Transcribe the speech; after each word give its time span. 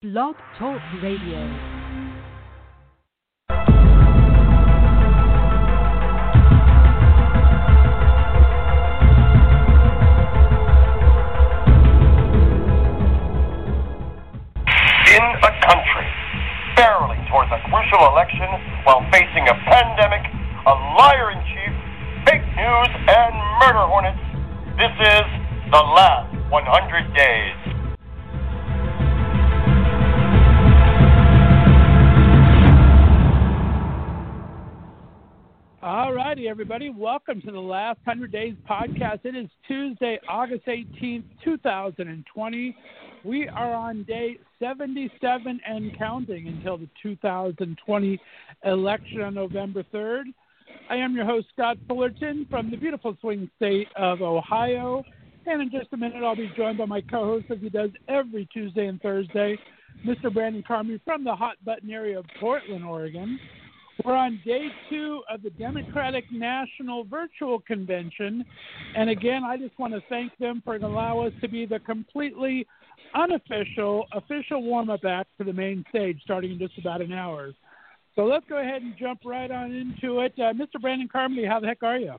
Blog 0.00 0.36
Talk 0.56 0.80
Radio. 1.02 1.42
in 1.42 1.50
a 15.34 15.50
country 15.66 16.06
barreling 16.76 17.26
towards 17.28 17.50
a 17.50 17.58
crucial 17.66 18.06
election 18.06 18.46
while 18.84 19.02
facing 19.10 19.48
a 19.48 19.54
pandemic, 19.66 20.22
a 20.64 20.74
liar 20.94 21.32
in 21.32 21.42
chief, 21.42 21.74
fake 22.24 22.46
news, 22.54 22.88
and 23.08 23.34
murder 23.66 23.84
hornets. 23.90 24.22
This 24.78 24.94
is 24.94 25.26
the 25.72 25.82
last 25.82 26.30
100 26.52 27.14
days. 27.16 27.57
All 35.80 36.12
righty, 36.12 36.48
everybody. 36.48 36.90
Welcome 36.90 37.40
to 37.42 37.52
the 37.52 37.60
last 37.60 38.00
100 38.02 38.32
Days 38.32 38.56
podcast. 38.68 39.20
It 39.22 39.36
is 39.36 39.46
Tuesday, 39.68 40.18
August 40.28 40.66
18th, 40.66 41.22
2020. 41.44 42.76
We 43.22 43.46
are 43.46 43.74
on 43.74 44.02
day 44.02 44.38
77 44.58 45.60
and 45.64 45.96
counting 45.96 46.48
until 46.48 46.78
the 46.78 46.88
2020 47.00 48.20
election 48.64 49.20
on 49.20 49.34
November 49.34 49.84
3rd. 49.94 50.24
I 50.90 50.96
am 50.96 51.14
your 51.14 51.24
host, 51.24 51.46
Scott 51.52 51.76
Fullerton, 51.86 52.48
from 52.50 52.72
the 52.72 52.76
beautiful 52.76 53.16
swing 53.20 53.48
state 53.54 53.86
of 53.94 54.20
Ohio. 54.20 55.04
And 55.46 55.62
in 55.62 55.70
just 55.70 55.92
a 55.92 55.96
minute, 55.96 56.24
I'll 56.24 56.34
be 56.34 56.50
joined 56.56 56.78
by 56.78 56.86
my 56.86 57.02
co 57.02 57.24
host, 57.24 57.46
as 57.50 57.58
he 57.60 57.68
does 57.68 57.90
every 58.08 58.48
Tuesday 58.52 58.88
and 58.88 59.00
Thursday, 59.00 59.56
Mr. 60.04 60.34
Brandon 60.34 60.64
Carmody 60.66 61.00
from 61.04 61.22
the 61.22 61.36
hot 61.36 61.54
button 61.64 61.90
area 61.92 62.18
of 62.18 62.24
Portland, 62.40 62.84
Oregon. 62.84 63.38
We're 64.04 64.14
on 64.14 64.40
day 64.44 64.68
two 64.88 65.22
of 65.28 65.42
the 65.42 65.50
Democratic 65.50 66.24
National 66.30 67.04
Virtual 67.04 67.58
Convention. 67.60 68.44
And 68.96 69.10
again, 69.10 69.42
I 69.42 69.56
just 69.56 69.76
want 69.78 69.92
to 69.92 70.00
thank 70.08 70.36
them 70.38 70.62
for 70.64 70.76
allowing 70.76 71.28
us 71.28 71.40
to 71.40 71.48
be 71.48 71.66
the 71.66 71.80
completely 71.80 72.66
unofficial, 73.14 74.06
official 74.12 74.62
warm 74.62 74.88
up 74.88 75.04
act 75.04 75.30
to 75.38 75.44
the 75.44 75.52
main 75.52 75.84
stage 75.88 76.20
starting 76.22 76.52
in 76.52 76.58
just 76.58 76.78
about 76.78 77.00
an 77.00 77.12
hour. 77.12 77.52
So 78.14 78.24
let's 78.24 78.46
go 78.48 78.58
ahead 78.58 78.82
and 78.82 78.94
jump 78.98 79.20
right 79.24 79.50
on 79.50 79.72
into 79.72 80.20
it. 80.20 80.32
Uh, 80.38 80.52
Mr. 80.52 80.80
Brandon 80.80 81.08
Carmody, 81.08 81.44
how 81.44 81.58
the 81.58 81.66
heck 81.66 81.82
are 81.82 81.98
you? 81.98 82.14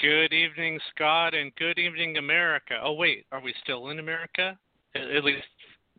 Good 0.00 0.32
evening, 0.32 0.78
Scott, 0.94 1.34
and 1.34 1.52
good 1.56 1.78
evening, 1.78 2.18
America. 2.18 2.74
Oh, 2.82 2.92
wait, 2.92 3.26
are 3.32 3.40
we 3.40 3.52
still 3.64 3.88
in 3.88 3.98
America? 3.98 4.56
At 4.94 5.24
least 5.24 5.42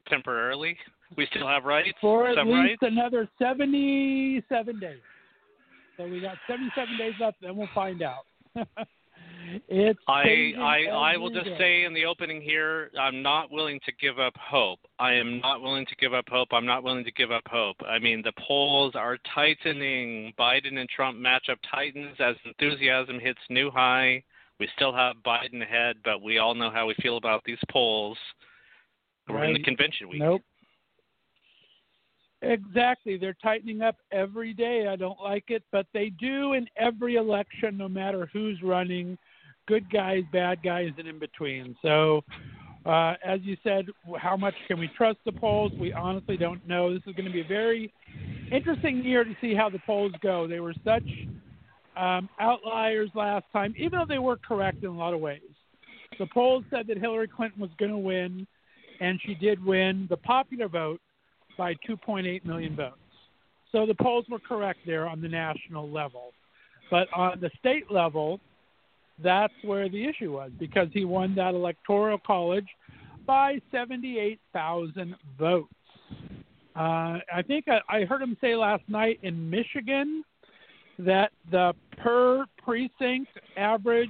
temporarily? 0.07 0.77
We 1.17 1.27
still 1.31 1.47
have 1.47 1.63
rights? 1.63 1.97
For 2.01 2.27
at 2.29 2.35
Some 2.35 2.47
least 2.49 2.81
rights? 2.81 2.93
another 2.93 3.27
77 3.39 4.79
days. 4.79 4.99
So 5.97 6.07
we 6.07 6.21
got 6.21 6.37
77 6.47 6.97
days 6.97 7.13
left, 7.19 7.37
then 7.41 7.57
we'll 7.57 7.67
find 7.75 8.01
out. 8.01 8.25
it's 9.67 9.99
I, 10.07 10.53
I, 10.57 10.85
I 10.85 11.17
will 11.17 11.29
just 11.29 11.45
day. 11.45 11.57
say 11.57 11.83
in 11.83 11.93
the 11.93 12.05
opening 12.05 12.41
here, 12.41 12.89
I'm 12.99 13.21
not 13.21 13.51
willing 13.51 13.79
to 13.85 13.91
give 13.99 14.19
up 14.19 14.33
hope. 14.39 14.79
I 14.97 15.13
am 15.13 15.39
not 15.41 15.61
willing 15.61 15.85
to 15.87 15.95
give 15.97 16.13
up 16.13 16.25
hope. 16.29 16.49
I'm 16.51 16.65
not 16.65 16.83
willing 16.83 17.03
to 17.03 17.11
give 17.11 17.31
up 17.31 17.43
hope. 17.47 17.77
I 17.87 17.99
mean, 17.99 18.21
the 18.23 18.33
polls 18.47 18.93
are 18.95 19.17
tightening. 19.33 20.33
Biden 20.39 20.77
and 20.77 20.87
Trump 20.89 21.17
matchup 21.17 21.57
tightens 21.69 22.15
as 22.19 22.35
enthusiasm 22.45 23.19
hits 23.19 23.39
new 23.49 23.69
high. 23.69 24.23
We 24.59 24.69
still 24.75 24.93
have 24.93 25.15
Biden 25.25 25.61
ahead, 25.61 25.97
but 26.03 26.21
we 26.21 26.37
all 26.37 26.53
know 26.53 26.69
how 26.69 26.85
we 26.85 26.93
feel 27.01 27.17
about 27.17 27.43
these 27.45 27.59
polls. 27.71 28.17
We're 29.27 29.43
in 29.43 29.53
the 29.53 29.63
convention 29.63 30.09
week. 30.09 30.21
Nope. 30.21 30.41
Exactly. 32.41 33.17
They're 33.17 33.35
tightening 33.41 33.81
up 33.81 33.97
every 34.11 34.53
day. 34.53 34.87
I 34.87 34.95
don't 34.95 35.19
like 35.21 35.45
it, 35.49 35.63
but 35.71 35.85
they 35.93 36.09
do 36.09 36.53
in 36.53 36.67
every 36.77 37.15
election, 37.15 37.77
no 37.77 37.89
matter 37.89 38.29
who's 38.31 38.61
running 38.63 39.17
good 39.67 39.91
guys, 39.91 40.23
bad 40.31 40.63
guys, 40.63 40.91
and 40.97 41.07
in 41.07 41.19
between. 41.19 41.75
So, 41.81 42.23
uh, 42.85 43.15
as 43.23 43.39
you 43.43 43.57
said, 43.61 43.87
how 44.17 44.37
much 44.37 44.55
can 44.67 44.79
we 44.79 44.89
trust 44.95 45.19
the 45.25 45.33
polls? 45.33 45.71
We 45.79 45.91
honestly 45.91 46.37
don't 46.37 46.65
know. 46.67 46.93
This 46.93 47.03
is 47.05 47.13
going 47.15 47.25
to 47.25 47.31
be 47.31 47.41
a 47.41 47.47
very 47.47 47.93
interesting 48.51 49.03
year 49.03 49.23
to 49.23 49.35
see 49.41 49.53
how 49.53 49.69
the 49.69 49.79
polls 49.85 50.13
go. 50.21 50.47
They 50.47 50.61
were 50.61 50.73
such 50.85 51.03
um, 51.97 52.29
outliers 52.39 53.09
last 53.15 53.45
time, 53.51 53.75
even 53.77 53.99
though 53.99 54.05
they 54.07 54.17
were 54.17 54.37
correct 54.37 54.83
in 54.83 54.89
a 54.89 54.97
lot 54.97 55.13
of 55.13 55.19
ways. 55.19 55.41
The 56.17 56.25
polls 56.33 56.63
said 56.69 56.87
that 56.87 56.97
Hillary 56.97 57.27
Clinton 57.27 57.61
was 57.61 57.69
going 57.77 57.91
to 57.91 57.97
win, 57.97 58.47
and 59.01 59.19
she 59.25 59.35
did 59.35 59.63
win 59.63 60.07
the 60.09 60.17
popular 60.17 60.69
vote 60.69 61.01
by 61.59 61.73
2.8 61.87 62.45
million 62.45 62.73
votes. 62.73 62.95
So 63.73 63.85
the 63.85 63.93
polls 63.93 64.25
were 64.31 64.39
correct 64.39 64.79
there 64.85 65.05
on 65.05 65.21
the 65.21 65.27
national 65.27 65.89
level. 65.89 66.31
But 66.89 67.07
on 67.13 67.39
the 67.41 67.51
state 67.59 67.91
level, 67.91 68.39
that's 69.21 69.53
where 69.63 69.89
the 69.89 70.07
issue 70.07 70.31
was 70.31 70.51
because 70.57 70.87
he 70.93 71.03
won 71.03 71.35
that 71.35 71.53
electoral 71.53 72.17
college 72.17 72.65
by 73.27 73.59
78,000 73.71 75.13
votes. 75.37 75.67
Uh, 76.75 77.19
I 77.35 77.43
think 77.45 77.65
I, 77.67 77.81
I 77.89 78.05
heard 78.05 78.21
him 78.21 78.37
say 78.39 78.55
last 78.55 78.83
night 78.87 79.19
in 79.21 79.49
Michigan 79.49 80.23
that 80.97 81.31
the 81.51 81.73
per 81.97 82.45
precinct 82.63 83.27
average 83.57 84.09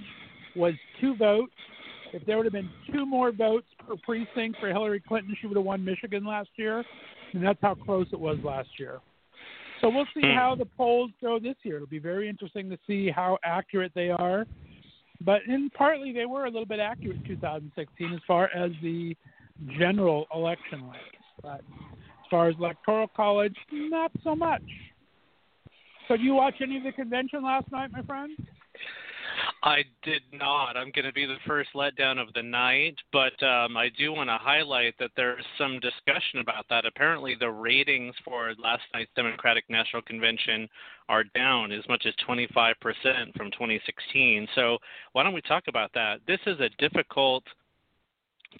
was 0.55 0.73
two 1.01 1.15
votes. 1.15 1.51
If 2.13 2.25
there 2.27 2.38
would 2.38 2.45
have 2.45 2.53
been 2.53 2.69
two 2.93 3.05
more 3.07 3.31
votes 3.31 3.67
per 3.85 3.95
precinct 3.97 4.59
for 4.59 4.67
Hillary 4.67 5.01
Clinton, 5.05 5.35
she 5.41 5.47
would 5.47 5.57
have 5.57 5.65
won 5.65 5.83
Michigan 5.83 6.25
last 6.25 6.49
year. 6.55 6.83
And 7.34 7.44
that's 7.44 7.59
how 7.62 7.75
close 7.75 8.07
it 8.12 8.19
was 8.19 8.40
last 8.44 8.69
year. 8.78 9.00
So 9.81 9.90
we'll 9.90 10.07
see 10.13 10.29
Hmm. 10.29 10.35
how 10.35 10.56
the 10.56 10.66
polls 10.66 11.12
go 11.22 11.40
this 11.40 11.56
year. 11.63 11.78
It'll 11.78 11.88
be 11.88 12.00
very 12.00 12.28
interesting 12.28 12.69
to 12.69 12.78
see 12.85 13.09
how 13.09 13.38
accurate 13.44 13.94
they 13.94 14.09
are. 14.09 14.45
But 15.22 15.44
in 15.47 15.69
partly 15.72 16.12
they 16.12 16.25
were 16.25 16.45
a 16.45 16.50
little 16.50 16.66
bit 16.66 16.79
accurate 16.79 17.18
in 17.18 17.23
2016 17.35 18.13
as 18.13 18.19
far 18.25 18.50
as 18.56 18.72
the 18.81 19.16
general 19.78 20.28
election 20.34 20.88
went. 20.88 21.01
But 21.41 21.62
as 21.62 22.29
far 22.29 22.50
as 22.50 22.56
electoral 22.57 23.07
college, 23.07 23.56
not 23.72 24.12
so 24.23 24.35
much. 24.35 24.63
So 26.07 26.18
did 26.18 26.25
you 26.25 26.34
watch 26.34 26.56
any 26.62 26.78
of 26.78 26.84
the 26.84 26.91
convention 26.91 27.44
last 27.44 27.72
night, 27.72 27.91
my 27.91 28.01
friend? 28.01 28.31
I 29.61 29.83
did 30.03 30.21
not. 30.31 30.77
I'm 30.77 30.91
going 30.95 31.05
to 31.05 31.11
be 31.11 31.25
the 31.25 31.35
first 31.45 31.71
letdown 31.75 32.17
of 32.17 32.31
the 32.33 32.43
night, 32.43 32.95
but 33.11 33.33
um, 33.43 33.75
I 33.75 33.89
do 33.97 34.13
want 34.13 34.29
to 34.29 34.37
highlight 34.37 34.95
that 34.99 35.11
there's 35.17 35.43
some 35.57 35.81
discussion 35.81 36.39
about 36.39 36.65
that. 36.69 36.85
Apparently, 36.85 37.35
the 37.37 37.51
ratings 37.51 38.15
for 38.23 38.53
last 38.57 38.83
night's 38.93 39.11
Democratic 39.17 39.65
National 39.69 40.01
Convention 40.01 40.69
are 41.09 41.25
down 41.35 41.73
as 41.73 41.83
much 41.89 42.05
as 42.05 42.13
25% 42.27 42.73
from 43.35 43.51
2016. 43.51 44.47
So, 44.55 44.77
why 45.11 45.23
don't 45.23 45.33
we 45.33 45.41
talk 45.41 45.63
about 45.67 45.91
that? 45.93 46.21
This 46.25 46.39
is 46.45 46.59
a 46.61 46.69
difficult 46.77 47.43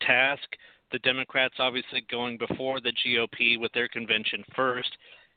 task. 0.02 0.44
The 0.92 1.00
Democrats 1.00 1.56
obviously 1.60 2.04
going 2.12 2.38
before 2.38 2.82
the 2.82 2.92
GOP 3.06 3.58
with 3.58 3.72
their 3.72 3.88
convention 3.88 4.44
first. 4.54 4.90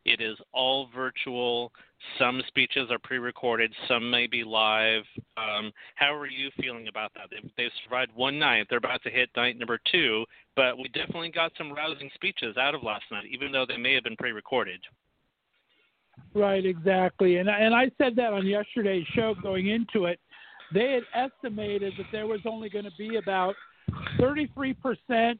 It 0.04 0.20
is 0.20 0.36
all 0.52 0.88
virtual. 0.94 1.72
Some 2.18 2.42
speeches 2.48 2.90
are 2.90 2.98
pre-recorded. 2.98 3.72
Some 3.86 4.10
may 4.10 4.26
be 4.26 4.42
live. 4.42 5.04
Um, 5.36 5.70
how 5.94 6.12
are 6.14 6.26
you 6.26 6.50
feeling 6.60 6.88
about 6.88 7.12
that? 7.14 7.26
They've, 7.30 7.50
they've 7.56 7.70
survived 7.84 8.10
one 8.14 8.38
night. 8.38 8.66
They're 8.68 8.78
about 8.78 9.02
to 9.04 9.10
hit 9.10 9.30
night 9.36 9.58
number 9.58 9.78
two, 9.91 10.24
but 10.56 10.76
we 10.76 10.88
definitely 10.88 11.30
got 11.30 11.52
some 11.56 11.72
rousing 11.72 12.10
speeches 12.14 12.56
out 12.56 12.74
of 12.74 12.82
last 12.82 13.04
night, 13.12 13.26
even 13.30 13.52
though 13.52 13.66
they 13.66 13.76
may 13.76 13.94
have 13.94 14.04
been 14.04 14.16
pre-recorded. 14.16 14.80
Right, 16.34 16.64
exactly. 16.64 17.36
And 17.38 17.48
and 17.48 17.74
I 17.74 17.91
said 17.98 18.16
that 18.16 18.32
on 18.32 18.46
yesterday's 18.46 19.06
show 19.14 19.34
going 19.42 19.68
into 19.68 20.06
it. 20.06 20.18
They 20.72 20.92
had 20.92 21.30
estimated 21.30 21.94
that 21.98 22.06
there 22.10 22.26
was 22.26 22.41
only 22.46 22.68
going 22.68 22.84
to 22.84 22.92
be 22.98 23.16
about 23.16 23.54
33% 24.18 25.38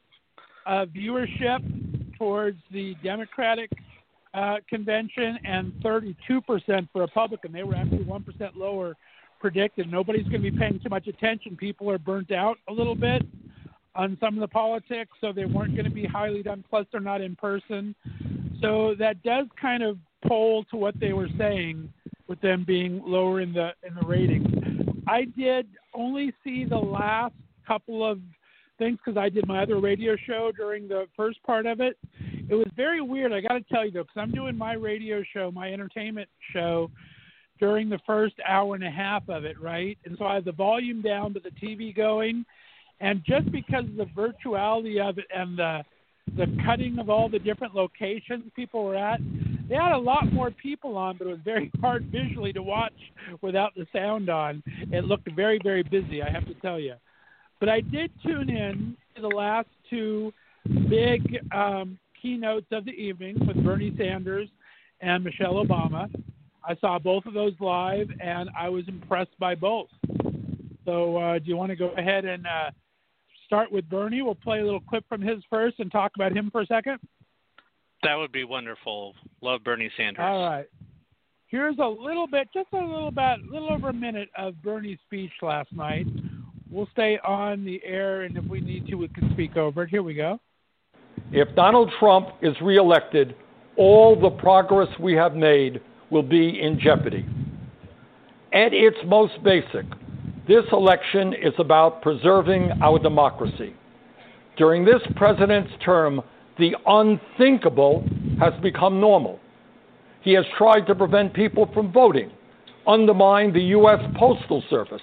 of 0.65 0.89
viewership 0.89 2.17
towards 2.17 2.59
the 2.71 2.95
Democratic 3.03 3.69
uh, 4.33 4.57
convention 4.67 5.37
and 5.45 5.71
32% 5.83 6.15
for 6.91 7.01
Republican. 7.01 7.51
They 7.51 7.63
were 7.63 7.75
actually 7.75 8.05
1% 8.05 8.55
lower 8.55 8.95
predicted. 9.39 9.91
Nobody's 9.91 10.23
going 10.23 10.41
to 10.41 10.51
be 10.51 10.57
paying 10.57 10.79
too 10.81 10.89
much 10.89 11.07
attention. 11.07 11.55
People 11.55 11.89
are 11.91 11.97
burnt 11.97 12.31
out 12.31 12.57
a 12.69 12.73
little 12.73 12.95
bit 12.95 13.23
on 13.95 14.17
some 14.19 14.35
of 14.35 14.39
the 14.39 14.47
politics, 14.47 15.11
so 15.21 15.31
they 15.31 15.45
weren't 15.45 15.75
going 15.75 15.85
to 15.85 15.91
be 15.91 16.05
highly 16.05 16.41
done. 16.41 16.63
Plus, 16.69 16.85
they're 16.91 17.01
not 17.01 17.21
in 17.21 17.35
person. 17.35 17.93
So 18.61 18.95
that 18.97 19.21
does 19.23 19.47
kind 19.61 19.83
of 19.83 19.97
poll 20.27 20.63
to 20.71 20.77
what 20.77 20.99
they 20.99 21.13
were 21.13 21.27
saying 21.37 21.91
with 22.27 22.39
them 22.41 22.63
being 22.65 23.01
lower 23.05 23.41
in 23.41 23.53
the 23.53 23.71
in 23.85 23.93
the 23.95 24.07
ratings. 24.07 24.47
I 25.07 25.25
did 25.25 25.67
only 25.93 26.33
see 26.43 26.63
the 26.63 26.77
last 26.77 27.35
couple 27.67 28.09
of 28.09 28.19
things 28.79 28.97
because 29.03 29.17
I 29.17 29.29
did 29.29 29.47
my 29.47 29.61
other 29.61 29.79
radio 29.79 30.15
show 30.15 30.51
during 30.55 30.87
the 30.87 31.07
first 31.15 31.43
part 31.43 31.65
of 31.65 31.81
it. 31.81 31.97
It 32.53 32.57
was 32.57 32.67
very 32.75 33.01
weird. 33.01 33.33
I 33.33 33.41
got 33.41 33.53
to 33.53 33.63
tell 33.63 33.83
you 33.83 33.89
though, 33.89 34.03
because 34.03 34.17
I'm 34.17 34.31
doing 34.31 34.55
my 34.55 34.73
radio 34.73 35.23
show, 35.33 35.49
my 35.49 35.73
entertainment 35.73 36.29
show 36.51 36.91
during 37.59 37.89
the 37.89 37.97
first 38.05 38.35
hour 38.47 38.75
and 38.75 38.83
a 38.83 38.91
half 38.91 39.27
of 39.27 39.43
it, 39.43 39.59
right? 39.59 39.97
And 40.05 40.15
so 40.19 40.25
I 40.25 40.35
have 40.35 40.45
the 40.45 40.51
volume 40.51 41.01
down, 41.01 41.33
but 41.33 41.41
the 41.41 41.49
TV 41.49 41.95
going. 41.95 42.45
And 42.99 43.23
just 43.25 43.51
because 43.51 43.85
of 43.85 43.95
the 43.95 44.05
virtuality 44.05 45.01
of 45.01 45.17
it 45.17 45.25
and 45.35 45.57
the 45.57 45.83
the 46.37 46.45
cutting 46.65 46.99
of 46.99 47.09
all 47.09 47.27
the 47.27 47.39
different 47.39 47.75
locations 47.75 48.43
people 48.55 48.85
were 48.85 48.95
at. 48.95 49.19
They 49.67 49.75
had 49.75 49.91
a 49.91 49.97
lot 49.97 50.31
more 50.31 50.51
people 50.51 50.95
on, 50.95 51.17
but 51.17 51.27
it 51.27 51.31
was 51.31 51.39
very 51.43 51.69
hard 51.81 52.05
visually 52.05 52.53
to 52.53 52.63
watch 52.63 52.93
without 53.41 53.75
the 53.75 53.85
sound 53.91 54.29
on. 54.29 54.63
It 54.91 55.03
looked 55.03 55.29
very, 55.35 55.59
very 55.61 55.83
busy, 55.83 56.21
I 56.23 56.29
have 56.29 56.45
to 56.45 56.53
tell 56.61 56.79
you. 56.79 56.93
But 57.59 57.67
I 57.67 57.81
did 57.81 58.09
tune 58.25 58.49
in 58.49 58.95
to 59.15 59.21
the 59.21 59.27
last 59.27 59.67
two 59.89 60.31
big 60.89 61.39
um, 61.53 61.99
keynotes 62.23 62.65
of 62.71 62.85
the 62.85 62.91
evening 62.91 63.35
with 63.45 63.63
Bernie 63.63 63.93
Sanders 63.97 64.49
and 65.01 65.23
Michelle 65.23 65.63
Obama. 65.63 66.09
I 66.63 66.75
saw 66.77 66.97
both 66.97 67.25
of 67.25 67.33
those 67.33 67.53
live, 67.59 68.07
and 68.21 68.49
I 68.57 68.69
was 68.69 68.87
impressed 68.87 69.37
by 69.37 69.53
both. 69.53 69.89
So, 70.85 71.17
uh, 71.17 71.39
do 71.39 71.45
you 71.45 71.57
want 71.57 71.71
to 71.71 71.75
go 71.75 71.89
ahead 71.97 72.23
and 72.23 72.47
uh, 72.47 72.71
start 73.45 73.71
with 73.71 73.89
Bernie? 73.89 74.21
We'll 74.21 74.35
play 74.35 74.61
a 74.61 74.63
little 74.63 74.79
clip 74.79 75.03
from 75.09 75.21
his 75.21 75.43
first 75.49 75.79
and 75.79 75.91
talk 75.91 76.13
about 76.15 76.35
him 76.35 76.49
for 76.49 76.61
a 76.61 76.65
second. 76.65 76.99
That 78.03 78.15
would 78.15 78.31
be 78.31 78.45
wonderful. 78.45 79.13
Love 79.41 79.63
Bernie 79.63 79.91
Sanders. 79.97 80.23
All 80.23 80.49
right. 80.49 80.67
Here's 81.47 81.77
a 81.77 81.85
little 81.85 82.27
bit, 82.27 82.47
just 82.53 82.69
a 82.73 82.77
little 82.77 83.11
bit, 83.11 83.21
a 83.21 83.51
little 83.51 83.71
over 83.71 83.89
a 83.89 83.93
minute 83.93 84.29
of 84.37 84.61
Bernie's 84.63 84.97
speech 85.05 85.31
last 85.41 85.71
night. 85.71 86.07
We'll 86.69 86.89
stay 86.91 87.19
on 87.19 87.63
the 87.63 87.81
air, 87.85 88.23
and 88.23 88.35
if 88.35 88.45
we 88.45 88.59
need 88.59 88.87
to, 88.87 88.95
we 88.95 89.09
can 89.09 89.31
speak 89.33 89.55
over 89.55 89.83
it. 89.83 89.89
Here 89.89 90.01
we 90.01 90.15
go. 90.15 90.39
If 91.35 91.55
Donald 91.55 91.91
Trump 91.99 92.29
is 92.43 92.53
reelected, 92.61 93.35
all 93.75 94.15
the 94.15 94.29
progress 94.29 94.87
we 94.99 95.15
have 95.15 95.33
made 95.33 95.81
will 96.11 96.21
be 96.21 96.61
in 96.61 96.79
jeopardy. 96.79 97.25
At 98.53 98.71
its 98.71 98.97
most 99.07 99.43
basic, 99.43 99.87
this 100.47 100.63
election 100.71 101.33
is 101.33 101.53
about 101.57 102.03
preserving 102.03 102.69
our 102.83 102.99
democracy. 102.99 103.73
During 104.57 104.85
this 104.85 105.01
president's 105.15 105.71
term, 105.83 106.21
the 106.59 106.75
unthinkable 106.85 108.07
has 108.39 108.53
become 108.61 109.01
normal. 109.01 109.39
He 110.21 110.33
has 110.33 110.45
tried 110.55 110.85
to 110.85 110.93
prevent 110.93 111.33
people 111.33 111.67
from 111.73 111.91
voting, 111.91 112.29
undermined 112.85 113.55
the 113.55 113.71
U.S. 113.77 113.99
Postal 114.19 114.63
Service, 114.69 115.01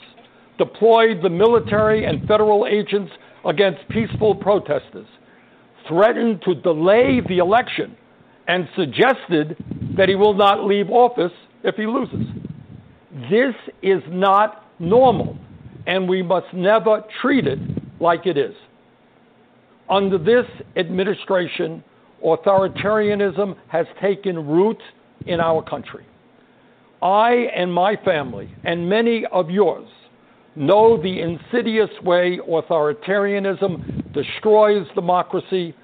deployed 0.59 1.25
the 1.25 1.29
military 1.29 2.05
and 2.05 2.21
federal 2.29 2.69
agents 2.71 3.11
against 3.44 3.88
peaceful 3.88 4.37
protesters, 4.37 5.09
threatened 5.88 6.43
to 6.43 6.55
delay 6.55 7.21
the 7.29 7.38
election, 7.38 7.97
and 8.49 8.69
suggested 8.77 9.56
that 9.97 10.09
he 10.09 10.15
will 10.15 10.35
not 10.35 10.65
leave 10.65 10.91
office 10.91 11.32
if 11.62 11.77
he 11.77 11.87
loses. 11.87 12.27
This 13.31 13.55
is 13.82 14.03
not 14.09 14.65
normal, 14.79 15.37
and 15.87 16.09
we 16.09 16.23
must 16.23 16.53
never 16.53 17.05
treat 17.21 17.47
it 17.47 17.59
like 18.00 18.27
it 18.27 18.37
is. 18.37 18.55
Under 19.88 20.19
this 20.19 20.47
administration, 20.77 21.85
authoritarianism 22.25 23.56
has 23.69 23.87
taken 24.00 24.47
root 24.49 24.79
in 25.26 25.41
our 25.41 25.62
country. 25.62 26.06
I 27.03 27.49
and 27.55 27.73
my 27.73 27.97
family, 28.05 28.55
and 28.65 28.88
many 28.88 29.25
of 29.33 29.50
yours, 29.50 29.88
know 30.56 31.00
the 31.00 31.20
insidious 31.20 31.91
way 32.02 32.38
authoritarianism 32.49 34.12
destroys 34.12 34.87
democracy, 34.94 35.75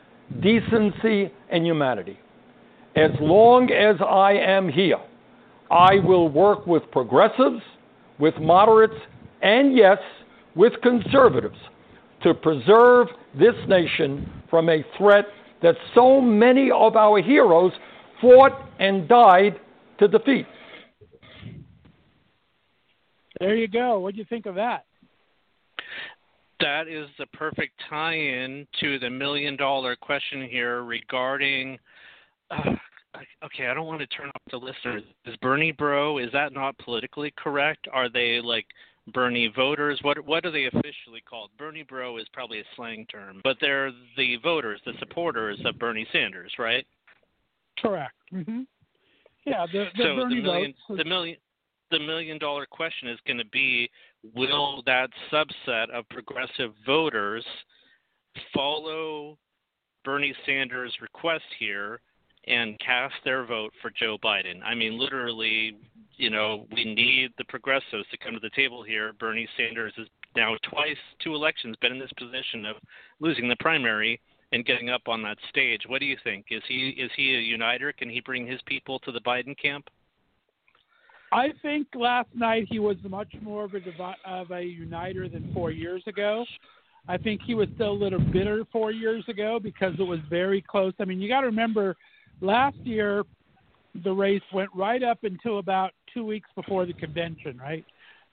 decency, 0.40 1.32
and 1.50 1.64
humanity. 1.64 2.18
As 2.96 3.10
long 3.20 3.70
as 3.70 3.96
I 4.00 4.32
am 4.32 4.68
here, 4.68 5.00
I 5.70 5.96
will 6.04 6.28
work 6.28 6.66
with 6.66 6.82
progressives, 6.90 7.62
with 8.18 8.34
moderates, 8.38 8.94
and 9.42 9.76
yes, 9.76 9.98
with 10.54 10.72
conservatives 10.82 11.58
to 12.22 12.34
preserve 12.34 13.08
this 13.38 13.54
nation 13.68 14.30
from 14.48 14.68
a 14.68 14.84
threat 14.96 15.26
that 15.62 15.76
so 15.94 16.20
many 16.20 16.70
of 16.70 16.96
our 16.96 17.22
heroes 17.22 17.72
fought 18.20 18.52
and 18.78 19.08
died 19.08 19.60
to 19.98 20.08
defeat. 20.08 20.46
There 23.40 23.54
you 23.54 23.68
go. 23.68 23.98
What 23.98 24.14
do 24.14 24.18
you 24.18 24.26
think 24.28 24.46
of 24.46 24.54
that? 24.54 24.84
That 26.60 26.88
is 26.88 27.06
the 27.18 27.26
perfect 27.26 27.74
tie 27.90 28.14
in 28.14 28.66
to 28.80 28.98
the 28.98 29.10
million 29.10 29.56
dollar 29.56 29.94
question 29.94 30.48
here 30.48 30.82
regarding. 30.84 31.78
Uh, 32.50 32.72
okay, 33.44 33.66
I 33.66 33.74
don't 33.74 33.86
want 33.86 34.00
to 34.00 34.06
turn 34.06 34.28
off 34.28 34.42
the 34.50 34.56
listeners. 34.56 35.02
Is 35.26 35.36
Bernie 35.42 35.72
bro? 35.72 36.18
Is 36.18 36.30
that 36.32 36.52
not 36.52 36.78
politically 36.78 37.32
correct? 37.36 37.86
Are 37.92 38.08
they 38.08 38.40
like 38.42 38.66
Bernie 39.12 39.52
voters? 39.54 39.98
What 40.02 40.24
what 40.24 40.46
are 40.46 40.50
they 40.50 40.64
officially 40.66 41.22
called? 41.28 41.50
Bernie 41.58 41.84
bro 41.86 42.16
is 42.16 42.26
probably 42.32 42.60
a 42.60 42.64
slang 42.74 43.06
term, 43.10 43.42
but 43.44 43.58
they're 43.60 43.92
the 44.16 44.36
voters, 44.42 44.80
the 44.86 44.94
supporters 44.98 45.60
of 45.66 45.78
Bernie 45.78 46.06
Sanders, 46.10 46.52
right? 46.58 46.86
Correct. 47.80 48.14
Mm-hmm. 48.32 48.62
Yeah, 49.44 49.66
the, 49.70 49.86
the 49.96 50.02
so 50.02 50.16
Bernie 50.16 50.36
the 50.36 50.42
million, 50.42 50.74
votes. 50.88 50.98
the 50.98 51.04
million, 51.08 51.36
the 51.90 51.98
million 51.98 52.38
dollar 52.38 52.66
question 52.66 53.08
is 53.08 53.18
going 53.26 53.38
to 53.38 53.46
be: 53.46 53.90
Will 54.34 54.82
that 54.86 55.10
subset 55.32 55.90
of 55.90 56.08
progressive 56.08 56.72
voters 56.84 57.44
follow 58.54 59.38
Bernie 60.04 60.34
Sanders' 60.44 60.96
request 61.00 61.44
here 61.58 62.00
and 62.46 62.78
cast 62.78 63.14
their 63.24 63.44
vote 63.44 63.72
for 63.82 63.90
Joe 63.90 64.16
Biden? 64.22 64.62
I 64.64 64.74
mean, 64.74 64.98
literally, 64.98 65.76
you 66.16 66.30
know, 66.30 66.66
we 66.72 66.84
need 66.84 67.30
the 67.38 67.44
progressives 67.44 68.06
to 68.10 68.18
come 68.18 68.34
to 68.34 68.40
the 68.40 68.50
table 68.50 68.82
here. 68.82 69.12
Bernie 69.18 69.48
Sanders 69.56 69.92
has 69.96 70.06
now 70.34 70.54
twice, 70.70 70.96
two 71.22 71.34
elections, 71.34 71.76
been 71.80 71.92
in 71.92 71.98
this 71.98 72.12
position 72.18 72.66
of 72.66 72.76
losing 73.20 73.48
the 73.48 73.56
primary 73.60 74.20
and 74.52 74.64
getting 74.64 74.90
up 74.90 75.02
on 75.08 75.22
that 75.22 75.38
stage. 75.48 75.82
What 75.86 76.00
do 76.00 76.06
you 76.06 76.16
think? 76.22 76.46
Is 76.50 76.62
he 76.68 76.90
is 76.90 77.10
he 77.16 77.34
a 77.34 77.40
uniter? 77.40 77.92
Can 77.92 78.08
he 78.08 78.20
bring 78.20 78.46
his 78.46 78.60
people 78.66 78.98
to 79.00 79.12
the 79.12 79.20
Biden 79.20 79.56
camp? 79.60 79.88
I 81.32 81.48
think 81.62 81.88
last 81.94 82.28
night 82.34 82.66
he 82.70 82.78
was 82.78 82.96
much 83.08 83.32
more 83.42 83.64
of 83.64 83.74
a 83.74 83.80
divi- 83.80 84.22
of 84.24 84.50
a 84.50 84.62
uniter 84.62 85.28
than 85.28 85.52
four 85.52 85.70
years 85.70 86.02
ago. 86.06 86.44
I 87.08 87.16
think 87.16 87.40
he 87.46 87.54
was 87.54 87.68
still 87.74 87.92
a 87.92 87.92
little 87.92 88.20
bitter 88.20 88.64
four 88.72 88.90
years 88.90 89.24
ago 89.28 89.60
because 89.60 89.94
it 89.98 90.02
was 90.02 90.20
very 90.28 90.60
close. 90.60 90.92
I 90.98 91.04
mean, 91.04 91.20
you 91.20 91.28
got 91.28 91.40
to 91.40 91.46
remember, 91.46 91.96
last 92.40 92.76
year 92.78 93.24
the 94.04 94.12
race 94.12 94.42
went 94.52 94.70
right 94.74 95.02
up 95.02 95.24
until 95.24 95.58
about 95.58 95.92
two 96.12 96.24
weeks 96.24 96.48
before 96.54 96.86
the 96.86 96.92
convention. 96.92 97.58
Right? 97.58 97.84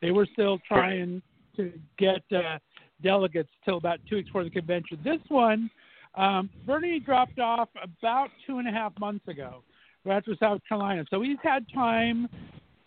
They 0.02 0.12
were 0.12 0.28
still 0.34 0.60
trying 0.68 1.22
to 1.56 1.72
get 1.98 2.22
uh, 2.32 2.58
delegates 3.02 3.50
till 3.64 3.78
about 3.78 4.00
two 4.10 4.18
weeks 4.18 4.30
before 4.30 4.44
the 4.44 4.50
convention. 4.50 5.00
This 5.04 5.20
one, 5.30 5.70
um, 6.16 6.50
Bernie 6.66 7.00
dropped 7.00 7.40
off 7.40 7.70
about 7.82 8.30
two 8.46 8.60
and 8.60 8.68
a 8.68 8.72
half 8.72 8.98
months 9.00 9.28
ago, 9.28 9.64
right 10.04 10.18
after 10.18 10.36
South 10.40 10.62
Carolina. 10.68 11.06
So 11.10 11.22
he's 11.22 11.38
had 11.44 11.66
time 11.74 12.28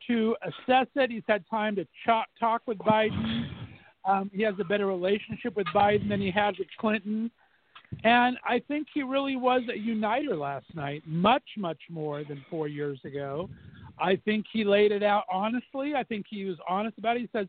to 0.08 0.36
assess 0.42 0.86
it. 0.94 1.10
He's 1.10 1.22
had 1.28 1.44
time 1.48 1.76
to 1.76 1.84
ch- 1.84 2.28
talk 2.38 2.62
with 2.66 2.78
Biden. 2.78 3.46
Um, 4.04 4.30
he 4.32 4.42
has 4.42 4.54
a 4.60 4.64
better 4.64 4.86
relationship 4.86 5.56
with 5.56 5.66
Biden 5.74 6.08
than 6.08 6.20
he 6.20 6.30
had 6.30 6.54
with 6.58 6.68
Clinton. 6.78 7.30
And 8.04 8.36
I 8.44 8.60
think 8.68 8.88
he 8.92 9.02
really 9.02 9.36
was 9.36 9.62
a 9.72 9.78
uniter 9.78 10.36
last 10.36 10.66
night, 10.74 11.02
much, 11.06 11.44
much 11.56 11.80
more 11.88 12.24
than 12.24 12.44
four 12.50 12.68
years 12.68 13.00
ago. 13.04 13.48
I 13.98 14.16
think 14.24 14.46
he 14.52 14.64
laid 14.64 14.92
it 14.92 15.02
out 15.02 15.24
honestly. 15.32 15.94
I 15.94 16.02
think 16.02 16.26
he 16.28 16.44
was 16.44 16.58
honest 16.68 16.98
about 16.98 17.16
it. 17.16 17.20
He 17.20 17.28
says 17.32 17.46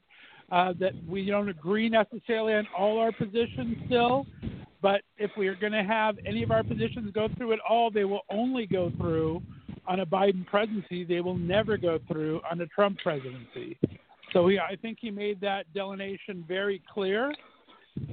uh, 0.51 0.73
that 0.79 0.93
we 1.07 1.25
don't 1.25 1.49
agree 1.49 1.89
necessarily 1.89 2.53
on 2.53 2.67
all 2.77 2.99
our 2.99 3.11
positions 3.11 3.77
still, 3.85 4.25
but 4.81 5.01
if 5.17 5.31
we 5.37 5.47
are 5.47 5.55
going 5.55 5.73
to 5.73 5.83
have 5.83 6.17
any 6.25 6.43
of 6.43 6.51
our 6.51 6.63
positions 6.63 7.11
go 7.13 7.27
through 7.35 7.53
at 7.53 7.59
all, 7.67 7.91
they 7.91 8.05
will 8.05 8.21
only 8.29 8.65
go 8.65 8.91
through 8.97 9.41
on 9.87 10.01
a 10.01 10.05
Biden 10.05 10.45
presidency. 10.45 11.03
They 11.03 11.21
will 11.21 11.37
never 11.37 11.77
go 11.77 11.99
through 12.07 12.41
on 12.49 12.59
a 12.61 12.67
Trump 12.67 12.97
presidency. 13.01 13.77
So 14.33 14.47
he, 14.47 14.59
I 14.59 14.75
think 14.75 14.97
he 14.99 15.09
made 15.09 15.39
that 15.41 15.65
delineation 15.73 16.43
very 16.47 16.81
clear. 16.93 17.33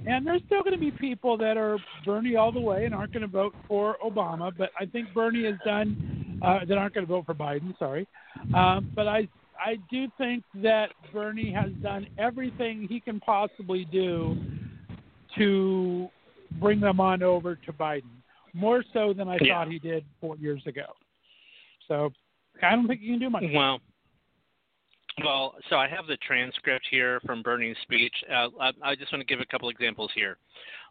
And 0.07 0.27
there's 0.27 0.43
still 0.47 0.63
going 0.63 0.73
to 0.75 0.81
be 0.81 0.91
people 0.91 1.37
that 1.39 1.57
are 1.57 1.79
Bernie 2.05 2.37
all 2.37 2.53
the 2.53 2.61
way 2.61 2.85
and 2.85 2.95
aren't 2.95 3.13
going 3.13 3.23
to 3.23 3.29
vote 3.29 3.55
for 3.69 3.97
Obama. 4.05 4.53
But 4.57 4.71
I 4.79 4.87
think 4.87 5.13
Bernie 5.13 5.45
has 5.45 5.57
done 5.65 6.41
uh, 6.43 6.61
that 6.67 6.79
aren't 6.79 6.95
going 6.95 7.07
to 7.07 7.13
vote 7.13 7.27
for 7.27 7.35
Biden. 7.35 7.79
Sorry, 7.79 8.07
um, 8.55 8.91
but 8.95 9.09
I 9.09 9.29
I 9.59 9.77
do 9.91 10.09
think 10.19 10.43
that 10.63 10.91
Bernie 11.13 11.53
has 11.53 11.71
done 11.83 12.07
everything 12.19 12.87
he 12.89 13.01
can 13.01 13.21
possibly 13.21 13.85
do 13.85 14.37
to 15.37 16.09
bring 16.61 16.81
them 16.81 17.01
on 17.01 17.23
over 17.23 17.57
to 17.57 17.73
Biden, 17.73 18.03
more 18.53 18.85
so 18.93 19.13
than 19.13 19.29
I 19.29 19.39
Yeah. 19.41 19.55
thought 19.55 19.69
he 19.69 19.79
did 19.79 20.05
four 20.21 20.37
years 20.37 20.67
ago. 20.67 20.95
So 21.89 22.11
I 22.63 22.71
don't 22.75 22.87
think 22.87 23.01
you 23.01 23.13
can 23.13 23.21
do 23.21 23.31
much. 23.31 23.45
Well, 23.53 23.81
well, 25.23 25.55
so 25.71 25.77
I 25.77 25.89
have 25.89 26.07
the 26.07 26.17
transcript 26.27 26.87
here 26.91 27.21
from 27.25 27.43
Bernie's 27.43 27.77
speech. 27.83 28.15
Uh, 28.29 28.49
I, 28.61 28.71
I 28.83 28.95
just 28.97 29.13
want 29.13 29.21
to 29.21 29.27
give 29.27 29.41
a 29.41 29.47
couple 29.47 29.69
examples 29.69 30.11
here. 30.15 30.39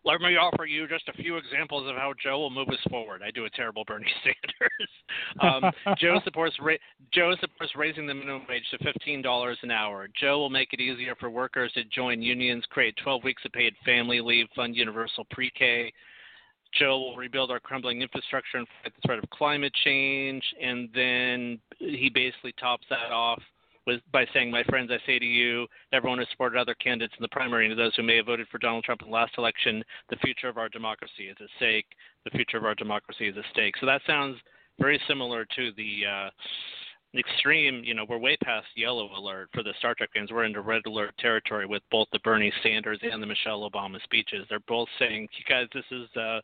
Let 0.06 0.20
me 0.20 0.36
offer 0.36 0.66
you 0.66 0.86
just 0.88 1.08
a 1.08 1.14
few 1.14 1.38
examples 1.38 1.90
of 1.90 1.96
how 1.96 2.14
Joe 2.22 2.40
will 2.40 2.50
move 2.50 2.68
us 2.70 2.80
forward. 2.90 3.22
I 3.26 3.32
do 3.32 3.46
a 3.46 3.50
terrible 3.50 3.84
Bernie 3.86 4.06
Sanders. 4.24 5.72
um, 5.86 5.96
Joe 5.98 6.20
supports 6.26 6.56
ra- 6.62 6.76
Joe 7.14 7.34
supports 7.40 7.74
raising 7.76 8.06
the 8.06 8.14
minimum 8.14 8.44
wage 8.50 8.64
to 8.72 8.78
fifteen 8.84 9.22
dollars 9.22 9.58
an 9.64 9.72
hour. 9.72 10.08
Joe 10.20 10.40
will 10.40 10.50
make 10.50 10.74
it 10.74 10.82
easier 10.82 11.16
for 11.16 11.30
workers 11.30 11.72
to 11.74 11.84
join 11.86 12.22
unions, 12.22 12.66
create 12.70 12.96
twelve 13.02 13.24
weeks 13.24 13.44
of 13.46 13.54
paid 13.54 13.74
family 13.86 14.20
leave, 14.20 14.48
fund 14.56 14.76
universal 14.76 15.26
pre-K. 15.32 15.92
Joe 16.80 17.00
will 17.00 17.16
rebuild 17.16 17.52
our 17.52 17.60
crumbling 17.60 18.02
infrastructure 18.02 18.58
and 18.58 18.68
fight 18.82 18.94
the 18.96 19.08
threat 19.08 19.20
of 19.20 19.30
climate 19.30 19.74
change. 19.84 20.44
And 20.62 20.90
then 20.94 21.60
he 21.78 22.10
basically 22.14 22.54
tops 22.60 22.86
that 22.90 23.12
off 23.12 23.42
with 23.86 24.02
by 24.12 24.26
saying, 24.34 24.50
"My 24.50 24.64
friends, 24.64 24.92
I 24.92 24.98
say 25.06 25.20
to 25.20 25.26
you, 25.26 25.68
everyone 25.92 26.18
who 26.18 26.26
supported 26.32 26.58
other 26.58 26.76
candidates 26.76 27.16
in 27.18 27.22
the 27.22 27.28
primary, 27.30 27.70
and 27.70 27.78
those 27.78 27.96
who 27.96 28.04
may 28.04 28.18
have 28.18 28.28
voted 28.28 28.48
for 28.48 28.58
Donald 28.58 28.84
Trump 28.86 29.02
in 29.02 29.10
the 29.10 29.14
last 29.14 29.38
election, 29.38 29.84
the 30.10 30.16
future 30.18 30.48
of 30.48 30.58
our 30.58 30.70
democracy 30.70 31.28
is 31.28 31.38
at 31.42 31.50
stake. 31.58 31.86
The 32.24 32.32
future 32.32 32.58
of 32.58 32.66
our 32.66 32.76
democracy 32.76 33.28
is 33.28 33.38
at 33.38 33.44
stake." 33.52 33.76
So 33.78 33.86
that 33.86 34.02
sounds 34.08 34.38
very 34.80 35.00
similar 35.08 35.46
to 35.46 35.72
the 35.74 36.06
uh, 36.06 36.30
extreme. 37.16 37.84
You 37.84 37.94
know, 37.94 38.06
we're 38.06 38.18
way 38.18 38.38
past 38.38 38.68
yellow 38.76 39.10
alert 39.16 39.50
for 39.54 39.64
the 39.64 39.74
Star 39.80 39.94
Trek 39.96 40.12
fans. 40.14 40.32
We're 40.32 40.46
into 40.46 40.62
red 40.62 40.86
alert 40.88 41.14
territory 41.18 41.66
with 41.66 41.84
both 41.92 42.08
the 42.12 42.20
Bernie 42.20 42.54
Sanders 42.64 43.00
and 43.04 43.22
the 43.22 43.28
Michelle 43.28 43.70
Obama 43.70 44.02
speeches. 44.04 44.48
They're 44.50 44.60
both 44.62 44.90
saying, 44.98 45.28
"You 45.38 45.44
guys, 45.44 45.68
this 45.74 45.86
is." 45.92 46.10
Uh, 46.16 46.42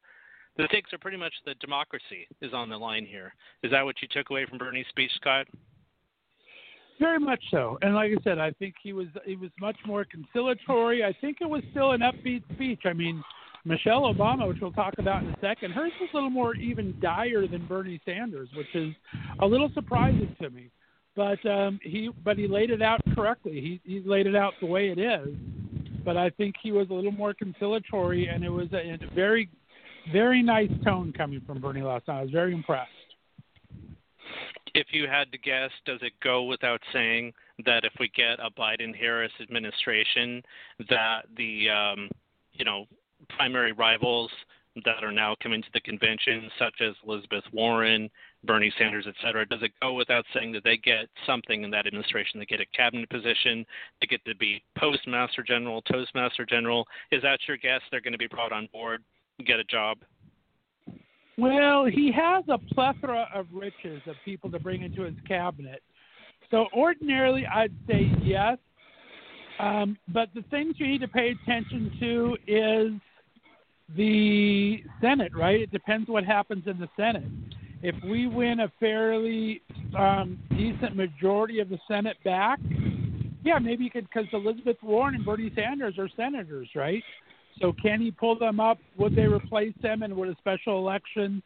the 0.60 0.68
stakes 0.68 0.92
are 0.92 0.98
pretty 0.98 1.18
much 1.18 1.34
that 1.46 1.58
democracy 1.60 2.28
is 2.42 2.54
on 2.54 2.70
the 2.70 2.75
line 2.75 3.06
here. 3.06 3.34
Is 3.63 3.72
that 3.72 3.86
what 3.86 3.96
you 4.01 4.10
took 4.12 4.30
away 4.30 4.46
from 4.46 4.58
Bernie's 4.58 4.86
speech, 4.89 5.12
Scott? 5.16 5.48
Very 7.00 7.18
much 7.18 7.42
so. 7.50 7.78
And 7.82 7.96
like 7.96 8.12
I 8.12 8.22
said, 8.25 8.39
I 8.39 8.51
think 8.51 8.75
he 8.84 8.92
was 8.92 9.08
he 9.25 9.38
was 9.38 9.51
much 9.62 9.78
more 9.88 10.04
conciliatory. 10.04 11.06
I 11.06 11.16
think 11.22 11.38
it 11.39 11.50
was 11.50 11.63
still 11.72 11.94
an 11.94 12.01
upbeat 12.01 12.44
speech. 12.54 12.82
I 12.84 12.92
mean, 12.92 13.24
Michelle 13.63 14.01
Obama, 14.13 14.50
which 14.50 14.58
we'll 14.62 14.74
talk 14.74 14.96
about 14.98 15.24
in 15.24 15.30
a 15.30 15.38
second, 15.39 15.72
hers 15.72 15.94
was 16.01 16.10
a 16.12 16.18
little 16.18 16.30
more 16.30 16.56
even 16.56 16.94
dire 17.01 17.48
than 17.48 17.66
Bernie 17.66 18.01
Sanders, 18.04 18.50
which 18.54 18.75
is 18.75 18.94
a 19.39 19.46
little 19.46 19.72
surprising 19.74 20.36
to 20.42 20.50
me. 20.50 20.70
But 21.16 21.44
um, 21.50 21.80
he 21.82 22.10
but 22.25 22.38
he 22.38 22.50
laid 22.50 22.70
it 22.70 22.82
out 22.82 23.00
correctly. 23.16 23.62
He 23.62 23.82
he 23.86 24.04
laid 24.06 24.28
it 24.28 24.36
out 24.36 24.56
the 24.60 24.68
way 24.68 24.89
it 24.89 25.00
is. 25.00 25.30
But 26.04 26.18
I 26.18 26.32
think 26.32 26.56
he 26.62 26.74
was 26.74 26.89
a 26.89 26.94
little 26.94 27.12
more 27.13 27.34
conciliatory, 27.34 28.28
and 28.28 28.44
it 28.44 28.50
was 28.50 28.68
a, 28.74 28.78
a 28.78 29.16
very 29.16 29.50
very 30.12 30.42
nice 30.42 30.72
tone 30.84 31.13
coming 31.16 31.42
from 31.46 31.60
Bernie 31.60 31.82
last 31.82 32.08
night. 32.08 32.20
I 32.20 32.22
was 32.24 32.32
very 32.32 32.54
impressed 32.54 32.92
if 34.74 34.88
you 34.92 35.08
had 35.08 35.32
to 35.32 35.38
guess, 35.38 35.72
does 35.86 36.00
it 36.01 36.13
go 36.24 36.44
without 36.44 36.82
saying 36.94 37.34
that 37.66 37.84
if 37.84 37.94
we 38.00 38.10
get 38.16 38.39
a 38.39 38.50
Biden-Harris 38.51 39.32
administration, 39.42 40.42
that 40.89 41.24
the 41.38 41.70
um, 41.70 42.10
you 42.54 42.66
know 42.66 42.86
primary 43.30 43.72
rivals 43.72 44.32
that 44.86 45.04
are 45.04 45.12
now 45.12 45.36
coming 45.42 45.62
to 45.62 45.68
the 45.74 45.82
convention, 45.82 46.50
such 46.58 46.75
as 46.82 46.94
Elizabeth 47.06 47.44
Warren, 47.51 48.10
Bernie 48.46 48.72
Sanders, 48.78 49.06
et 49.08 49.16
cetera, 49.22 49.46
does 49.46 49.62
it 49.62 49.72
go 49.82 49.94
without 49.94 50.24
saying 50.34 50.54
that 50.54 50.63
they 50.63 50.78
get 50.78 51.08
something 51.25 51.63
in 51.63 51.72
that 51.72 51.86
administration? 51.86 52.39
They 52.39 52.46
get 52.46 52.62
a 52.62 52.66
cabinet 52.78 53.10
position, 53.10 53.66
they 54.00 54.08
get 54.08 54.24
to 54.25 54.36
be 54.36 54.63
postmaster 54.78 55.44
general, 55.44 55.82
toastmaster 55.82 56.46
general. 56.46 56.88
Is 57.12 57.22
that 57.24 57.39
your 57.48 57.58
guess? 57.58 57.82
They're 57.92 58.01
going 58.01 58.13
to 58.13 58.20
be 58.20 58.28
brought 58.28 58.54
on 58.54 58.70
board, 58.72 59.04
get 59.43 59.60
a 59.60 59.63
job? 59.63 59.98
Well, 61.38 61.86
he 61.86 62.12
has 62.12 62.43
a 62.50 62.58
plethora 62.74 63.27
of 63.34 63.48
riches 63.53 64.01
of 64.08 64.15
people 64.25 64.51
to 64.51 64.60
bring 64.60 64.81
into 64.81 65.03
his 65.03 65.15
cabinet. 65.27 65.81
So 66.51 66.67
ordinarily, 66.75 67.46
I'd 67.46 67.74
say 67.88 68.12
yes. 68.22 68.58
Um, 69.60 69.98
but 70.10 70.29
the 70.36 70.43
things 70.50 70.75
you 70.77 70.88
need 70.88 71.01
to 71.01 71.08
pay 71.08 71.31
attention 71.31 71.91
to 72.00 72.38
is 72.48 72.91
the 73.96 74.84
Senate, 75.01 75.36
right? 75.36 75.62
It 75.62 75.72
depends 75.72 76.10
what 76.10 76.24
happens 76.24 76.63
in 76.65 76.79
the 76.79 76.89
Senate. 76.96 77.24
If 77.81 77.96
we 78.03 78.27
win 78.27 78.62
a 78.62 78.72
fairly 78.79 79.62
um, 79.98 80.39
decent 80.50 80.96
majority 80.96 81.60
of 81.60 81.69
the 81.69 81.79
Senate 81.88 82.17
back, 82.25 82.60
yeah, 83.43 83.60
maybe 83.60 83.86
you 83.86 83.89
could, 83.89 84.08
because 84.13 84.27
Elizabeth 84.34 84.77
Warren 84.84 85.15
and 85.15 85.25
Bernie 85.25 85.51
Sanders 85.55 85.98
are 85.98 86.10
senators, 86.17 86.69
right? 86.75 87.03
So 87.62 87.74
can 87.82 88.01
he 88.01 88.12
pull 88.12 88.38
them 88.38 88.60
up? 88.60 88.80
Would 88.98 89.16
they 89.16 89.25
replace 89.25 89.74
them, 89.82 90.04
and 90.04 90.16
would 90.16 90.30
a 90.30 90.36
special 90.38 90.78
election 90.78 91.44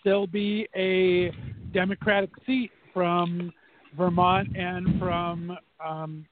still 0.00 0.26
be 0.26 0.68
a 0.76 1.30
Democratic 1.72 2.30
seat 2.44 2.70
from 2.92 3.52
Vermont 3.96 4.56
and 4.56 4.98
from 4.98 5.56
um, 5.84 6.26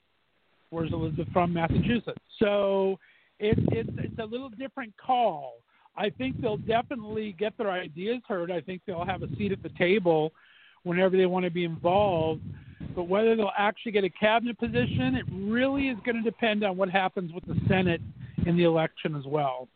where's 0.71 0.93
Elizabeth 0.93 1.29
from 1.33 1.53
Massachusetts? 1.53 2.21
So 2.39 2.99
it, 3.39 3.59
it's 3.73 3.91
it's 3.99 4.19
a 4.19 4.25
little 4.25 4.51
different 4.51 4.93
call. 4.97 5.55
I 5.97 6.11
think 6.11 6.41
they'll 6.41 6.57
definitely 6.57 7.35
get 7.39 7.57
their 7.59 7.71
ideas 7.71 8.23
heard. 8.27 8.51
I 8.51 8.61
think 8.61 8.83
they'll 8.87 9.05
have 9.05 9.23
a 9.23 9.29
seat 9.37 9.53
at 9.53 9.63
the 9.63 9.71
table 9.71 10.33
whenever 10.85 11.17
they 11.17 11.27
want 11.27 11.45
to 11.45 11.51
be 11.51 11.65
involved. 11.65 12.41
But 12.95 13.05
whether 13.05 13.37
they'll 13.37 13.53
actually 13.57 13.93
get 13.93 14.05
a 14.05 14.11
cabinet 14.11 14.59
position, 14.59 15.15
it 15.15 15.25
really 15.33 15.89
is 15.89 15.99
going 16.05 16.17
to 16.17 16.23
depend 16.23 16.65
on 16.65 16.77
what 16.77 16.91
happens 16.91 17.33
with 17.33 17.45
the 17.47 17.57
Senate 17.69 18.01
in 18.47 18.57
the 18.57 18.65
election 18.65 19.15
as 19.17 19.25
well. 19.27 19.69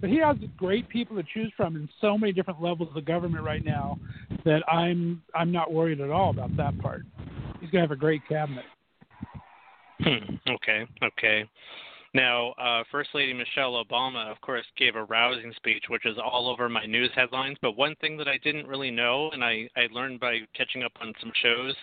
But 0.00 0.08
he 0.08 0.18
has 0.18 0.36
great 0.56 0.88
people 0.88 1.16
to 1.16 1.22
choose 1.34 1.52
from 1.56 1.76
in 1.76 1.88
so 2.00 2.16
many 2.16 2.32
different 2.32 2.62
levels 2.62 2.88
of 2.96 3.04
government 3.04 3.44
right 3.44 3.64
now 3.64 3.98
that 4.44 4.62
I'm 4.70 5.22
I'm 5.34 5.52
not 5.52 5.72
worried 5.72 6.00
at 6.00 6.10
all 6.10 6.30
about 6.30 6.56
that 6.56 6.78
part. 6.80 7.02
He's 7.60 7.70
gonna 7.70 7.82
have 7.82 7.90
a 7.90 7.96
great 7.96 8.22
cabinet. 8.28 8.64
Hmm. 10.00 10.36
Okay. 10.48 10.86
Okay. 11.02 11.44
Now, 12.14 12.52
uh, 12.52 12.84
First 12.90 13.10
Lady 13.14 13.34
Michelle 13.34 13.84
Obama, 13.84 14.30
of 14.30 14.40
course, 14.40 14.64
gave 14.78 14.96
a 14.96 15.04
rousing 15.04 15.52
speech, 15.56 15.84
which 15.88 16.06
is 16.06 16.16
all 16.18 16.48
over 16.48 16.68
my 16.68 16.86
news 16.86 17.10
headlines. 17.14 17.58
But 17.60 17.76
one 17.76 17.94
thing 17.96 18.16
that 18.16 18.28
I 18.28 18.38
didn't 18.38 18.66
really 18.66 18.90
know, 18.90 19.30
and 19.30 19.44
I, 19.44 19.68
I 19.76 19.88
learned 19.92 20.18
by 20.18 20.38
catching 20.56 20.82
up 20.82 20.92
on 21.02 21.12
some 21.20 21.32
shows, 21.42 21.74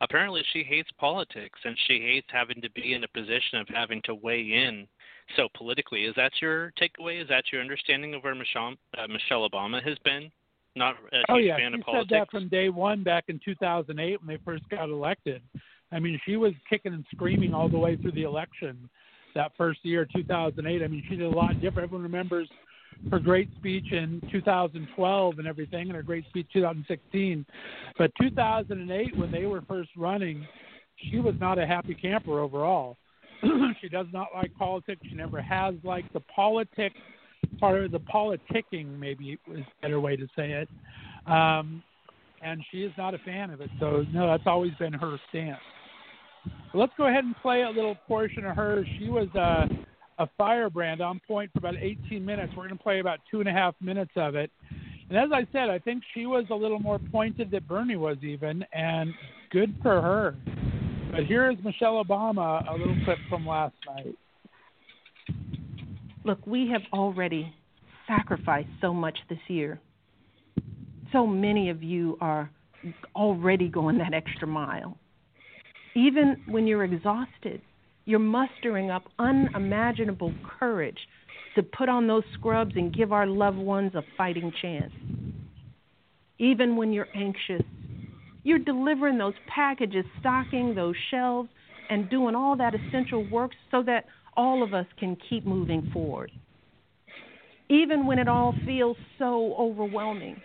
apparently 0.00 0.42
she 0.52 0.62
hates 0.62 0.88
politics 0.98 1.58
and 1.64 1.76
she 1.86 2.00
hates 2.00 2.26
having 2.30 2.62
to 2.62 2.70
be 2.70 2.94
in 2.94 3.04
a 3.04 3.08
position 3.08 3.58
of 3.58 3.68
having 3.68 4.00
to 4.04 4.14
weigh 4.14 4.40
in 4.40 4.86
so 5.36 5.48
politically. 5.54 6.04
Is 6.04 6.14
that 6.16 6.32
your 6.40 6.72
takeaway? 6.80 7.22
Is 7.22 7.28
that 7.28 7.44
your 7.52 7.60
understanding 7.60 8.14
of 8.14 8.22
where 8.22 8.34
Michelle, 8.34 8.74
uh, 8.96 9.06
Michelle 9.08 9.48
Obama 9.48 9.82
has 9.82 9.98
been? 10.04 10.30
Not 10.76 10.96
a 11.12 11.22
oh, 11.30 11.36
huge 11.36 11.46
yeah. 11.48 11.56
fan 11.56 11.72
she 11.72 11.80
of 11.80 11.84
politics. 11.86 12.10
said 12.10 12.20
that 12.20 12.30
from 12.30 12.48
day 12.48 12.68
one 12.68 13.02
back 13.02 13.24
in 13.28 13.40
2008 13.44 14.20
when 14.20 14.28
they 14.28 14.40
first 14.44 14.68
got 14.68 14.88
elected. 14.88 15.42
I 15.90 15.98
mean, 15.98 16.20
she 16.26 16.36
was 16.36 16.52
kicking 16.68 16.92
and 16.92 17.04
screaming 17.14 17.54
all 17.54 17.68
the 17.68 17.78
way 17.78 17.96
through 17.96 18.12
the 18.12 18.24
election 18.24 18.88
that 19.34 19.52
first 19.56 19.80
year, 19.84 20.06
2008. 20.14 20.82
I 20.82 20.86
mean, 20.88 21.04
she 21.08 21.16
did 21.16 21.32
a 21.32 21.36
lot 21.36 21.54
different. 21.60 21.84
Everyone 21.84 22.02
remembers 22.02 22.48
her 23.10 23.18
great 23.18 23.48
speech 23.56 23.92
in 23.92 24.20
2012 24.32 25.38
and 25.38 25.46
everything, 25.46 25.88
and 25.88 25.92
her 25.94 26.02
great 26.02 26.26
speech 26.28 26.46
2016. 26.52 27.46
But 27.98 28.10
2008, 28.20 29.16
when 29.16 29.30
they 29.30 29.46
were 29.46 29.62
first 29.62 29.90
running, 29.96 30.46
she 31.10 31.18
was 31.18 31.34
not 31.38 31.58
a 31.58 31.66
happy 31.66 31.94
camper 31.94 32.40
overall. 32.40 32.96
she 33.80 33.88
does 33.88 34.06
not 34.12 34.28
like 34.34 34.54
politics. 34.56 35.00
She 35.08 35.14
never 35.14 35.40
has 35.40 35.74
liked 35.82 36.12
the 36.12 36.20
politics 36.20 36.96
part 37.58 37.84
of 37.84 37.90
the 37.90 38.00
politicking, 38.00 38.98
maybe 38.98 39.38
is 39.52 39.60
a 39.60 39.82
better 39.82 40.00
way 40.00 40.16
to 40.16 40.26
say 40.36 40.52
it. 40.52 40.68
Um, 41.30 41.82
and 42.42 42.62
she 42.70 42.82
is 42.82 42.92
not 42.98 43.14
a 43.14 43.18
fan 43.18 43.50
of 43.50 43.60
it. 43.60 43.70
So 43.80 44.04
no, 44.12 44.26
that's 44.26 44.46
always 44.46 44.72
been 44.78 44.92
her 44.92 45.18
stance. 45.28 45.60
Let's 46.74 46.92
go 46.96 47.08
ahead 47.08 47.24
and 47.24 47.34
play 47.42 47.62
a 47.62 47.70
little 47.70 47.96
portion 48.06 48.44
of 48.44 48.54
her. 48.56 48.84
She 48.98 49.08
was 49.08 49.28
a, 49.34 49.68
a 50.22 50.28
firebrand 50.36 51.00
on 51.00 51.20
point 51.26 51.50
for 51.52 51.58
about 51.58 51.76
18 51.80 52.24
minutes. 52.24 52.52
We're 52.56 52.66
going 52.66 52.76
to 52.76 52.82
play 52.82 53.00
about 53.00 53.20
two 53.30 53.40
and 53.40 53.48
a 53.48 53.52
half 53.52 53.74
minutes 53.80 54.12
of 54.16 54.34
it. 54.34 54.50
And 55.08 55.18
as 55.18 55.30
I 55.32 55.46
said, 55.52 55.70
I 55.70 55.78
think 55.78 56.02
she 56.14 56.26
was 56.26 56.44
a 56.50 56.54
little 56.54 56.80
more 56.80 56.98
pointed 56.98 57.50
than 57.50 57.64
Bernie 57.68 57.96
was 57.96 58.18
even, 58.22 58.64
and 58.72 59.12
good 59.50 59.74
for 59.82 60.00
her. 60.02 60.34
But 61.16 61.24
here 61.24 61.50
is 61.50 61.56
Michelle 61.64 62.04
Obama, 62.04 62.68
a 62.68 62.76
little 62.76 62.94
clip 63.06 63.16
from 63.30 63.46
last 63.46 63.74
night. 63.86 64.14
Look, 66.26 66.46
we 66.46 66.68
have 66.70 66.82
already 66.92 67.54
sacrificed 68.06 68.68
so 68.82 68.92
much 68.92 69.16
this 69.30 69.38
year. 69.48 69.80
So 71.12 71.26
many 71.26 71.70
of 71.70 71.82
you 71.82 72.18
are 72.20 72.50
already 73.14 73.68
going 73.68 73.96
that 73.96 74.12
extra 74.12 74.46
mile. 74.46 74.98
Even 75.94 76.36
when 76.48 76.66
you're 76.66 76.84
exhausted, 76.84 77.62
you're 78.04 78.18
mustering 78.18 78.90
up 78.90 79.04
unimaginable 79.18 80.34
courage 80.58 80.98
to 81.54 81.62
put 81.62 81.88
on 81.88 82.06
those 82.06 82.24
scrubs 82.34 82.72
and 82.76 82.94
give 82.94 83.10
our 83.10 83.26
loved 83.26 83.56
ones 83.56 83.92
a 83.94 84.02
fighting 84.18 84.52
chance. 84.60 84.92
Even 86.38 86.76
when 86.76 86.92
you're 86.92 87.08
anxious, 87.14 87.62
you're 88.46 88.60
delivering 88.60 89.18
those 89.18 89.34
packages, 89.52 90.04
stocking 90.20 90.72
those 90.72 90.94
shelves, 91.10 91.48
and 91.90 92.08
doing 92.08 92.36
all 92.36 92.56
that 92.56 92.74
essential 92.76 93.28
work 93.28 93.50
so 93.72 93.82
that 93.82 94.04
all 94.36 94.62
of 94.62 94.72
us 94.72 94.86
can 95.00 95.16
keep 95.28 95.44
moving 95.44 95.90
forward. 95.92 96.30
Even 97.68 98.06
when 98.06 98.20
it 98.20 98.28
all 98.28 98.54
feels 98.64 98.96
so 99.18 99.52
overwhelming, 99.58 100.40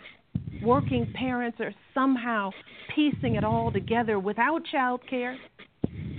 working 0.63 1.13
parents 1.13 1.60
are 1.60 1.75
somehow 1.93 2.50
piecing 2.96 3.36
it 3.36 3.43
all 3.43 3.72
together 3.72 4.17
without 4.17 4.65
child 4.65 5.01
care. 5.08 5.38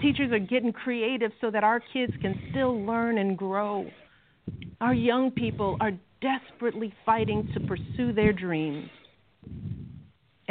Teachers 0.01 0.31
are 0.31 0.39
getting 0.39 0.73
creative 0.73 1.33
so 1.41 1.51
that 1.51 1.65
our 1.65 1.83
kids 1.93 2.13
can 2.23 2.41
still 2.53 2.87
learn 2.87 3.19
and 3.19 3.37
grow. 3.37 3.91
Our 4.81 4.95
young 4.95 5.33
people 5.33 5.79
are 5.81 5.93
desperately 6.21 6.95
fighting 7.05 7.51
to 7.55 7.61
pursue 7.67 8.13
their 8.13 8.33
dreams. 8.33 8.89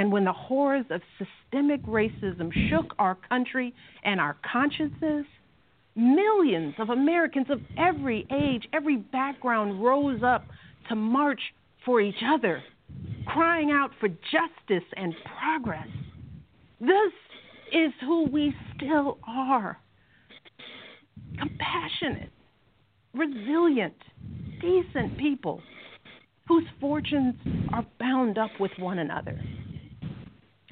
And 0.01 0.11
when 0.11 0.23
the 0.23 0.33
horrors 0.33 0.87
of 0.89 0.99
systemic 1.19 1.83
racism 1.83 2.51
shook 2.71 2.95
our 2.97 3.13
country 3.29 3.71
and 4.03 4.19
our 4.19 4.35
consciences, 4.51 5.25
millions 5.95 6.73
of 6.79 6.89
Americans 6.89 7.45
of 7.51 7.61
every 7.77 8.25
age, 8.31 8.67
every 8.73 8.97
background 8.97 9.83
rose 9.83 10.23
up 10.23 10.47
to 10.89 10.95
march 10.95 11.39
for 11.85 12.01
each 12.01 12.23
other, 12.25 12.63
crying 13.27 13.69
out 13.69 13.91
for 13.99 14.07
justice 14.07 14.89
and 14.97 15.13
progress. 15.39 15.87
This 16.79 17.13
is 17.71 17.91
who 18.01 18.23
we 18.23 18.55
still 18.75 19.19
are 19.27 19.77
compassionate, 21.37 22.31
resilient, 23.13 23.93
decent 24.61 25.15
people 25.19 25.61
whose 26.47 26.65
fortunes 26.79 27.35
are 27.71 27.85
bound 27.99 28.39
up 28.39 28.49
with 28.59 28.71
one 28.79 28.97
another. 28.97 29.39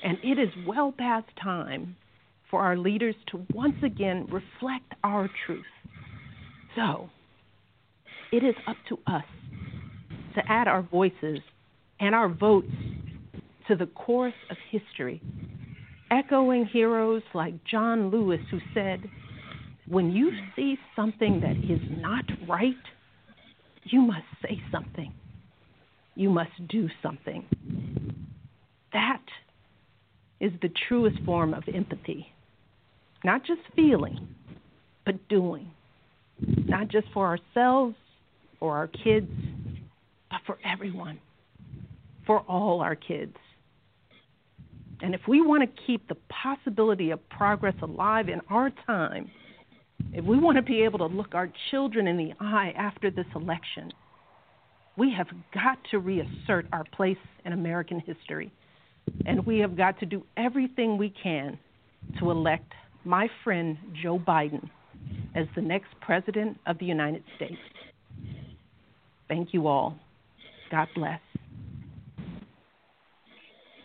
And 0.04 0.18
it 0.24 0.40
is 0.40 0.50
well 0.68 0.94
past 0.98 1.28
time 1.42 1.96
for 2.50 2.62
our 2.62 2.78
leaders 2.78 3.16
to 3.32 3.46
once 3.54 3.76
again 3.84 4.28
reflect 4.32 4.94
our 5.04 5.30
truth. 5.46 5.66
So, 6.76 7.10
it 8.32 8.44
is 8.44 8.56
up 8.68 8.78
to 8.90 9.00
us 9.08 9.24
to 10.36 10.42
add 10.48 10.68
our 10.68 10.82
voices 10.82 11.40
and 12.00 12.16
our 12.16 12.30
votes 12.30 12.72
to 13.68 13.76
the 13.76 13.88
chorus 13.88 14.34
of 14.50 14.58
history, 14.72 15.22
echoing 16.12 16.66
heroes 16.66 17.24
like 17.34 17.54
John 17.66 18.10
Lewis, 18.10 18.40
who 18.50 18.60
said, 18.74 19.04
When 19.88 20.12
you 20.12 20.32
see 20.56 20.78
something 20.96 21.42
that 21.42 21.58
is 21.72 21.82
not 21.98 22.26
right, 22.48 22.74
you 23.84 24.02
must 24.02 24.26
say 24.42 24.62
something. 24.72 25.14
You 26.16 26.30
must 26.30 26.68
do 26.68 26.90
something. 27.02 27.46
That 28.92 29.22
is 30.40 30.52
the 30.62 30.70
truest 30.88 31.18
form 31.26 31.54
of 31.54 31.64
empathy. 31.74 32.28
Not 33.24 33.44
just 33.46 33.62
feeling, 33.76 34.28
but 35.06 35.28
doing. 35.28 35.72
Not 36.40 36.88
just 36.88 37.08
for 37.14 37.28
ourselves 37.28 37.96
or 38.60 38.78
our 38.78 38.88
kids, 38.88 39.30
but 40.30 40.40
for 40.46 40.58
everyone, 40.64 41.20
for 42.26 42.40
all 42.42 42.82
our 42.82 42.96
kids. 42.96 43.36
And 45.02 45.16
if 45.16 45.22
we 45.28 45.42
want 45.42 45.64
to 45.64 45.82
keep 45.86 46.08
the 46.08 46.18
possibility 46.30 47.12
of 47.12 47.30
progress 47.30 47.76
alive 47.82 48.30
in 48.30 48.42
our 48.50 48.72
time, 48.86 49.32
if 50.14 50.26
we 50.26 50.38
want 50.38 50.58
to 50.58 50.62
be 50.62 50.84
able 50.84 51.00
to 51.00 51.06
look 51.06 51.34
our 51.34 51.52
children 51.72 52.08
in 52.08 52.18
the 52.18 52.34
eye 52.40 52.74
after 52.78 53.12
this 53.12 53.26
election, 53.36 53.92
we 54.98 55.14
have 55.16 55.28
got 55.54 55.78
to 55.92 56.00
reassert 56.00 56.66
our 56.74 56.84
place 56.96 57.18
in 57.46 57.54
American 57.54 58.00
history. 58.00 58.52
And 59.26 59.46
we 59.46 59.60
have 59.60 59.76
got 59.78 60.00
to 60.00 60.06
do 60.06 60.24
everything 60.38 60.98
we 60.98 61.14
can 61.22 61.58
to 62.20 62.32
elect 62.32 62.72
my 63.04 63.30
friend 63.44 63.78
Joe 64.02 64.20
Biden 64.20 64.70
as 65.36 65.46
the 65.56 65.62
next 65.62 65.90
President 66.02 66.58
of 66.66 66.78
the 66.80 66.86
United 66.86 67.24
States. 67.36 67.58
Thank 69.28 69.54
you 69.54 69.68
all. 69.68 69.96
God 70.72 70.88
bless. 70.96 71.20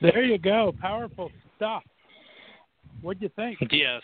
There 0.01 0.23
you 0.23 0.39
go. 0.39 0.75
Powerful 0.81 1.31
stuff. 1.57 1.83
What 3.01 3.19
do 3.19 3.27
you 3.27 3.31
think? 3.37 3.59
Yes. 3.71 4.03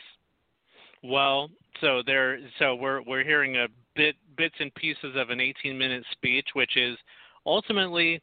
Well, 1.03 1.51
so 1.81 2.03
there. 2.05 2.39
So 2.59 2.75
we're 2.75 3.03
we're 3.03 3.25
hearing 3.25 3.57
a 3.57 3.67
bit 3.97 4.15
bits 4.37 4.55
and 4.61 4.75
pieces 4.75 5.15
of 5.17 5.31
an 5.31 5.39
18-minute 5.39 6.05
speech, 6.13 6.47
which 6.55 6.77
is 6.77 6.97
ultimately 7.47 8.21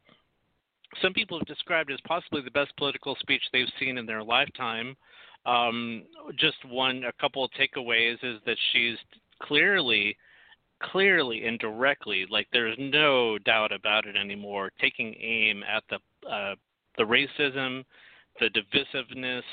some 1.02 1.14
people 1.14 1.38
have 1.38 1.48
described 1.48 1.92
as 1.92 2.00
possibly 2.08 2.42
the 2.42 2.52
best 2.52 2.76
political 2.78 3.16
speech 3.20 3.42
they've 3.52 3.68
seen 3.80 3.98
in 3.98 4.06
their 4.06 4.24
lifetime. 4.24 4.96
Um, 5.46 6.04
just 6.38 6.58
one, 6.66 7.04
a 7.06 7.22
couple 7.22 7.44
of 7.44 7.52
takeaways 7.52 8.18
is 8.24 8.40
that 8.46 8.58
she's 8.72 8.98
clearly, 9.42 10.18
clearly 10.82 11.46
and 11.46 11.60
directly, 11.60 12.26
like 12.30 12.48
there's 12.52 12.76
no 12.80 13.38
doubt 13.40 13.72
about 13.72 14.06
it 14.06 14.16
anymore, 14.16 14.72
taking 14.80 15.16
aim 15.22 15.64
at 15.64 15.84
the 15.90 16.30
uh, 16.30 16.56
the 16.98 17.04
racism, 17.04 17.84
the 18.40 18.50
divisiveness, 18.50 19.44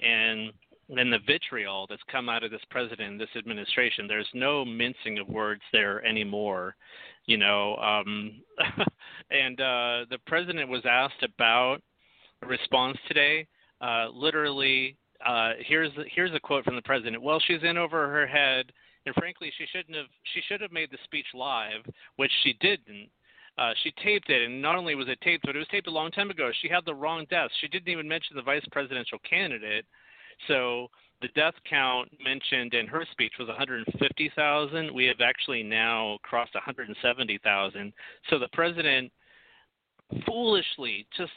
and 0.00 0.52
then 0.96 1.10
the 1.10 1.18
vitriol 1.26 1.86
that's 1.88 2.02
come 2.10 2.28
out 2.28 2.42
of 2.42 2.50
this 2.50 2.60
president 2.70 3.12
and 3.12 3.20
this 3.20 3.28
administration. 3.36 4.06
There's 4.08 4.28
no 4.34 4.64
mincing 4.64 5.18
of 5.18 5.28
words 5.28 5.62
there 5.72 6.04
anymore, 6.04 6.74
you 7.26 7.36
know. 7.36 7.76
Um, 7.76 8.42
and 9.30 9.60
uh, 9.60 10.04
the 10.10 10.18
president 10.26 10.68
was 10.68 10.82
asked 10.88 11.22
about 11.22 11.78
a 12.42 12.46
response 12.46 12.98
today. 13.06 13.46
Uh, 13.80 14.08
literally, 14.12 14.96
uh, 15.24 15.52
here's 15.64 15.92
here's 16.14 16.34
a 16.34 16.40
quote 16.40 16.64
from 16.64 16.76
the 16.76 16.82
president. 16.82 17.22
Well, 17.22 17.40
she's 17.46 17.62
in 17.62 17.76
over 17.76 18.08
her 18.08 18.26
head, 18.26 18.72
and 19.06 19.14
frankly, 19.14 19.52
she 19.56 19.66
shouldn't 19.72 19.96
have. 19.96 20.06
She 20.34 20.40
should 20.48 20.60
have 20.60 20.72
made 20.72 20.90
the 20.90 20.98
speech 21.04 21.26
live, 21.34 21.82
which 22.16 22.32
she 22.42 22.54
didn't. 22.60 23.08
Uh, 23.58 23.72
she 23.82 23.92
taped 24.02 24.30
it, 24.30 24.42
and 24.42 24.62
not 24.62 24.76
only 24.76 24.94
was 24.94 25.08
it 25.08 25.20
taped, 25.20 25.44
but 25.44 25.54
it 25.54 25.58
was 25.58 25.68
taped 25.68 25.88
a 25.88 25.90
long 25.90 26.10
time 26.10 26.30
ago. 26.30 26.50
She 26.62 26.68
had 26.68 26.84
the 26.86 26.94
wrong 26.94 27.26
death. 27.28 27.50
She 27.60 27.68
didn't 27.68 27.88
even 27.88 28.08
mention 28.08 28.36
the 28.36 28.42
vice 28.42 28.64
presidential 28.72 29.18
candidate. 29.28 29.84
So 30.48 30.88
the 31.22 31.28
death 31.28 31.54
count 31.68 32.10
mentioned 32.22 32.74
in 32.74 32.86
her 32.86 33.04
speech 33.12 33.32
was 33.38 33.48
150,000. 33.48 34.94
We 34.94 35.04
have 35.06 35.20
actually 35.20 35.62
now 35.62 36.18
crossed 36.22 36.54
170,000. 36.54 37.92
So 38.28 38.38
the 38.38 38.48
president 38.52 39.12
foolishly, 40.26 41.06
just 41.16 41.32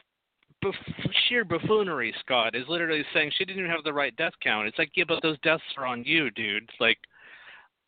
buff- 0.61 1.09
sheer 1.27 1.43
buffoonery, 1.43 2.13
Scott, 2.21 2.55
is 2.55 2.63
literally 2.67 3.03
saying 3.13 3.31
she 3.37 3.45
didn't 3.45 3.59
even 3.59 3.71
have 3.71 3.83
the 3.83 3.93
right 3.93 4.15
death 4.15 4.33
count. 4.41 4.67
It's 4.67 4.79
like, 4.79 4.91
yeah, 4.95 5.03
but 5.07 5.21
those 5.21 5.39
deaths 5.39 5.63
are 5.77 5.85
on 5.85 6.03
you, 6.03 6.31
dude. 6.31 6.63
It's 6.63 6.79
like, 6.79 6.97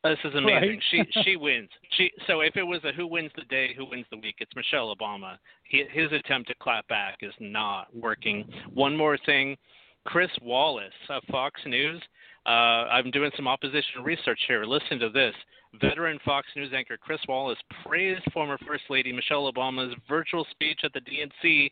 this 0.03 0.19
is 0.23 0.35
amazing. 0.35 0.69
Right. 0.69 0.83
she 0.91 1.21
she 1.23 1.35
wins. 1.35 1.69
She 1.97 2.11
so 2.27 2.41
if 2.41 2.55
it 2.55 2.61
was 2.61 2.79
a 2.83 2.91
who 2.91 3.07
wins 3.07 3.31
the 3.35 3.45
day, 3.45 3.73
who 3.75 3.89
wins 3.89 4.05
the 4.11 4.17
week, 4.17 4.35
it's 4.39 4.55
Michelle 4.55 4.95
Obama. 4.95 5.37
He, 5.63 5.83
his 5.91 6.11
attempt 6.11 6.47
to 6.49 6.55
clap 6.61 6.87
back 6.87 7.17
is 7.21 7.33
not 7.39 7.87
working. 7.95 8.47
One 8.71 8.95
more 8.95 9.17
thing, 9.25 9.57
Chris 10.05 10.31
Wallace 10.41 10.93
of 11.09 11.23
Fox 11.31 11.59
News. 11.65 12.01
Uh, 12.45 12.89
I'm 12.89 13.11
doing 13.11 13.31
some 13.35 13.47
opposition 13.47 14.03
research 14.03 14.39
here. 14.47 14.65
Listen 14.65 14.99
to 14.99 15.09
this. 15.09 15.33
Veteran 15.81 16.19
Fox 16.23 16.47
News 16.55 16.71
anchor 16.73 16.97
Chris 16.97 17.19
Wallace 17.27 17.57
praised 17.85 18.23
former 18.31 18.57
First 18.65 18.83
Lady 18.89 19.11
Michelle 19.11 19.51
Obama's 19.51 19.93
virtual 20.07 20.45
speech 20.51 20.79
at 20.83 20.93
the 20.93 21.01
DNC 21.01 21.69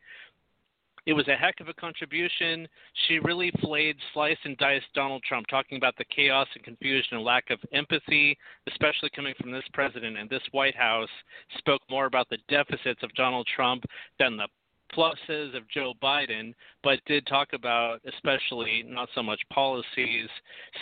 it 1.05 1.13
was 1.13 1.27
a 1.27 1.35
heck 1.35 1.59
of 1.59 1.67
a 1.67 1.73
contribution. 1.73 2.67
She 3.07 3.19
really 3.19 3.51
flayed, 3.61 3.97
sliced, 4.13 4.39
and 4.45 4.57
diced 4.57 4.85
Donald 4.95 5.21
Trump, 5.23 5.47
talking 5.47 5.77
about 5.77 5.97
the 5.97 6.05
chaos 6.05 6.47
and 6.55 6.63
confusion 6.63 7.17
and 7.17 7.23
lack 7.23 7.49
of 7.49 7.59
empathy, 7.73 8.37
especially 8.69 9.09
coming 9.13 9.33
from 9.39 9.51
this 9.51 9.65
president 9.73 10.17
and 10.17 10.29
this 10.29 10.41
White 10.51 10.75
House, 10.75 11.09
spoke 11.57 11.81
more 11.89 12.05
about 12.05 12.29
the 12.29 12.37
deficits 12.47 13.03
of 13.03 13.13
Donald 13.15 13.47
Trump 13.53 13.83
than 14.17 14.37
the 14.37 14.47
pluses 14.95 15.55
of 15.55 15.67
Joe 15.69 15.93
Biden, 16.01 16.53
but 16.83 16.99
did 17.05 17.25
talk 17.27 17.49
about 17.53 17.99
especially 18.07 18.83
not 18.87 19.09
so 19.15 19.23
much 19.23 19.41
policies. 19.51 20.29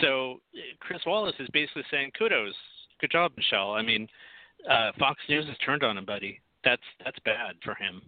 So 0.00 0.40
Chris 0.80 1.00
Wallace 1.06 1.36
is 1.38 1.48
basically 1.52 1.84
saying 1.90 2.12
kudos, 2.18 2.54
good 3.00 3.10
job, 3.10 3.32
Michelle. 3.36 3.72
I 3.72 3.82
mean, 3.82 4.08
uh, 4.68 4.92
Fox 4.98 5.20
News 5.28 5.46
has 5.46 5.56
turned 5.64 5.82
on 5.82 5.98
him, 5.98 6.04
buddy. 6.04 6.40
That's 6.64 6.82
that's 7.04 7.18
bad 7.24 7.56
for 7.64 7.74
him. 7.74 8.02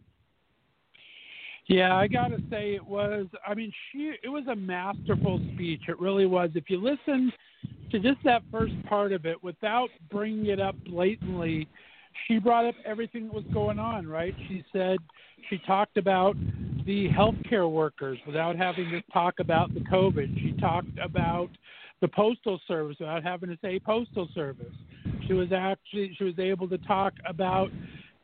Yeah, 1.66 1.96
I 1.96 2.08
gotta 2.08 2.38
say 2.50 2.74
it 2.74 2.86
was. 2.86 3.26
I 3.46 3.54
mean, 3.54 3.72
she 3.90 4.14
it 4.22 4.28
was 4.28 4.44
a 4.50 4.56
masterful 4.56 5.40
speech. 5.54 5.82
It 5.88 5.98
really 5.98 6.26
was. 6.26 6.50
If 6.54 6.68
you 6.68 6.78
listen 6.82 7.32
to 7.90 7.98
just 7.98 8.22
that 8.24 8.42
first 8.50 8.74
part 8.86 9.12
of 9.12 9.24
it, 9.24 9.42
without 9.42 9.88
bringing 10.10 10.46
it 10.46 10.60
up 10.60 10.76
blatantly, 10.84 11.66
she 12.26 12.38
brought 12.38 12.64
up 12.64 12.74
everything 12.84 13.26
that 13.26 13.34
was 13.34 13.44
going 13.52 13.78
on. 13.78 14.06
Right? 14.06 14.34
She 14.48 14.64
said 14.72 14.98
she 15.50 15.58
talked 15.58 15.96
about 15.96 16.36
the 16.86 17.08
healthcare 17.10 17.70
workers 17.70 18.18
without 18.26 18.56
having 18.56 18.90
to 18.90 19.02
talk 19.12 19.40
about 19.40 19.72
the 19.74 19.80
COVID. 19.80 20.34
She 20.40 20.52
talked 20.60 20.98
about 21.02 21.48
the 22.00 22.08
postal 22.08 22.60
service 22.68 22.96
without 23.00 23.22
having 23.22 23.48
to 23.48 23.58
say 23.62 23.78
postal 23.78 24.28
service. 24.34 24.74
She 25.26 25.32
was 25.32 25.52
actually 25.52 26.14
she 26.18 26.24
was 26.24 26.38
able 26.38 26.68
to 26.68 26.78
talk 26.78 27.14
about 27.26 27.70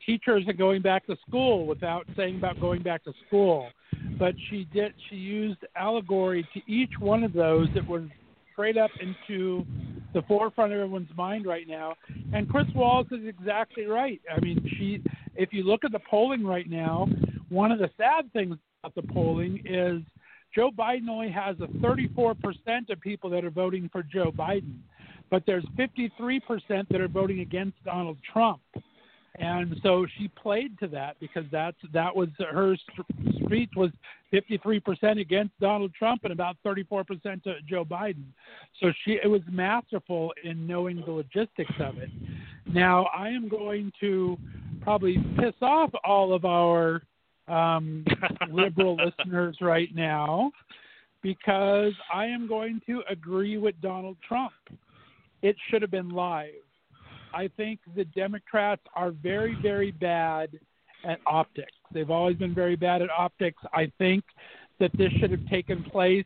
teachers 0.05 0.44
are 0.48 0.53
going 0.53 0.83
back 0.83 1.07
to 1.07 1.16
school 1.26 1.66
without 1.66 2.07
saying 2.16 2.37
about 2.37 2.61
going 2.61 2.83
back 2.83 3.05
to 3.05 3.12
school. 3.26 3.68
But 4.18 4.35
she 4.48 4.66
did 4.72 4.92
she 5.09 5.16
used 5.16 5.61
allegory 5.76 6.46
to 6.55 6.61
each 6.70 6.92
one 6.98 7.24
of 7.24 7.33
those 7.33 7.68
that 7.74 7.87
was 7.87 8.03
straight 8.61 8.77
up 8.77 8.90
into 9.01 9.64
the 10.12 10.20
forefront 10.29 10.70
of 10.70 10.79
everyone's 10.79 11.09
mind 11.16 11.46
right 11.46 11.66
now. 11.66 11.94
And 12.35 12.46
Chris 12.46 12.66
Wallace 12.75 13.07
is 13.11 13.27
exactly 13.27 13.87
right. 13.87 14.20
I 14.31 14.38
mean, 14.40 14.62
she 14.77 15.03
if 15.35 15.51
you 15.51 15.62
look 15.62 15.83
at 15.83 15.92
the 15.92 16.01
polling 16.11 16.44
right 16.44 16.68
now, 16.68 17.09
one 17.49 17.73
of 17.73 17.79
the 17.79 17.88
sad 17.96 18.31
things 18.35 18.57
about 18.85 18.94
the 18.94 19.11
polling 19.14 19.62
is 19.64 20.03
Joe 20.55 20.70
Biden 20.70 21.09
only 21.09 21.31
has 21.31 21.57
a 21.61 21.68
34% 21.79 22.35
of 22.90 23.01
people 23.01 23.31
that 23.31 23.46
are 23.46 23.51
voting 23.51 23.88
for 23.90 24.03
Joe 24.03 24.31
Biden, 24.31 24.81
but 25.31 25.44
there's 25.46 25.64
53% 25.79 26.40
that 26.90 27.01
are 27.01 27.09
voting 27.09 27.40
against 27.40 27.83
Donald 27.85 28.18
Trump 28.31 28.61
and 29.36 29.76
so 29.82 30.06
she 30.18 30.28
played 30.28 30.78
to 30.80 30.88
that 30.88 31.16
because 31.20 31.44
that's 31.52 31.76
that 31.92 32.14
was 32.14 32.28
her 32.38 32.76
speech 33.44 33.70
was 33.76 33.90
53% 34.32 35.20
against 35.20 35.58
Donald 35.60 35.92
Trump 35.94 36.24
and 36.24 36.32
about 36.32 36.56
34% 36.64 37.42
to 37.44 37.54
Joe 37.68 37.84
Biden. 37.84 38.24
So 38.80 38.92
she 39.04 39.18
it 39.22 39.28
was 39.28 39.42
masterful 39.50 40.32
in 40.42 40.66
knowing 40.66 41.02
the 41.06 41.12
logistics 41.12 41.74
of 41.78 41.98
it. 41.98 42.10
Now 42.66 43.04
I 43.16 43.28
am 43.28 43.48
going 43.48 43.92
to 44.00 44.36
probably 44.82 45.16
piss 45.38 45.54
off 45.62 45.90
all 46.04 46.34
of 46.34 46.44
our 46.44 47.02
um, 47.46 48.04
liberal 48.50 48.96
listeners 48.96 49.56
right 49.60 49.94
now 49.94 50.50
because 51.22 51.92
I 52.12 52.26
am 52.26 52.48
going 52.48 52.80
to 52.86 53.02
agree 53.08 53.58
with 53.58 53.80
Donald 53.80 54.16
Trump. 54.26 54.52
It 55.42 55.56
should 55.68 55.82
have 55.82 55.90
been 55.90 56.10
live. 56.10 56.50
I 57.34 57.48
think 57.56 57.80
the 57.94 58.04
Democrats 58.06 58.82
are 58.94 59.10
very, 59.10 59.56
very 59.62 59.90
bad 59.92 60.58
at 61.04 61.20
optics. 61.26 61.72
They've 61.92 62.10
always 62.10 62.36
been 62.36 62.54
very 62.54 62.76
bad 62.76 63.02
at 63.02 63.10
optics. 63.10 63.62
I 63.72 63.90
think 63.98 64.24
that 64.78 64.90
this 64.96 65.12
should 65.12 65.30
have 65.30 65.46
taken 65.48 65.82
place 65.84 66.24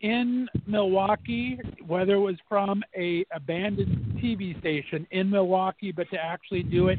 in 0.00 0.48
Milwaukee, 0.66 1.58
whether 1.86 2.14
it 2.14 2.20
was 2.20 2.36
from 2.48 2.82
a 2.96 3.24
abandoned 3.32 4.20
TV 4.22 4.58
station 4.58 5.06
in 5.12 5.30
Milwaukee, 5.30 5.92
but 5.92 6.10
to 6.10 6.18
actually 6.18 6.64
do 6.64 6.88
it 6.88 6.98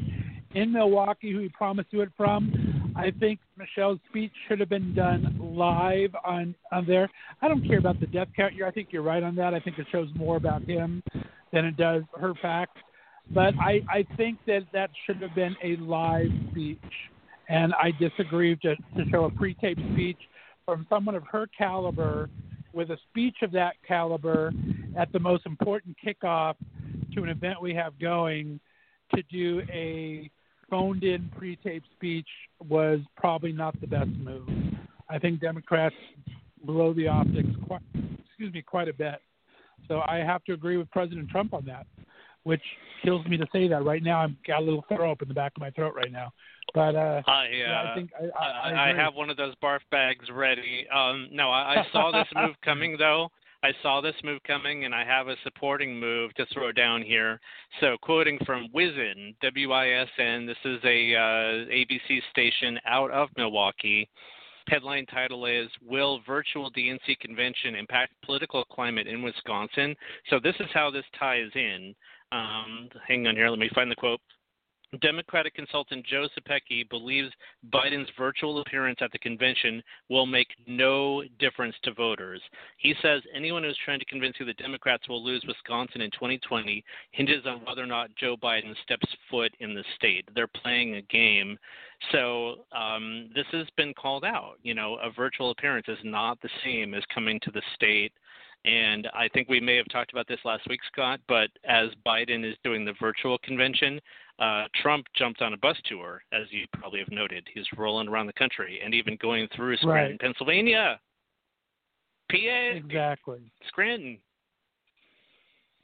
in 0.54 0.72
Milwaukee, 0.72 1.32
who 1.32 1.40
he 1.40 1.48
promised 1.50 1.90
to 1.90 1.98
do 1.98 2.02
it 2.02 2.10
from. 2.16 2.92
I 2.96 3.10
think 3.10 3.40
Michelle's 3.58 3.98
speech 4.08 4.32
should 4.48 4.60
have 4.60 4.68
been 4.68 4.94
done 4.94 5.36
live 5.40 6.14
on 6.24 6.54
on 6.72 6.86
there. 6.86 7.10
I 7.42 7.48
don't 7.48 7.66
care 7.66 7.78
about 7.78 8.00
the 8.00 8.06
death 8.06 8.28
count. 8.36 8.54
here. 8.54 8.66
I 8.66 8.70
think 8.70 8.88
you're 8.90 9.02
right 9.02 9.22
on 9.22 9.34
that. 9.36 9.52
I 9.52 9.60
think 9.60 9.78
it 9.78 9.86
shows 9.90 10.08
more 10.14 10.36
about 10.36 10.62
him 10.62 11.02
than 11.52 11.64
it 11.64 11.76
does 11.76 12.04
her 12.18 12.34
facts. 12.40 12.80
But 13.30 13.54
I 13.58 13.80
I 13.88 14.06
think 14.16 14.38
that 14.46 14.62
that 14.72 14.90
should 15.06 15.16
have 15.22 15.34
been 15.34 15.56
a 15.62 15.76
live 15.76 16.30
speech, 16.50 16.78
and 17.48 17.72
I 17.74 17.90
disagree 17.98 18.56
to 18.56 18.76
to 18.76 19.10
show 19.10 19.24
a 19.24 19.30
pre-taped 19.30 19.80
speech 19.92 20.18
from 20.64 20.86
someone 20.88 21.14
of 21.14 21.24
her 21.30 21.46
caliber 21.56 22.28
with 22.72 22.90
a 22.90 22.98
speech 23.10 23.36
of 23.42 23.52
that 23.52 23.74
caliber 23.86 24.52
at 24.96 25.12
the 25.12 25.18
most 25.18 25.46
important 25.46 25.96
kickoff 26.04 26.56
to 27.14 27.22
an 27.22 27.28
event 27.28 27.60
we 27.62 27.74
have 27.74 27.98
going 27.98 28.58
to 29.14 29.22
do 29.30 29.62
a 29.72 30.30
phoned 30.68 31.04
in 31.04 31.30
pre 31.36 31.56
taped 31.56 31.86
speech 31.94 32.26
was 32.68 33.00
probably 33.16 33.52
not 33.52 33.78
the 33.80 33.86
best 33.86 34.10
move. 34.18 34.48
I 35.08 35.18
think 35.18 35.40
Democrats 35.40 35.94
blow 36.64 36.92
the 36.94 37.06
optics 37.08 37.48
quite 37.66 37.82
excuse 38.26 38.52
me 38.52 38.62
quite 38.62 38.88
a 38.88 38.94
bit. 38.94 39.20
So 39.86 40.00
I 40.00 40.16
have 40.18 40.42
to 40.44 40.52
agree 40.52 40.76
with 40.76 40.90
President 40.90 41.28
Trump 41.28 41.52
on 41.52 41.64
that, 41.66 41.86
which 42.44 42.62
kills 43.04 43.26
me 43.26 43.36
to 43.36 43.46
say 43.52 43.68
that 43.68 43.84
right 43.84 44.02
now. 44.02 44.20
I've 44.20 44.42
got 44.46 44.62
a 44.62 44.64
little 44.64 44.84
throw 44.88 45.10
up 45.10 45.22
in 45.22 45.28
the 45.28 45.34
back 45.34 45.52
of 45.56 45.60
my 45.60 45.70
throat 45.70 45.94
right 45.94 46.12
now. 46.12 46.32
But 46.72 46.96
uh, 46.96 47.22
I, 47.26 47.44
uh, 47.44 47.44
yeah, 47.52 47.92
I 47.92 47.94
think 47.94 48.10
I, 48.18 48.44
I, 48.44 48.70
I, 48.70 48.90
I 48.90 48.94
have 48.94 49.14
one 49.14 49.30
of 49.30 49.36
those 49.36 49.54
barf 49.62 49.80
bags 49.90 50.26
ready. 50.32 50.86
Um, 50.94 51.28
no, 51.30 51.50
I, 51.50 51.80
I 51.80 51.86
saw 51.92 52.10
this 52.10 52.26
move 52.34 52.56
coming 52.64 52.96
though. 52.98 53.30
I 53.64 53.72
saw 53.82 54.02
this 54.02 54.14
move 54.22 54.42
coming, 54.46 54.84
and 54.84 54.94
I 54.94 55.06
have 55.06 55.28
a 55.28 55.36
supporting 55.42 55.98
move 55.98 56.34
to 56.34 56.44
throw 56.52 56.70
down 56.70 57.00
here. 57.00 57.40
So, 57.80 57.96
quoting 58.02 58.38
from 58.44 58.68
WISN, 58.74 59.34
W-I-S-N, 59.40 60.44
this 60.44 60.58
is 60.66 60.80
a 60.84 61.14
uh, 61.14 61.72
ABC 61.72 62.20
station 62.30 62.78
out 62.86 63.10
of 63.10 63.30
Milwaukee. 63.38 64.06
Headline 64.68 65.06
title 65.06 65.46
is 65.46 65.70
Will 65.82 66.20
Virtual 66.26 66.70
DNC 66.72 67.18
Convention 67.20 67.74
Impact 67.74 68.12
Political 68.22 68.64
Climate 68.66 69.06
in 69.06 69.22
Wisconsin? 69.22 69.96
So, 70.28 70.38
this 70.38 70.56
is 70.60 70.68
how 70.74 70.90
this 70.90 71.06
ties 71.18 71.50
in. 71.54 71.94
Um, 72.34 72.88
hang 73.06 73.26
on 73.28 73.36
here, 73.36 73.48
let 73.48 73.60
me 73.60 73.70
find 73.74 73.90
the 73.90 73.96
quote. 73.96 74.20
Democratic 75.00 75.54
consultant 75.54 76.06
Joe 76.06 76.28
Zepecki 76.38 76.88
believes 76.88 77.30
Biden's 77.72 78.08
virtual 78.16 78.60
appearance 78.60 78.98
at 79.00 79.10
the 79.12 79.18
convention 79.18 79.82
will 80.08 80.26
make 80.26 80.48
no 80.66 81.22
difference 81.38 81.74
to 81.82 81.94
voters. 81.94 82.40
He 82.78 82.94
says 83.02 83.22
anyone 83.34 83.64
who's 83.64 83.78
trying 83.84 83.98
to 83.98 84.04
convince 84.04 84.36
you 84.38 84.46
the 84.46 84.54
Democrats 84.54 85.08
will 85.08 85.24
lose 85.24 85.44
Wisconsin 85.46 86.00
in 86.00 86.10
2020 86.12 86.84
hinges 87.12 87.44
on 87.46 87.64
whether 87.64 87.82
or 87.82 87.86
not 87.86 88.14
Joe 88.16 88.36
Biden 88.36 88.74
steps 88.82 89.06
foot 89.30 89.52
in 89.60 89.74
the 89.74 89.84
state. 89.96 90.28
They're 90.34 90.46
playing 90.46 90.96
a 90.96 91.02
game. 91.02 91.58
So 92.12 92.64
um, 92.76 93.30
this 93.34 93.46
has 93.52 93.66
been 93.76 93.94
called 93.94 94.24
out. 94.24 94.54
You 94.62 94.74
know, 94.74 94.98
a 95.02 95.10
virtual 95.10 95.50
appearance 95.50 95.86
is 95.88 95.98
not 96.04 96.40
the 96.40 96.50
same 96.64 96.94
as 96.94 97.02
coming 97.12 97.40
to 97.42 97.50
the 97.50 97.62
state. 97.74 98.12
And 98.64 99.08
I 99.14 99.28
think 99.28 99.48
we 99.48 99.60
may 99.60 99.76
have 99.76 99.88
talked 99.90 100.12
about 100.12 100.26
this 100.26 100.38
last 100.44 100.66
week, 100.68 100.80
Scott, 100.90 101.20
but 101.28 101.50
as 101.64 101.90
Biden 102.06 102.48
is 102.48 102.56
doing 102.64 102.84
the 102.84 102.94
virtual 102.98 103.36
convention, 103.38 104.00
uh, 104.38 104.64
Trump 104.80 105.06
jumped 105.16 105.42
on 105.42 105.52
a 105.52 105.56
bus 105.58 105.76
tour, 105.84 106.22
as 106.32 106.46
you 106.50 106.66
probably 106.72 106.98
have 106.98 107.10
noted. 107.10 107.46
He's 107.52 107.66
rolling 107.76 108.08
around 108.08 108.26
the 108.26 108.32
country 108.32 108.80
and 108.82 108.94
even 108.94 109.18
going 109.20 109.48
through 109.54 109.76
Scranton, 109.76 110.12
right. 110.12 110.20
Pennsylvania, 110.20 110.98
PA, 112.30 112.36
exactly, 112.36 113.52
Scranton. 113.68 114.18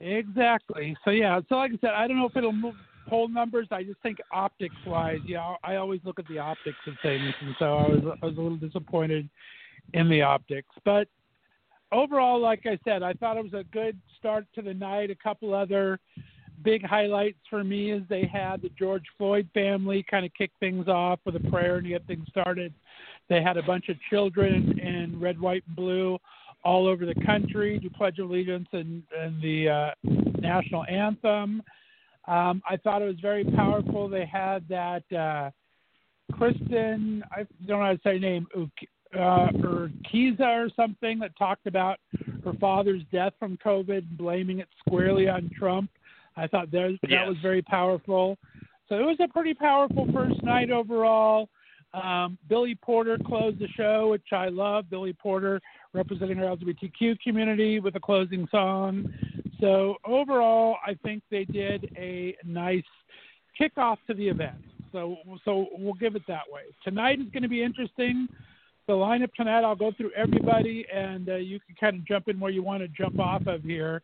Exactly. 0.01 0.97
So 1.05 1.11
yeah. 1.11 1.41
So 1.49 1.57
like 1.57 1.73
I 1.73 1.79
said, 1.83 1.91
I 1.91 2.09
don't 2.09 2.19
know 2.19 2.27
if 2.27 2.37
it'll 2.37 2.53
move 2.53 2.75
poll 3.09 3.29
numbers. 3.29 3.69
I 3.71 3.83
just 3.83 4.01
think 4.03 4.19
optics 4.33 4.75
wise, 4.87 5.19
you 5.27 5.35
know, 5.35 5.57
I 5.63 5.77
always 5.77 6.01
look 6.05 6.19
at 6.19 6.27
the 6.29 6.39
optics 6.39 6.79
of 6.87 6.95
things, 7.03 7.35
and 7.43 7.55
so 7.59 7.77
I 7.77 7.89
was 7.89 8.17
I 8.23 8.27
was 8.27 8.37
a 8.39 8.41
little 8.41 8.57
disappointed 8.57 9.29
in 9.93 10.09
the 10.09 10.23
optics, 10.23 10.71
but 10.85 11.09
overall, 11.93 12.41
like 12.41 12.67
I 12.67 12.79
said, 12.85 13.03
I 13.03 13.13
thought 13.15 13.37
it 13.37 13.45
was 13.45 13.55
a 13.55 13.65
good 13.73 13.99
start 14.19 14.47
to 14.55 14.63
the 14.63 14.75
night. 14.75 15.11
A 15.11 15.15
couple 15.15 15.55
other 15.55 15.99
big 16.63 16.85
highlights 16.85 17.39
for 17.49 17.65
me 17.65 17.91
is 17.91 18.03
they 18.09 18.27
had 18.27 18.63
the 18.63 18.71
George 18.79 19.05
Floyd 19.17 19.49
family 19.55 20.05
kind 20.11 20.27
of 20.27 20.33
kick 20.35 20.51
things 20.61 20.89
off 20.89 21.21
with 21.25 21.37
a 21.37 21.51
prayer 21.51 21.77
and 21.77 21.89
get 21.89 22.07
things 22.07 22.27
started. 22.29 22.73
They 23.29 23.43
had 23.43 23.57
a 23.57 23.63
bunch 23.63 23.89
of 23.89 23.97
children 24.11 24.79
in 24.79 25.19
red, 25.19 25.41
white, 25.41 25.65
and 25.67 25.77
blue 25.77 26.19
all 26.63 26.87
over 26.87 27.07
the 27.07 27.15
country 27.25 27.79
do 27.79 27.89
Pledge 27.89 28.19
Allegiance 28.19 28.69
and, 28.73 29.03
and 29.19 29.41
the 29.43 29.69
uh, 29.69 29.91
national 30.41 30.85
anthem. 30.85 31.63
Um, 32.29 32.63
I 32.69 32.77
thought 32.77 33.03
it 33.03 33.07
was 33.07 33.21
very 33.21 33.45
powerful. 33.45 34.09
They 34.09 34.27
had 34.27 34.69
that 34.69 35.11
uh, 35.13 35.51
Kristen, 36.37 37.25
I 37.33 37.47
don't 37.67 37.81
know 37.81 37.87
how 37.87 37.93
to 37.93 38.01
say 38.05 38.13
her 38.13 38.19
name, 38.19 38.47
uh, 39.15 39.49
Urquiza 39.55 40.41
or 40.41 40.71
something 40.77 41.19
that 41.19 41.37
talked 41.37 41.67
about 41.67 41.99
her 42.45 42.53
father's 42.61 43.03
death 43.13 43.33
from 43.39 43.57
COVID, 43.65 44.17
blaming 44.17 44.61
it 44.61 44.69
squarely 44.79 45.29
on 45.29 45.51
Trump. 45.57 45.91
I 46.37 46.47
thought 46.47 46.71
that, 46.71 46.99
that 47.03 47.11
yes. 47.11 47.29
was 47.29 47.37
very 47.43 47.63
powerful. 47.63 48.39
So 48.89 48.97
it 48.97 49.03
was 49.03 49.17
a 49.23 49.29
pretty 49.29 49.55
powerful 49.55 50.07
first 50.13 50.43
night 50.43 50.71
overall. 50.71 51.49
Um, 51.93 52.39
Billy 52.49 52.77
Porter 52.77 53.19
closed 53.27 53.59
the 53.59 53.69
show, 53.77 54.11
which 54.11 54.33
I 54.33 54.49
love. 54.49 54.89
Billy 54.91 55.13
Porter 55.13 55.61
representing 55.93 56.39
our 56.39 56.57
LGBTQ 56.57 57.19
community 57.21 57.81
with 57.81 57.97
a 57.97 58.01
closing 58.01 58.47
song. 58.51 59.13
So 59.61 59.97
overall, 60.05 60.77
I 60.87 60.95
think 61.03 61.23
they 61.31 61.45
did 61.45 61.93
a 61.97 62.37
nice 62.45 62.85
kickoff 63.61 63.97
to 64.07 64.15
the 64.15 64.29
event. 64.29 64.65
So 64.93 65.17
so 65.45 65.67
we'll 65.79 65.95
give 65.95 66.17
it 66.17 66.23
that 66.27 66.45
way. 66.51 66.63
Tonight 66.83 67.21
is 67.21 67.29
going 67.33 67.43
to 67.43 67.49
be 67.49 67.63
interesting. 67.63 68.29
The 68.91 68.97
lineup 68.97 69.33
tonight, 69.35 69.63
I'll 69.63 69.77
go 69.77 69.93
through 69.97 70.11
everybody, 70.17 70.85
and 70.93 71.29
uh, 71.29 71.37
you 71.37 71.61
can 71.61 71.77
kind 71.79 71.97
of 71.97 72.05
jump 72.09 72.27
in 72.27 72.41
where 72.41 72.51
you 72.51 72.65
want 72.65 72.83
to 72.83 72.89
jump 72.89 73.21
off 73.21 73.47
of 73.47 73.63
here. 73.63 74.03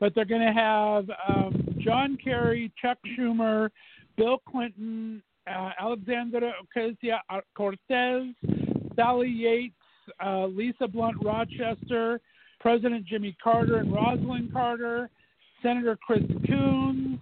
But 0.00 0.14
they're 0.14 0.26
going 0.26 0.46
to 0.46 0.52
have 0.52 1.06
um, 1.26 1.66
John 1.78 2.18
Kerry, 2.22 2.70
Chuck 2.78 2.98
Schumer, 3.16 3.70
Bill 4.18 4.42
Clinton, 4.46 5.22
uh, 5.46 5.70
Alexandra 5.80 6.52
Ocasio 6.76 7.16
Cortez, 7.56 8.34
Sally 8.96 9.30
Yates, 9.30 9.74
uh, 10.22 10.44
Lisa 10.44 10.86
Blunt 10.86 11.16
Rochester, 11.24 12.20
President 12.60 13.06
Jimmy 13.06 13.34
Carter 13.42 13.78
and 13.78 13.90
Rosalynn 13.90 14.52
Carter, 14.52 15.08
Senator 15.62 15.96
Chris 16.06 16.24
Coons, 16.46 17.18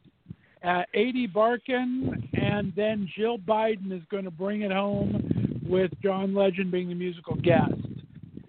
uh, 0.64 0.82
Ady 0.94 1.28
Barkan, 1.28 2.28
and 2.32 2.72
then 2.74 3.08
Jill 3.16 3.38
Biden 3.38 3.92
is 3.92 4.02
going 4.10 4.24
to 4.24 4.32
bring 4.32 4.62
it 4.62 4.72
home 4.72 5.45
with 5.68 5.90
John 6.02 6.34
Legend 6.34 6.70
being 6.70 6.88
the 6.88 6.94
musical 6.94 7.34
guest. 7.36 7.74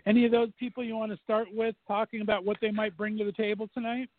Any 0.06 0.26
of 0.26 0.32
those 0.32 0.50
people 0.60 0.84
you 0.84 0.96
want 0.96 1.12
to 1.12 1.18
start 1.24 1.48
with 1.54 1.76
talking 1.88 2.22
about 2.22 2.46
what 2.46 2.58
they 2.62 2.72
might 2.72 2.96
bring 2.96 3.18
to 3.18 3.26
the 3.26 3.32
table 3.34 3.68
tonight? 3.74 4.10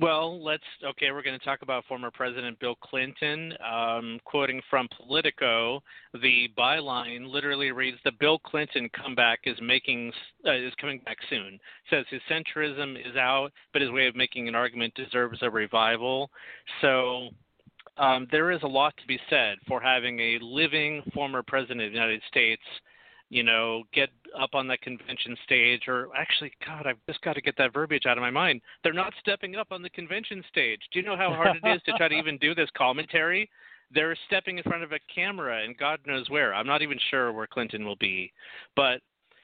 Well, 0.00 0.42
let's 0.42 0.62
okay. 0.84 1.10
We're 1.10 1.22
going 1.22 1.38
to 1.38 1.44
talk 1.44 1.62
about 1.62 1.84
former 1.86 2.10
President 2.10 2.58
Bill 2.60 2.76
Clinton. 2.76 3.52
Um, 3.62 4.20
quoting 4.24 4.62
from 4.70 4.88
Politico, 4.96 5.82
the 6.14 6.48
byline 6.56 7.28
literally 7.28 7.72
reads: 7.72 7.98
"The 8.04 8.12
Bill 8.18 8.38
Clinton 8.38 8.88
comeback 8.90 9.40
is 9.44 9.56
making 9.60 10.12
uh, 10.46 10.54
is 10.54 10.72
coming 10.80 11.00
back 11.04 11.18
soon." 11.28 11.58
says 11.90 12.06
his 12.10 12.22
centrism 12.30 12.96
is 12.96 13.16
out, 13.16 13.50
but 13.72 13.82
his 13.82 13.90
way 13.90 14.06
of 14.06 14.14
making 14.14 14.48
an 14.48 14.54
argument 14.54 14.94
deserves 14.94 15.40
a 15.42 15.50
revival. 15.50 16.30
So 16.80 17.30
um, 17.96 18.26
there 18.30 18.50
is 18.50 18.62
a 18.62 18.66
lot 18.66 18.94
to 18.98 19.06
be 19.06 19.18
said 19.28 19.56
for 19.66 19.80
having 19.80 20.18
a 20.18 20.38
living 20.40 21.02
former 21.14 21.42
president 21.42 21.82
of 21.82 21.92
the 21.92 21.98
United 21.98 22.22
States 22.28 22.62
you 23.32 23.42
know, 23.42 23.82
get 23.94 24.10
up 24.38 24.50
on 24.52 24.68
that 24.68 24.82
convention 24.82 25.34
stage, 25.44 25.84
or 25.88 26.08
actually, 26.14 26.52
God, 26.66 26.86
I've 26.86 26.98
just 27.08 27.22
got 27.22 27.32
to 27.32 27.40
get 27.40 27.56
that 27.56 27.72
verbiage 27.72 28.04
out 28.04 28.18
of 28.18 28.20
my 28.20 28.30
mind. 28.30 28.60
They're 28.84 28.92
not 28.92 29.14
stepping 29.20 29.56
up 29.56 29.68
on 29.70 29.80
the 29.80 29.88
convention 29.88 30.44
stage. 30.50 30.80
Do 30.92 31.00
you 31.00 31.06
know 31.06 31.16
how 31.16 31.32
hard 31.32 31.56
it 31.56 31.66
is 31.66 31.80
to 31.84 31.92
try 31.94 32.08
to 32.08 32.14
even 32.14 32.36
do 32.36 32.54
this 32.54 32.68
commentary? 32.76 33.48
They're 33.90 34.14
stepping 34.26 34.58
in 34.58 34.64
front 34.64 34.82
of 34.82 34.92
a 34.92 34.98
camera, 35.12 35.64
and 35.64 35.78
God 35.78 36.00
knows 36.06 36.28
where. 36.28 36.54
I'm 36.54 36.66
not 36.66 36.82
even 36.82 36.98
sure 37.10 37.32
where 37.32 37.46
Clinton 37.46 37.86
will 37.86 37.96
be, 37.96 38.30
but 38.76 39.00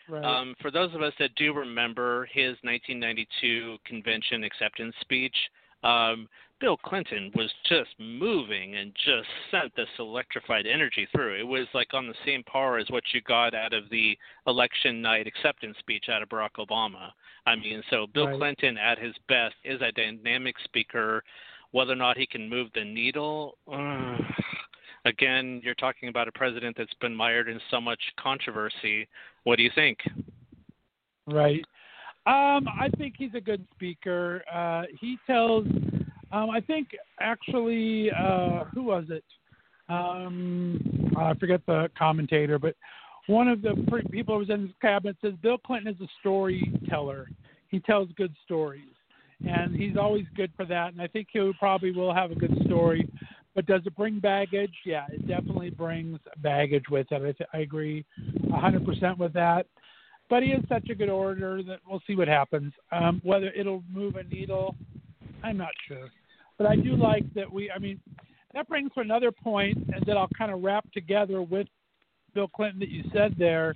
Right. 0.06 0.24
um, 0.24 0.54
for 0.60 0.70
those 0.70 0.94
of 0.94 1.02
us 1.02 1.12
that 1.18 1.34
do 1.36 1.52
remember 1.54 2.26
his 2.32 2.56
1992 2.62 3.76
convention 3.84 4.42
acceptance 4.44 4.94
speech, 5.00 5.36
um, 5.82 6.28
Bill 6.60 6.76
Clinton 6.76 7.30
was 7.34 7.50
just 7.68 7.90
moving 7.98 8.76
and 8.76 8.92
just 8.94 9.28
sent 9.50 9.74
this 9.76 9.88
electrified 9.98 10.66
energy 10.66 11.06
through. 11.12 11.38
It 11.38 11.46
was 11.46 11.66
like 11.72 11.94
on 11.94 12.08
the 12.08 12.14
same 12.26 12.42
par 12.44 12.78
as 12.78 12.90
what 12.90 13.04
you 13.12 13.20
got 13.22 13.54
out 13.54 13.72
of 13.72 13.84
the 13.90 14.18
election 14.46 15.00
night 15.00 15.26
acceptance 15.26 15.76
speech 15.78 16.06
out 16.10 16.22
of 16.22 16.28
Barack 16.28 16.56
Obama. 16.58 17.10
I 17.46 17.54
mean, 17.54 17.82
so 17.90 18.06
Bill 18.12 18.26
Right. 18.26 18.38
Clinton 18.38 18.76
at 18.76 18.98
his 18.98 19.14
best 19.28 19.54
is 19.64 19.80
a 19.80 19.92
dynamic 19.92 20.56
speaker. 20.64 21.22
Whether 21.70 21.92
or 21.92 21.96
not 21.96 22.16
he 22.16 22.26
can 22.26 22.48
move 22.48 22.68
the 22.74 22.84
needle, 22.84 23.58
uh, 23.70 24.16
again, 25.04 25.60
you're 25.62 25.74
talking 25.74 26.08
about 26.08 26.26
a 26.26 26.32
president 26.32 26.76
that's 26.76 26.94
been 27.00 27.14
mired 27.14 27.48
in 27.48 27.60
so 27.70 27.80
much 27.80 28.00
controversy. 28.18 29.06
What 29.44 29.56
do 29.56 29.62
you 29.62 29.70
think? 29.74 29.98
Right. 31.26 31.64
Um, 32.26 32.68
I 32.68 32.90
think 32.96 33.14
he's 33.16 33.34
a 33.34 33.40
good 33.40 33.66
speaker. 33.74 34.42
Uh, 34.52 34.84
he 35.00 35.18
tells, 35.26 35.66
um, 36.32 36.50
I 36.50 36.60
think 36.60 36.88
actually, 37.20 38.10
uh, 38.10 38.64
who 38.74 38.84
was 38.84 39.04
it? 39.08 39.24
Um, 39.88 41.12
I 41.16 41.34
forget 41.34 41.60
the 41.66 41.90
commentator, 41.98 42.58
but 42.58 42.74
one 43.26 43.48
of 43.48 43.62
the 43.62 43.74
people 44.10 44.34
who 44.34 44.40
was 44.40 44.50
in 44.50 44.62
his 44.62 44.76
cabinet 44.80 45.16
says 45.22 45.34
Bill 45.42 45.58
Clinton 45.58 45.94
is 45.94 46.00
a 46.00 46.08
storyteller. 46.20 47.28
He 47.68 47.80
tells 47.80 48.08
good 48.16 48.34
stories, 48.44 48.94
and 49.46 49.74
he's 49.74 49.96
always 49.96 50.26
good 50.36 50.52
for 50.56 50.64
that. 50.66 50.92
And 50.92 51.00
I 51.00 51.06
think 51.06 51.28
he 51.32 51.52
probably 51.58 51.92
will 51.92 52.14
have 52.14 52.30
a 52.30 52.34
good 52.34 52.56
story. 52.66 53.08
But 53.54 53.66
does 53.66 53.82
it 53.86 53.96
bring 53.96 54.20
baggage? 54.20 54.74
Yeah, 54.84 55.06
it 55.10 55.26
definitely 55.26 55.70
brings 55.70 56.20
baggage 56.38 56.84
with 56.90 57.06
it. 57.10 57.16
I, 57.16 57.32
th- 57.32 57.50
I 57.52 57.58
agree 57.58 58.04
100% 58.50 59.18
with 59.18 59.32
that 59.32 59.66
but 60.28 60.42
he 60.42 60.50
is 60.50 60.62
such 60.68 60.88
a 60.90 60.94
good 60.94 61.08
orator 61.08 61.62
that 61.62 61.80
we'll 61.88 62.02
see 62.06 62.14
what 62.14 62.28
happens. 62.28 62.72
Um, 62.92 63.20
whether 63.24 63.50
it'll 63.52 63.82
move 63.90 64.16
a 64.16 64.24
needle, 64.24 64.76
I'm 65.42 65.56
not 65.56 65.72
sure. 65.86 66.10
But 66.58 66.66
I 66.66 66.76
do 66.76 66.96
like 66.96 67.32
that 67.34 67.50
we. 67.50 67.70
I 67.70 67.78
mean, 67.78 68.00
that 68.52 68.68
brings 68.68 68.92
to 68.94 69.00
another 69.00 69.30
point, 69.32 69.76
and 69.76 70.04
that 70.06 70.16
I'll 70.16 70.28
kind 70.36 70.52
of 70.52 70.62
wrap 70.62 70.90
together 70.92 71.40
with 71.40 71.68
Bill 72.34 72.48
Clinton 72.48 72.80
that 72.80 72.90
you 72.90 73.04
said 73.12 73.34
there. 73.38 73.74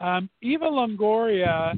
Um, 0.00 0.28
Eva 0.42 0.66
Longoria 0.66 1.74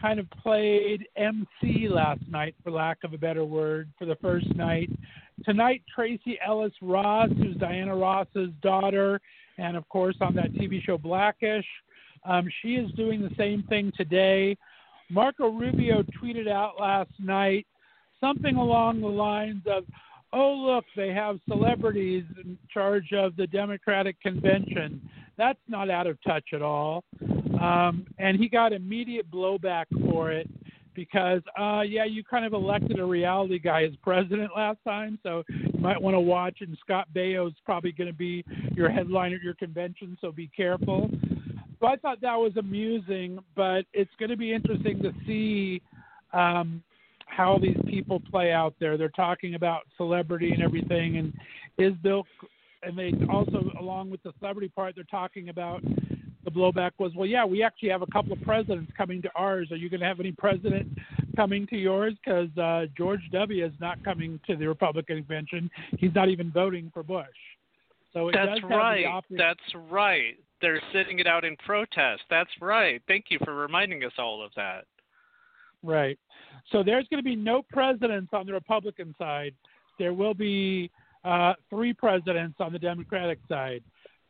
kind 0.00 0.20
of 0.20 0.30
played 0.30 1.06
MC 1.16 1.88
last 1.88 2.20
night, 2.28 2.54
for 2.62 2.70
lack 2.70 2.98
of 3.04 3.12
a 3.12 3.18
better 3.18 3.44
word, 3.44 3.88
for 3.98 4.04
the 4.04 4.16
first 4.16 4.46
night. 4.54 4.90
Tonight, 5.44 5.82
Tracee 5.92 6.38
Ellis 6.44 6.72
Ross, 6.80 7.28
who's 7.36 7.56
Diana 7.56 7.94
Ross's 7.94 8.50
daughter, 8.62 9.20
and 9.58 9.76
of 9.76 9.88
course 9.88 10.16
on 10.20 10.34
that 10.36 10.52
TV 10.52 10.82
show 10.82 10.98
Blackish. 10.98 11.66
Um, 12.24 12.48
she 12.62 12.74
is 12.74 12.90
doing 12.92 13.22
the 13.22 13.34
same 13.36 13.62
thing 13.64 13.92
today. 13.96 14.56
Marco 15.10 15.48
Rubio 15.48 16.02
tweeted 16.20 16.48
out 16.48 16.74
last 16.80 17.10
night 17.18 17.66
something 18.20 18.56
along 18.56 19.00
the 19.00 19.08
lines 19.08 19.62
of, 19.66 19.84
"Oh 20.32 20.52
look, 20.52 20.84
they 20.96 21.12
have 21.12 21.40
celebrities 21.48 22.24
in 22.42 22.58
charge 22.72 23.12
of 23.12 23.36
the 23.36 23.46
Democratic 23.46 24.20
convention. 24.20 25.00
That's 25.36 25.58
not 25.68 25.90
out 25.90 26.06
of 26.06 26.18
touch 26.22 26.52
at 26.52 26.62
all." 26.62 27.04
Um, 27.60 28.06
and 28.18 28.38
he 28.38 28.48
got 28.48 28.72
immediate 28.72 29.30
blowback 29.30 29.86
for 30.10 30.30
it 30.30 30.48
because, 30.94 31.42
uh, 31.56 31.82
yeah, 31.82 32.04
you 32.04 32.24
kind 32.24 32.44
of 32.44 32.52
elected 32.52 32.98
a 32.98 33.04
reality 33.04 33.58
guy 33.60 33.84
as 33.84 33.92
president 34.02 34.50
last 34.56 34.78
time, 34.84 35.16
so 35.22 35.44
you 35.48 35.78
might 35.78 36.00
want 36.00 36.14
to 36.14 36.20
watch. 36.20 36.56
And 36.60 36.76
Scott 36.80 37.06
Baio's 37.14 37.52
probably 37.64 37.92
going 37.92 38.10
to 38.10 38.16
be 38.16 38.44
your 38.74 38.90
headline 38.90 39.32
at 39.32 39.40
your 39.40 39.54
convention, 39.54 40.18
so 40.20 40.32
be 40.32 40.48
careful. 40.48 41.08
So 41.78 41.86
I 41.86 41.94
thought 41.94 42.20
that 42.22 42.34
was 42.34 42.52
amusing, 42.56 43.38
but 43.54 43.84
it's 43.92 44.10
going 44.18 44.30
to 44.30 44.36
be 44.36 44.52
interesting 44.52 45.00
to 45.02 45.12
see 45.24 45.80
um, 46.32 46.82
how 47.28 47.58
these 47.58 47.78
people 47.86 48.20
play 48.30 48.52
out 48.52 48.74
there. 48.80 48.96
They're 48.96 49.08
talking 49.10 49.54
about 49.54 49.82
celebrity 49.96 50.52
and 50.52 50.62
everything, 50.62 51.18
and 51.18 51.32
is 51.78 51.94
Bill, 52.02 52.24
and 52.82 52.98
they 52.98 53.12
also, 53.30 53.70
along 53.78 54.10
with 54.10 54.22
the 54.22 54.32
celebrity 54.38 54.68
part, 54.68 54.94
they're 54.94 55.04
talking 55.04 55.48
about 55.48 55.82
the 56.44 56.50
blowback 56.50 56.92
was, 56.98 57.12
well, 57.14 57.26
yeah, 57.26 57.44
we 57.44 57.62
actually 57.62 57.90
have 57.90 58.02
a 58.02 58.06
couple 58.06 58.32
of 58.32 58.40
presidents 58.42 58.90
coming 58.96 59.20
to 59.22 59.28
ours. 59.34 59.68
Are 59.70 59.76
you 59.76 59.90
going 59.90 60.00
to 60.00 60.06
have 60.06 60.20
any 60.20 60.32
president 60.32 60.88
coming 61.36 61.66
to 61.66 61.76
yours? 61.76 62.14
Because 62.24 62.48
uh, 62.56 62.86
George 62.96 63.20
W. 63.32 63.64
is 63.64 63.72
not 63.80 64.02
coming 64.02 64.40
to 64.46 64.56
the 64.56 64.66
Republican 64.66 65.18
convention. 65.18 65.70
He's 65.98 66.14
not 66.14 66.28
even 66.28 66.50
voting 66.50 66.90
for 66.94 67.02
Bush. 67.02 67.26
So 68.12 68.30
That's 68.32 68.62
right. 68.64 69.04
That's 69.30 69.60
right. 69.90 70.36
They're 70.60 70.80
sitting 70.92 71.18
it 71.18 71.26
out 71.26 71.44
in 71.44 71.56
protest. 71.56 72.22
That's 72.30 72.50
right. 72.60 73.02
Thank 73.06 73.26
you 73.28 73.38
for 73.44 73.54
reminding 73.54 74.02
us 74.04 74.12
all 74.18 74.42
of 74.44 74.50
that. 74.56 74.86
Right. 75.82 76.18
So 76.72 76.82
there's 76.82 77.06
going 77.08 77.22
to 77.22 77.24
be 77.24 77.36
no 77.36 77.62
presidents 77.62 78.30
on 78.32 78.46
the 78.46 78.52
Republican 78.52 79.14
side. 79.18 79.54
There 79.98 80.12
will 80.12 80.34
be 80.34 80.90
uh, 81.24 81.54
three 81.70 81.92
presidents 81.92 82.56
on 82.60 82.72
the 82.72 82.78
Democratic 82.78 83.38
side 83.48 83.82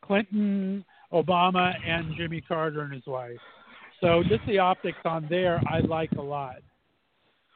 Clinton, 0.03 0.85
Obama, 1.13 1.75
and 1.87 2.15
Jimmy 2.17 2.41
Carter 2.41 2.83
and 2.83 2.93
his 2.93 3.07
wife. 3.07 3.39
So 4.01 4.23
just 4.29 4.47
the 4.47 4.59
optics 4.59 4.99
on 5.05 5.27
there, 5.29 5.61
I 5.67 5.81
like 5.81 6.13
a 6.13 6.23
lot. 6.23 6.57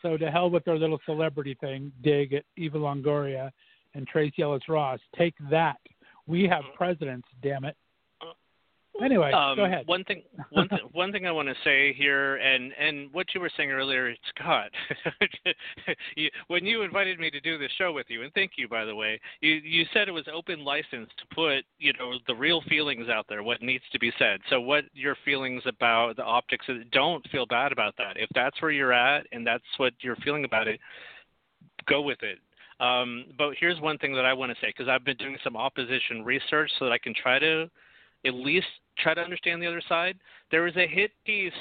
So 0.02 0.16
to 0.16 0.30
hell 0.30 0.50
with 0.50 0.64
their 0.64 0.76
little 0.76 0.98
celebrity 1.06 1.56
thing, 1.60 1.92
dig 2.02 2.32
at 2.32 2.44
Eva 2.56 2.78
Longoria 2.78 3.50
and 3.94 4.06
Tracee 4.06 4.42
Ellis 4.42 4.68
Ross. 4.68 4.98
Take 5.16 5.34
that. 5.50 5.78
We 6.26 6.44
have 6.48 6.64
presidents, 6.76 7.28
damn 7.42 7.64
it. 7.64 7.76
Anyway, 9.02 9.32
Um, 9.32 9.56
go 9.56 9.64
ahead. 9.64 9.86
One 9.86 10.04
thing, 10.04 10.22
one, 10.50 10.68
th- 10.68 10.82
one 10.92 11.12
thing 11.12 11.26
I 11.26 11.32
want 11.32 11.48
to 11.48 11.54
say 11.64 11.92
here, 11.92 12.36
and 12.36 12.72
and 12.78 13.12
what 13.12 13.26
you 13.34 13.40
were 13.40 13.50
saying 13.56 13.70
earlier, 13.70 14.14
Scott, 14.28 14.70
you, 16.16 16.30
when 16.48 16.64
you 16.64 16.82
invited 16.82 17.18
me 17.18 17.30
to 17.30 17.40
do 17.40 17.58
this 17.58 17.70
show 17.78 17.92
with 17.92 18.06
you, 18.08 18.22
and 18.22 18.32
thank 18.34 18.52
you 18.56 18.68
by 18.68 18.84
the 18.84 18.94
way, 18.94 19.20
you 19.40 19.54
you 19.54 19.84
said 19.92 20.08
it 20.08 20.12
was 20.12 20.26
open 20.32 20.64
license 20.64 21.10
to 21.18 21.34
put 21.34 21.64
you 21.78 21.92
know 21.98 22.14
the 22.26 22.34
real 22.34 22.62
feelings 22.68 23.08
out 23.08 23.26
there, 23.28 23.42
what 23.42 23.62
needs 23.62 23.84
to 23.92 23.98
be 23.98 24.12
said. 24.18 24.40
So 24.50 24.60
what 24.60 24.84
your 24.94 25.16
feelings 25.24 25.62
about 25.66 26.16
the 26.16 26.24
optics? 26.24 26.66
Don't 26.92 27.26
feel 27.30 27.46
bad 27.46 27.72
about 27.72 27.94
that. 27.98 28.16
If 28.16 28.28
that's 28.34 28.60
where 28.62 28.70
you're 28.70 28.92
at, 28.92 29.26
and 29.32 29.46
that's 29.46 29.64
what 29.78 29.92
you're 30.00 30.16
feeling 30.16 30.44
about 30.44 30.68
it, 30.68 30.80
go 31.86 32.02
with 32.02 32.22
it. 32.22 32.38
Um, 32.82 33.26
but 33.38 33.54
here's 33.58 33.80
one 33.80 33.98
thing 33.98 34.14
that 34.14 34.24
I 34.24 34.32
want 34.32 34.50
to 34.50 34.56
say 34.60 34.68
because 34.68 34.88
I've 34.88 35.04
been 35.04 35.16
doing 35.16 35.36
some 35.44 35.56
opposition 35.56 36.24
research 36.24 36.70
so 36.78 36.84
that 36.86 36.92
I 36.92 36.98
can 36.98 37.14
try 37.14 37.38
to 37.38 37.70
at 38.24 38.34
least 38.34 38.66
try 38.98 39.14
to 39.14 39.20
understand 39.20 39.60
the 39.60 39.66
other 39.66 39.82
side. 39.88 40.18
There 40.50 40.62
was 40.62 40.76
a 40.76 40.86
hit 40.86 41.12
piece 41.24 41.52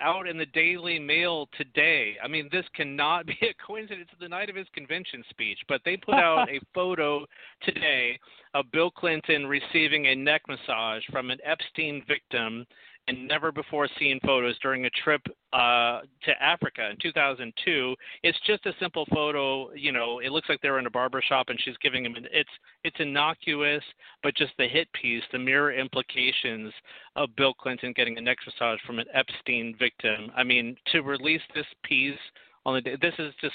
out 0.00 0.28
in 0.28 0.36
the 0.36 0.46
Daily 0.46 0.98
Mail 0.98 1.48
today. 1.56 2.16
I 2.22 2.28
mean, 2.28 2.48
this 2.52 2.64
cannot 2.74 3.26
be 3.26 3.38
a 3.42 3.54
coincidence. 3.66 4.08
It's 4.12 4.20
the 4.20 4.28
night 4.28 4.50
of 4.50 4.56
his 4.56 4.66
convention 4.74 5.22
speech, 5.30 5.58
but 5.68 5.80
they 5.84 5.96
put 5.96 6.14
out 6.14 6.48
a 6.48 6.60
photo 6.74 7.24
today 7.62 8.18
of 8.54 8.70
Bill 8.72 8.90
Clinton 8.90 9.46
receiving 9.46 10.06
a 10.06 10.14
neck 10.14 10.42
massage 10.48 11.02
from 11.10 11.30
an 11.30 11.38
Epstein 11.44 12.02
victim 12.06 12.66
and 13.08 13.28
never 13.28 13.52
before 13.52 13.88
seen 13.98 14.18
photos 14.24 14.58
during 14.60 14.86
a 14.86 14.90
trip 14.90 15.20
uh, 15.52 16.00
to 16.24 16.42
Africa 16.42 16.90
in 16.90 16.96
2002. 17.02 17.94
It's 18.22 18.38
just 18.46 18.64
a 18.66 18.72
simple 18.80 19.06
photo. 19.12 19.72
You 19.72 19.92
know, 19.92 20.20
it 20.20 20.30
looks 20.32 20.48
like 20.48 20.60
they're 20.62 20.78
in 20.78 20.86
a 20.86 20.90
barber 20.90 21.22
shop 21.26 21.46
and 21.48 21.60
she's 21.62 21.76
giving 21.82 22.04
him. 22.04 22.14
An, 22.14 22.26
it's 22.32 22.50
it's 22.82 22.96
innocuous, 22.98 23.82
but 24.22 24.36
just 24.36 24.52
the 24.58 24.66
hit 24.66 24.88
piece, 24.92 25.22
the 25.32 25.38
mirror 25.38 25.72
implications 25.72 26.72
of 27.16 27.34
Bill 27.36 27.54
Clinton 27.54 27.92
getting 27.94 28.16
a 28.16 28.20
neck 28.20 28.38
massage 28.46 28.80
from 28.86 28.98
an 28.98 29.06
Epstein 29.12 29.74
victim. 29.78 30.30
I 30.36 30.42
mean, 30.42 30.76
to 30.92 31.02
release 31.02 31.42
this 31.54 31.66
piece 31.84 32.18
on 32.64 32.74
the 32.74 32.80
day, 32.80 32.96
this 33.00 33.14
is 33.18 33.34
just 33.40 33.54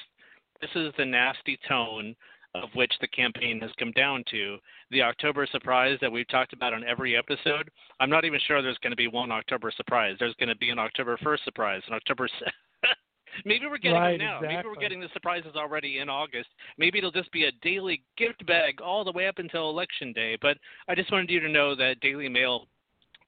this 0.62 0.71
is 0.75 0.93
the 0.97 1.05
nasty 1.05 1.57
tone 1.67 2.15
of 2.55 2.69
which 2.73 2.93
the 2.99 3.07
campaign 3.07 3.59
has 3.62 3.71
come 3.77 3.91
down 3.91 4.23
to. 4.31 4.57
The 4.91 5.01
October 5.01 5.47
surprise 5.51 5.97
that 6.01 6.12
we've 6.12 6.27
talked 6.29 6.53
about 6.53 6.73
on 6.73 6.83
every 6.83 7.15
episode, 7.15 7.69
I'm 7.99 8.09
not 8.09 8.25
even 8.25 8.39
sure 8.47 8.62
there's 8.62 8.77
going 8.79 8.91
to 8.91 8.97
be 8.97 9.07
one 9.07 9.31
October 9.31 9.71
surprise. 9.75 10.15
There's 10.19 10.35
going 10.35 10.49
to 10.49 10.57
be 10.57 10.69
an 10.69 10.79
October 10.79 11.17
1st 11.17 11.43
surprise, 11.43 11.81
an 11.88 11.93
October. 11.93 12.27
Maybe 13.45 13.67
we're 13.67 13.77
getting 13.77 13.97
Right, 13.97 14.17
them 14.17 14.27
now. 14.27 14.39
Maybe 14.41 14.67
we're 14.67 14.81
getting 14.81 14.99
the 14.99 15.09
surprises 15.13 15.51
already 15.55 15.99
in 15.99 16.09
August. 16.09 16.49
Maybe 16.77 16.97
it'll 16.97 17.12
just 17.12 17.31
be 17.31 17.45
a 17.45 17.51
daily 17.62 18.03
gift 18.17 18.45
bag 18.45 18.81
all 18.81 19.03
the 19.03 19.12
way 19.12 19.27
up 19.27 19.38
until 19.38 19.69
election 19.69 20.12
day. 20.13 20.38
But 20.41 20.57
I 20.88 20.95
just 20.95 21.12
wanted 21.12 21.29
you 21.29 21.39
to 21.41 21.49
know 21.49 21.75
that 21.75 21.99
Daily 22.01 22.27
Mail 22.27 22.67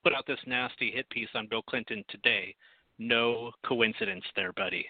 put 0.04 0.14
out 0.14 0.26
this 0.26 0.40
nasty 0.48 0.92
hit 0.92 1.10
piece 1.12 1.30
on 1.36 1.48
Bill 1.48 1.62
Clinton 1.62 2.04
today. 2.10 2.56
No 2.98 3.52
coincidence 3.66 4.26
there, 4.36 4.52
buddy. 4.54 4.86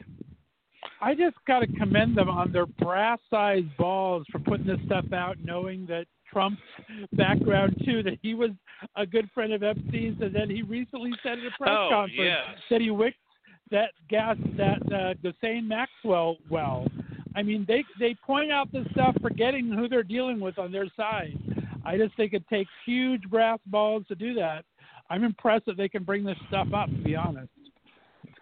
I 1.02 1.16
just 1.16 1.36
got 1.48 1.60
to 1.60 1.68
commend 1.68 2.18
them 2.18 2.30
on 2.30 2.52
their 2.52 2.66
brass-sized 2.66 3.76
balls 3.78 4.26
for 4.32 4.40
putting 4.40 4.68
this 4.68 4.80
stuff 4.86 5.06
out, 5.14 5.38
knowing 5.44 5.86
that 5.88 6.06
Trump's 6.32 6.62
background 7.14 7.76
too, 7.86 8.04
that 8.04 8.18
he 8.22 8.34
was 8.34 8.52
a 8.96 9.06
good 9.06 9.30
friend 9.34 9.54
of 9.54 9.64
Epstein's, 9.64 10.22
and 10.22 10.34
then 10.34 10.50
he 10.50 10.62
recently 10.64 11.12
said 11.24 11.40
at 11.40 11.46
a 11.46 11.52
press 11.58 11.72
Oh, 11.72 11.90
conference 11.92 12.14
yes. 12.18 12.58
that 12.70 12.82
he 12.82 12.92
wicked 12.92 13.16
that 13.72 13.92
gas 14.10 14.36
that 14.58 14.82
uh, 14.94 15.14
Ghislaine 15.24 15.68
Maxwell 15.68 16.38
well. 16.50 16.86
I 17.36 17.42
mean, 17.42 17.66
they 17.68 17.84
they 18.00 18.16
point 18.26 18.52
out 18.52 18.72
this 18.72 18.86
stuff, 18.92 19.16
forgetting 19.22 19.72
who 19.72 19.88
they're 19.88 20.04
dealing 20.04 20.40
with 20.40 20.60
on 20.60 20.72
their 20.72 20.88
side. 20.98 21.38
I 21.86 21.98
just 21.98 22.16
think 22.18 22.34
it 22.34 22.48
takes 22.50 22.70
huge 22.86 23.24
brass 23.30 23.60
balls 23.66 24.04
to 24.10 24.16
do 24.16 24.34
that. 24.36 24.66
I'm 25.10 25.24
impressed 25.24 25.66
that 25.66 25.78
they 25.78 25.90
can 25.90 26.04
bring 26.04 26.24
this 26.24 26.38
stuff 26.50 26.68
up. 26.74 26.90
To 26.90 26.96
be 26.96 27.16
honest, 27.16 27.50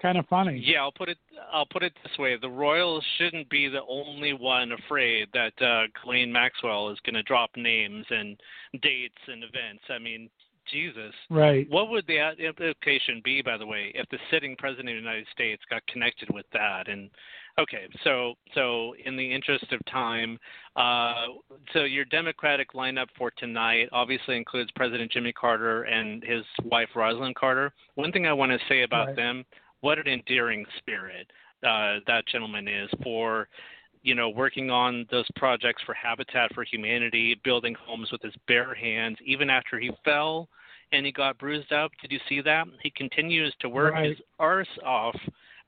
kind 0.01 0.17
of 0.17 0.25
funny. 0.27 0.61
Yeah, 0.63 0.81
I'll 0.81 0.91
put 0.91 1.09
it. 1.09 1.17
I'll 1.51 1.65
put 1.65 1.83
it 1.83 1.93
this 2.03 2.17
way: 2.17 2.37
the 2.41 2.49
Royals 2.49 3.03
shouldn't 3.17 3.49
be 3.49 3.67
the 3.67 3.81
only 3.87 4.33
one 4.33 4.71
afraid 4.71 5.27
that 5.33 5.53
uh, 5.61 5.87
Ghislaine 5.95 6.31
Maxwell 6.31 6.89
is 6.89 6.99
going 7.05 7.15
to 7.15 7.23
drop 7.23 7.51
names 7.55 8.05
and 8.09 8.39
dates 8.81 9.21
and 9.27 9.43
events. 9.43 9.83
I 9.89 9.99
mean, 9.99 10.29
Jesus. 10.71 11.13
Right. 11.29 11.69
What 11.69 11.89
would 11.89 12.05
the 12.07 12.31
implication 12.43 13.21
be, 13.23 13.41
by 13.41 13.57
the 13.57 13.65
way, 13.65 13.91
if 13.95 14.07
the 14.09 14.17
sitting 14.31 14.55
president 14.57 14.89
of 14.89 14.95
the 14.95 14.99
United 14.99 15.27
States 15.31 15.61
got 15.69 15.85
connected 15.87 16.29
with 16.33 16.45
that? 16.53 16.87
And 16.87 17.09
okay, 17.59 17.87
so 18.03 18.35
so 18.55 18.93
in 19.05 19.17
the 19.17 19.33
interest 19.33 19.71
of 19.71 19.79
time, 19.91 20.37
uh, 20.75 21.27
so 21.73 21.83
your 21.83 22.05
Democratic 22.05 22.73
lineup 22.73 23.07
for 23.17 23.31
tonight 23.37 23.89
obviously 23.91 24.37
includes 24.37 24.71
President 24.75 25.11
Jimmy 25.11 25.33
Carter 25.33 25.83
and 25.83 26.23
his 26.23 26.43
wife 26.63 26.89
Rosalynn 26.95 27.35
Carter. 27.35 27.73
One 27.95 28.11
thing 28.11 28.27
I 28.27 28.33
want 28.33 28.51
to 28.51 28.59
say 28.67 28.83
about 28.83 29.07
right. 29.07 29.15
them: 29.15 29.45
what 29.81 29.97
an 29.97 30.07
endearing 30.07 30.65
spirit 30.77 31.29
uh, 31.63 31.99
that 32.07 32.25
gentleman 32.27 32.67
is 32.67 32.89
for 33.03 33.47
you 34.01 34.15
know, 34.15 34.29
working 34.29 34.71
on 34.71 35.05
those 35.11 35.25
projects 35.35 35.81
for 35.85 35.93
Habitat 35.93 36.53
for 36.53 36.63
Humanity, 36.63 37.39
building 37.43 37.75
homes 37.85 38.11
with 38.11 38.21
his 38.21 38.33
bare 38.47 38.73
hands, 38.73 39.17
even 39.25 39.49
after 39.49 39.79
he 39.79 39.91
fell 40.05 40.47
and 40.91 41.05
he 41.05 41.11
got 41.11 41.37
bruised 41.37 41.71
up. 41.71 41.91
Did 42.01 42.11
you 42.11 42.19
see 42.27 42.41
that? 42.41 42.65
He 42.81 42.91
continues 42.91 43.53
to 43.59 43.69
work 43.69 43.93
right. 43.93 44.09
his 44.09 44.17
arse 44.39 44.67
off 44.85 45.15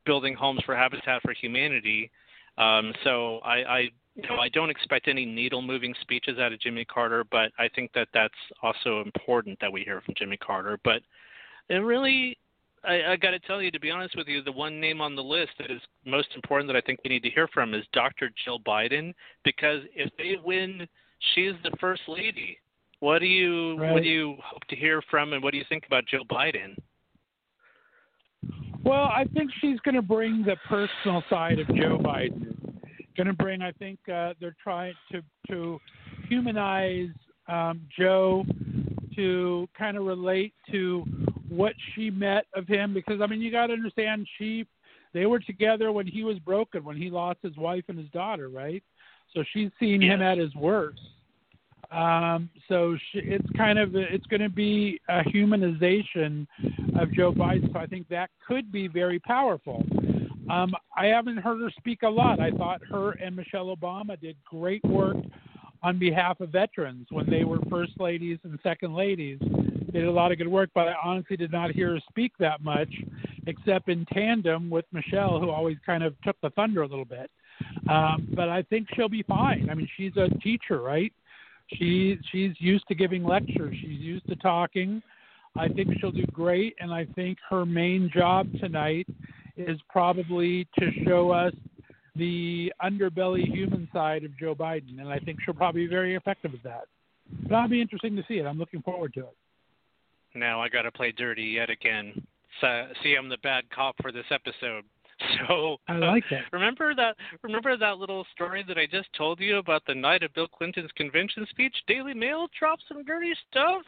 building 0.06 0.34
homes 0.34 0.62
for 0.66 0.76
Habitat 0.76 1.22
for 1.22 1.34
Humanity. 1.34 2.10
Um, 2.58 2.94
so 3.04 3.38
I, 3.40 3.56
I, 3.64 3.80
you 4.16 4.30
know, 4.30 4.38
I 4.38 4.50
don't 4.50 4.70
expect 4.70 5.08
any 5.08 5.26
needle-moving 5.26 5.94
speeches 6.02 6.40
out 6.40 6.52
of 6.54 6.60
Jimmy 6.60 6.86
Carter, 6.86 7.24
but 7.30 7.52
I 7.60 7.70
think 7.76 7.92
that 7.94 8.08
that's 8.14 8.34
also 8.64 9.02
important 9.02 9.60
that 9.62 9.72
we 9.72 9.84
hear 9.84 10.02
from 10.02 10.16
Jimmy 10.18 10.38
Carter. 10.38 10.80
But 10.84 11.02
it 11.70 11.76
really, 11.76 12.38
I, 12.84 13.12
I 13.12 13.16
got 13.16 13.32
to 13.32 13.40
tell 13.40 13.62
you, 13.62 13.72
to 13.72 13.80
be 13.80 13.92
honest 13.92 14.16
with 14.16 14.28
you, 14.28 14.42
the 14.42 14.52
one 14.52 14.80
name 14.80 15.02
on 15.02 15.16
the 15.16 15.24
list 15.24 15.52
that 15.60 15.70
is 15.70 15.82
most 16.06 16.30
important 16.36 16.68
that 16.68 16.76
I 16.76 16.82
think 16.82 17.00
we 17.04 17.10
need 17.10 17.24
to 17.24 17.30
hear 17.30 17.48
from 17.48 17.74
is 17.74 17.86
Dr. 17.94 18.32
Jill 18.44 18.60
Biden, 18.60 19.14
because 19.44 19.82
if 19.96 20.12
they 20.18 20.36
win, 20.44 20.88
she's 21.34 21.54
the 21.64 21.72
first 21.80 22.02
lady. 22.08 22.58
What 23.00 23.20
do 23.20 23.26
you 23.26 23.78
right. 23.78 23.94
what 23.94 24.04
do 24.04 24.10
you 24.10 24.38
hope 24.44 24.64
to 24.70 24.76
hear 24.76 25.02
from, 25.10 25.34
and 25.34 25.44
what 25.44 25.52
do 25.52 25.58
you 25.58 25.66
think 25.70 25.86
about 25.88 26.06
Jill 26.06 26.26
Biden? 26.26 26.76
Well, 28.84 29.04
I 29.04 29.26
think 29.34 29.52
she's 29.60 29.80
going 29.80 29.96
to 29.96 30.02
bring 30.02 30.44
the 30.44 30.56
personal 30.68 31.24
side 31.30 31.60
of 31.60 31.68
Joe 31.68 32.00
Biden. 32.00 32.56
Going 33.18 33.28
to 33.28 33.34
bring, 33.34 33.62
I 33.62 33.72
think 33.74 34.00
uh, 34.08 34.34
they're 34.40 34.56
trying 34.64 34.94
to 35.12 35.22
to 35.50 35.80
humanize 36.30 37.10
um, 37.48 37.82
Joe 37.98 38.46
to 39.16 39.68
kind 39.78 39.98
of 39.98 40.06
relate 40.06 40.54
to 40.72 41.04
what 41.52 41.74
she 41.94 42.10
met 42.10 42.46
of 42.56 42.66
him 42.66 42.94
because 42.94 43.20
I 43.22 43.28
mean 43.28 43.42
you 43.42 43.52
got 43.52 43.68
to 43.68 43.74
understand 43.74 44.26
she 44.38 44.66
they 45.14 45.26
were 45.26 45.40
together 45.40 45.92
when 45.92 46.08
he 46.08 46.24
was 46.24 46.40
broken 46.40 46.84
when 46.86 46.96
he 46.96 47.10
lost 47.10 47.40
his 47.44 47.56
wife 47.58 47.84
and 47.90 48.00
his 48.00 48.10
daughter 48.10 48.48
right 48.48 48.82
so 49.34 49.44
she's 49.52 49.70
seen 49.78 50.02
yes. 50.02 50.14
him 50.14 50.22
at 50.22 50.38
his 50.38 50.56
worst 50.56 51.02
um, 51.92 52.50
so 52.70 52.96
she, 53.12 53.20
it's 53.20 53.50
kind 53.58 53.78
of 53.78 53.96
it's 53.96 54.26
going 54.28 54.42
to 54.42 54.50
be 54.50 55.02
a 55.10 55.24
humanization 55.24 56.48
of 56.98 57.12
Joe 57.12 57.34
Biden. 57.34 57.72
So 57.74 57.80
I 57.80 57.86
think 57.86 58.08
that 58.08 58.30
could 58.48 58.72
be 58.72 58.88
very 58.88 59.20
powerful. 59.20 59.84
Um, 60.50 60.74
I 60.96 61.08
haven't 61.08 61.38
heard 61.38 61.60
her 61.62 61.70
speak 61.78 62.04
a 62.04 62.10
lot. 62.10 62.40
I 62.40 62.52
thought 62.52 62.82
her 62.90 63.12
and 63.12 63.36
Michelle 63.36 63.76
Obama 63.76 64.18
did 64.20 64.38
great 64.46 64.84
work 64.86 65.18
on 65.84 65.98
behalf 65.98 66.40
of 66.40 66.50
veterans 66.50 67.08
when 67.10 67.30
they 67.30 67.44
were 67.44 67.60
first 67.70 67.94
ladies 68.00 68.38
and 68.44 68.58
second 68.62 68.94
ladies. 68.94 69.40
They 69.42 70.00
did 70.00 70.08
a 70.08 70.12
lot 70.12 70.32
of 70.32 70.38
good 70.38 70.48
work, 70.48 70.70
but 70.74 70.88
I 70.88 70.94
honestly 71.04 71.38
did 71.38 71.52
not 71.52 71.72
hear 71.72 71.94
her 71.94 72.00
speak 72.10 72.34
that 72.40 72.64
much, 72.64 72.94
except 73.48 73.90
in 73.90 74.06
tandem 74.06 74.70
with 74.70 74.86
Michelle, 74.92 75.40
who 75.40 75.50
always 75.50 75.78
kind 75.86 76.04
of 76.04 76.14
took 76.22 76.40
the 76.42 76.52
thunder 76.52 76.84
a 76.84 76.88
little 76.88 77.06
bit. 77.06 77.32
Um, 77.90 78.28
but 78.36 78.50
I 78.50 78.62
think 78.64 78.88
she'll 78.96 79.10
be 79.10 79.24
fine. 79.24 79.70
I 79.70 79.74
mean, 79.74 79.90
she's 79.98 80.16
a 80.18 80.30
teacher, 80.40 80.82
right? 80.82 81.12
She 81.74 82.18
she's 82.32 82.52
used 82.60 82.88
to 82.88 82.96
giving 82.96 83.24
lectures. 83.24 83.76
She's 83.82 84.00
used 84.00 84.28
to 84.28 84.36
talking. 84.36 85.02
I 85.58 85.68
think 85.68 85.90
she'll 86.00 86.12
do 86.12 86.26
great, 86.28 86.76
and 86.80 86.94
I 86.94 87.06
think 87.16 87.38
her 87.50 87.66
main 87.66 88.10
job 88.14 88.48
tonight 88.60 89.08
is 89.58 89.80
probably 89.90 90.68
to 90.80 90.92
show 91.06 91.32
us 91.32 91.54
the 92.16 92.72
underbelly 92.84 93.46
human 93.46 93.88
side 93.94 94.24
of 94.24 94.38
Joe 94.38 94.56
Biden, 94.56 95.00
and 95.00 95.10
I 95.10 95.20
think 95.20 95.40
she'll 95.44 95.54
probably 95.54 95.84
be 95.84 95.88
very 95.88 96.16
effective 96.16 96.54
at 96.54 96.64
that. 96.64 96.84
But 97.44 97.50
that'll 97.50 97.70
be 97.70 97.82
interesting 97.82 98.16
to 98.16 98.24
see 98.28 98.36
it. 98.36 98.46
I'm 98.46 98.58
looking 98.58 98.82
forward 98.82 99.14
to 99.16 99.22
it. 99.22 99.36
Now 100.36 100.62
I 100.62 100.70
got 100.70 100.84
to 100.84 100.92
play 100.92 101.12
dirty 101.12 101.44
yet 101.44 101.70
again. 101.70 102.26
So, 102.60 102.88
see, 103.04 103.16
I'm 103.16 103.30
the 103.30 103.38
bad 103.38 103.64
cop 103.74 103.96
for 104.02 104.12
this 104.12 104.26
episode. 104.32 104.84
So 105.48 105.78
I 105.88 105.98
like 105.98 106.24
that. 106.32 106.46
remember 106.52 106.96
that 106.96 107.16
remember 107.44 107.78
that 107.78 108.00
little 108.00 108.26
story 108.34 108.66
that 108.68 108.80
I 108.80 108.88
just 108.88 109.08
told 109.16 109.40
you 109.40 109.58
about 109.58 109.84
the 109.86 109.94
night 109.94 110.24
of 110.24 110.34
Bill 110.34 110.48
Clinton's 110.48 110.90
convention 110.96 111.46
speech? 111.52 111.76
Daily 111.88 112.16
Mail 112.16 112.48
dropped 112.58 112.82
some 112.88 113.04
dirty 113.04 113.32
stuff. 113.48 113.84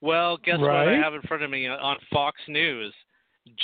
Well, 0.00 0.38
guess 0.38 0.58
right. 0.60 0.86
what 0.86 0.94
I 0.94 0.96
have 0.96 1.12
in 1.12 1.20
front 1.22 1.42
of 1.42 1.50
me 1.50 1.66
on 1.66 1.98
Fox 2.10 2.40
News? 2.48 2.94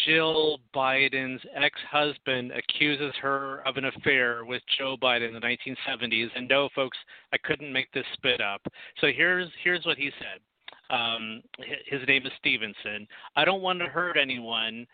Jill 0.07 0.59
Biden's 0.75 1.41
ex-husband 1.55 2.53
accuses 2.53 3.15
her 3.21 3.67
of 3.67 3.77
an 3.77 3.85
affair 3.85 4.45
with 4.45 4.63
Joe 4.79 4.97
Biden 5.01 5.29
in 5.29 5.35
the 5.35 5.41
1970s. 5.41 6.29
And 6.35 6.49
no, 6.49 6.69
folks, 6.75 6.99
I 7.33 7.39
couldn't 7.39 7.73
make 7.73 7.91
this 7.93 8.05
spit 8.15 8.41
up. 8.41 8.61
So 9.01 9.09
here's 9.15 9.49
here's 9.63 9.85
what 9.87 9.97
he 9.97 10.11
said. 10.19 10.41
Um, 10.91 11.43
his 11.87 12.01
name 12.09 12.27
is 12.27 12.33
Stevenson. 12.39 13.07
I 13.37 13.45
don't 13.45 13.63
want 13.63 13.79
to 13.81 13.87
hurt 13.87 14.17
anyone. 14.17 14.87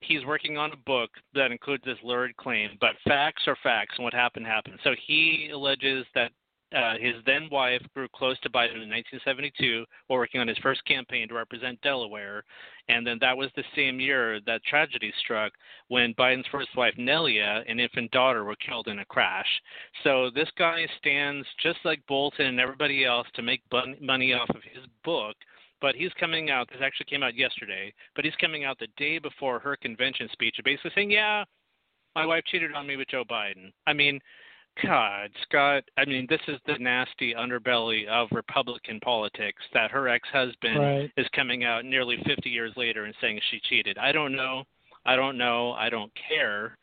He's 0.00 0.24
working 0.26 0.58
on 0.58 0.72
a 0.72 0.76
book 0.76 1.10
that 1.34 1.50
includes 1.50 1.82
this 1.84 1.96
lurid 2.04 2.36
claim, 2.36 2.70
but 2.80 2.90
facts 3.08 3.42
are 3.46 3.56
facts, 3.62 3.94
and 3.96 4.04
what 4.04 4.12
happened 4.12 4.46
happened. 4.46 4.78
So 4.84 4.90
he 5.06 5.50
alleges 5.52 6.04
that 6.14 6.30
uh, 6.74 6.94
his 7.00 7.14
then 7.24 7.48
wife 7.50 7.82
grew 7.94 8.08
close 8.14 8.38
to 8.40 8.50
Biden 8.50 8.82
in 8.82 8.90
1972 8.90 9.84
while 10.06 10.18
working 10.18 10.40
on 10.40 10.48
his 10.48 10.58
first 10.58 10.84
campaign 10.84 11.28
to 11.28 11.34
represent 11.34 11.80
Delaware. 11.82 12.42
And 12.88 13.06
then 13.06 13.18
that 13.20 13.36
was 13.36 13.50
the 13.54 13.64
same 13.76 14.00
year 14.00 14.40
that 14.46 14.64
tragedy 14.64 15.12
struck 15.24 15.52
when 15.88 16.14
Biden's 16.14 16.46
first 16.50 16.70
wife, 16.76 16.94
Neilia, 16.98 17.62
and 17.68 17.80
infant 17.80 18.10
daughter 18.10 18.44
were 18.44 18.56
killed 18.56 18.88
in 18.88 18.98
a 18.98 19.04
crash. 19.04 19.46
So 20.02 20.30
this 20.34 20.48
guy 20.58 20.86
stands 20.98 21.46
just 21.62 21.78
like 21.84 22.00
Bolton 22.08 22.46
and 22.46 22.60
everybody 22.60 23.04
else 23.04 23.26
to 23.34 23.42
make 23.42 23.62
money 24.00 24.32
off 24.32 24.50
of 24.50 24.62
his 24.62 24.84
book. 25.04 25.36
But 25.80 25.94
he's 25.94 26.12
coming 26.18 26.50
out, 26.50 26.68
this 26.68 26.80
actually 26.82 27.06
came 27.06 27.22
out 27.22 27.36
yesterday, 27.36 27.92
but 28.16 28.24
he's 28.24 28.34
coming 28.40 28.64
out 28.64 28.78
the 28.78 28.88
day 28.96 29.18
before 29.18 29.58
her 29.58 29.76
convention 29.76 30.28
speech, 30.32 30.56
basically 30.64 30.92
saying, 30.94 31.10
Yeah, 31.10 31.44
my 32.14 32.24
wife 32.24 32.44
cheated 32.46 32.72
on 32.72 32.86
me 32.86 32.96
with 32.96 33.08
Joe 33.08 33.24
Biden. 33.28 33.72
I 33.86 33.92
mean, 33.92 34.20
God, 34.82 35.30
Scott, 35.42 35.84
I 35.96 36.04
mean, 36.04 36.26
this 36.28 36.40
is 36.48 36.58
the 36.66 36.76
nasty 36.80 37.32
underbelly 37.34 38.06
of 38.08 38.28
Republican 38.32 38.98
politics 39.00 39.62
that 39.72 39.90
her 39.92 40.08
ex 40.08 40.28
husband 40.32 40.78
right. 40.78 41.12
is 41.16 41.26
coming 41.34 41.64
out 41.64 41.84
nearly 41.84 42.16
50 42.26 42.50
years 42.50 42.72
later 42.76 43.04
and 43.04 43.14
saying 43.20 43.40
she 43.50 43.60
cheated. 43.68 43.98
I 43.98 44.10
don't 44.10 44.34
know. 44.34 44.64
I 45.06 45.16
don't 45.16 45.38
know. 45.38 45.72
I 45.72 45.90
don't 45.90 46.10
care. 46.28 46.76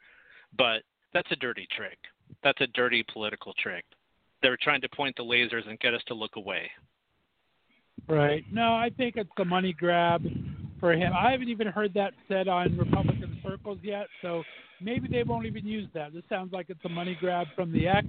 But 0.57 0.83
that's 1.13 1.31
a 1.31 1.35
dirty 1.35 1.67
trick. 1.75 1.97
That's 2.43 2.61
a 2.61 2.67
dirty 2.67 3.03
political 3.11 3.53
trick. 3.61 3.83
They're 4.41 4.57
trying 4.61 4.81
to 4.81 4.89
point 4.89 5.15
the 5.17 5.23
lasers 5.23 5.67
and 5.67 5.79
get 5.79 5.93
us 5.93 6.01
to 6.07 6.13
look 6.13 6.37
away. 6.37 6.71
Right. 8.07 8.43
No, 8.51 8.73
I 8.73 8.89
think 8.95 9.15
it's 9.17 9.29
a 9.37 9.45
money 9.45 9.73
grab 9.73 10.25
for 10.79 10.93
him. 10.93 11.13
I 11.13 11.31
haven't 11.31 11.49
even 11.49 11.67
heard 11.67 11.93
that 11.93 12.13
said 12.27 12.47
on 12.47 12.75
Republican 12.77 13.37
circles 13.43 13.79
yet, 13.83 14.07
so 14.21 14.43
maybe 14.81 15.07
they 15.07 15.23
won't 15.23 15.45
even 15.45 15.65
use 15.65 15.87
that. 15.93 16.13
This 16.13 16.23
sounds 16.29 16.51
like 16.53 16.67
it's 16.69 16.83
a 16.85 16.89
money 16.89 17.17
grab 17.19 17.47
from 17.55 17.71
the 17.71 17.87
ex. 17.87 18.07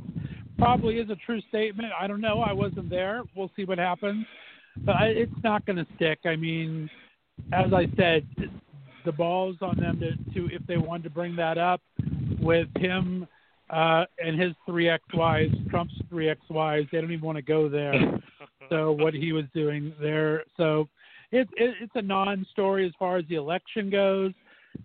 Probably 0.58 0.98
is 0.98 1.10
a 1.10 1.16
true 1.26 1.40
statement. 1.48 1.92
I 1.98 2.06
don't 2.06 2.20
know. 2.20 2.40
I 2.40 2.52
wasn't 2.52 2.90
there. 2.90 3.22
We'll 3.34 3.50
see 3.56 3.64
what 3.64 3.78
happens. 3.78 4.24
But 4.84 4.96
I, 4.96 5.06
it's 5.06 5.32
not 5.42 5.66
going 5.66 5.76
to 5.76 5.86
stick. 5.96 6.20
I 6.24 6.36
mean, 6.36 6.88
as 7.52 7.72
I 7.72 7.86
said, 7.96 8.26
the 9.04 9.12
ball's 9.12 9.56
on 9.60 9.76
them 9.78 10.00
to, 10.00 10.16
to 10.34 10.54
if 10.54 10.64
they 10.66 10.76
wanted 10.76 11.04
to 11.04 11.10
bring 11.10 11.36
that 11.36 11.58
up 11.58 11.80
with 12.40 12.68
him 12.76 13.26
uh, 13.70 14.04
and 14.22 14.40
his 14.40 14.52
three 14.66 14.88
ex-wives, 14.88 15.54
Trump's 15.70 15.94
three 16.08 16.28
ex-wives. 16.28 16.88
They 16.92 17.00
don't 17.00 17.12
even 17.12 17.24
want 17.24 17.36
to 17.36 17.42
go 17.42 17.68
there. 17.68 17.94
so 18.68 18.92
what 18.92 19.14
he 19.14 19.32
was 19.32 19.44
doing 19.54 19.92
there. 20.00 20.44
So 20.56 20.88
it, 21.30 21.48
it, 21.56 21.74
it's 21.80 21.92
a 21.94 22.02
non-story 22.02 22.86
as 22.86 22.92
far 22.98 23.16
as 23.16 23.24
the 23.28 23.36
election 23.36 23.90
goes. 23.90 24.32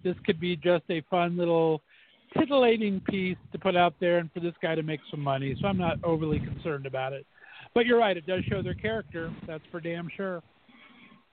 This 0.03 0.15
could 0.25 0.39
be 0.39 0.55
just 0.55 0.83
a 0.89 1.01
fun 1.09 1.37
little 1.37 1.81
titillating 2.37 3.01
piece 3.01 3.37
to 3.51 3.59
put 3.59 3.75
out 3.75 3.93
there 3.99 4.17
and 4.17 4.31
for 4.31 4.39
this 4.39 4.53
guy 4.61 4.75
to 4.75 4.83
make 4.83 4.99
some 5.09 5.21
money. 5.21 5.55
So 5.61 5.67
I'm 5.67 5.77
not 5.77 6.03
overly 6.03 6.39
concerned 6.39 6.85
about 6.85 7.13
it. 7.13 7.25
But 7.73 7.85
you're 7.85 7.99
right, 7.99 8.17
it 8.17 8.25
does 8.25 8.43
show 8.45 8.61
their 8.61 8.73
character. 8.73 9.31
That's 9.45 9.63
for 9.71 9.79
damn 9.79 10.09
sure. 10.15 10.41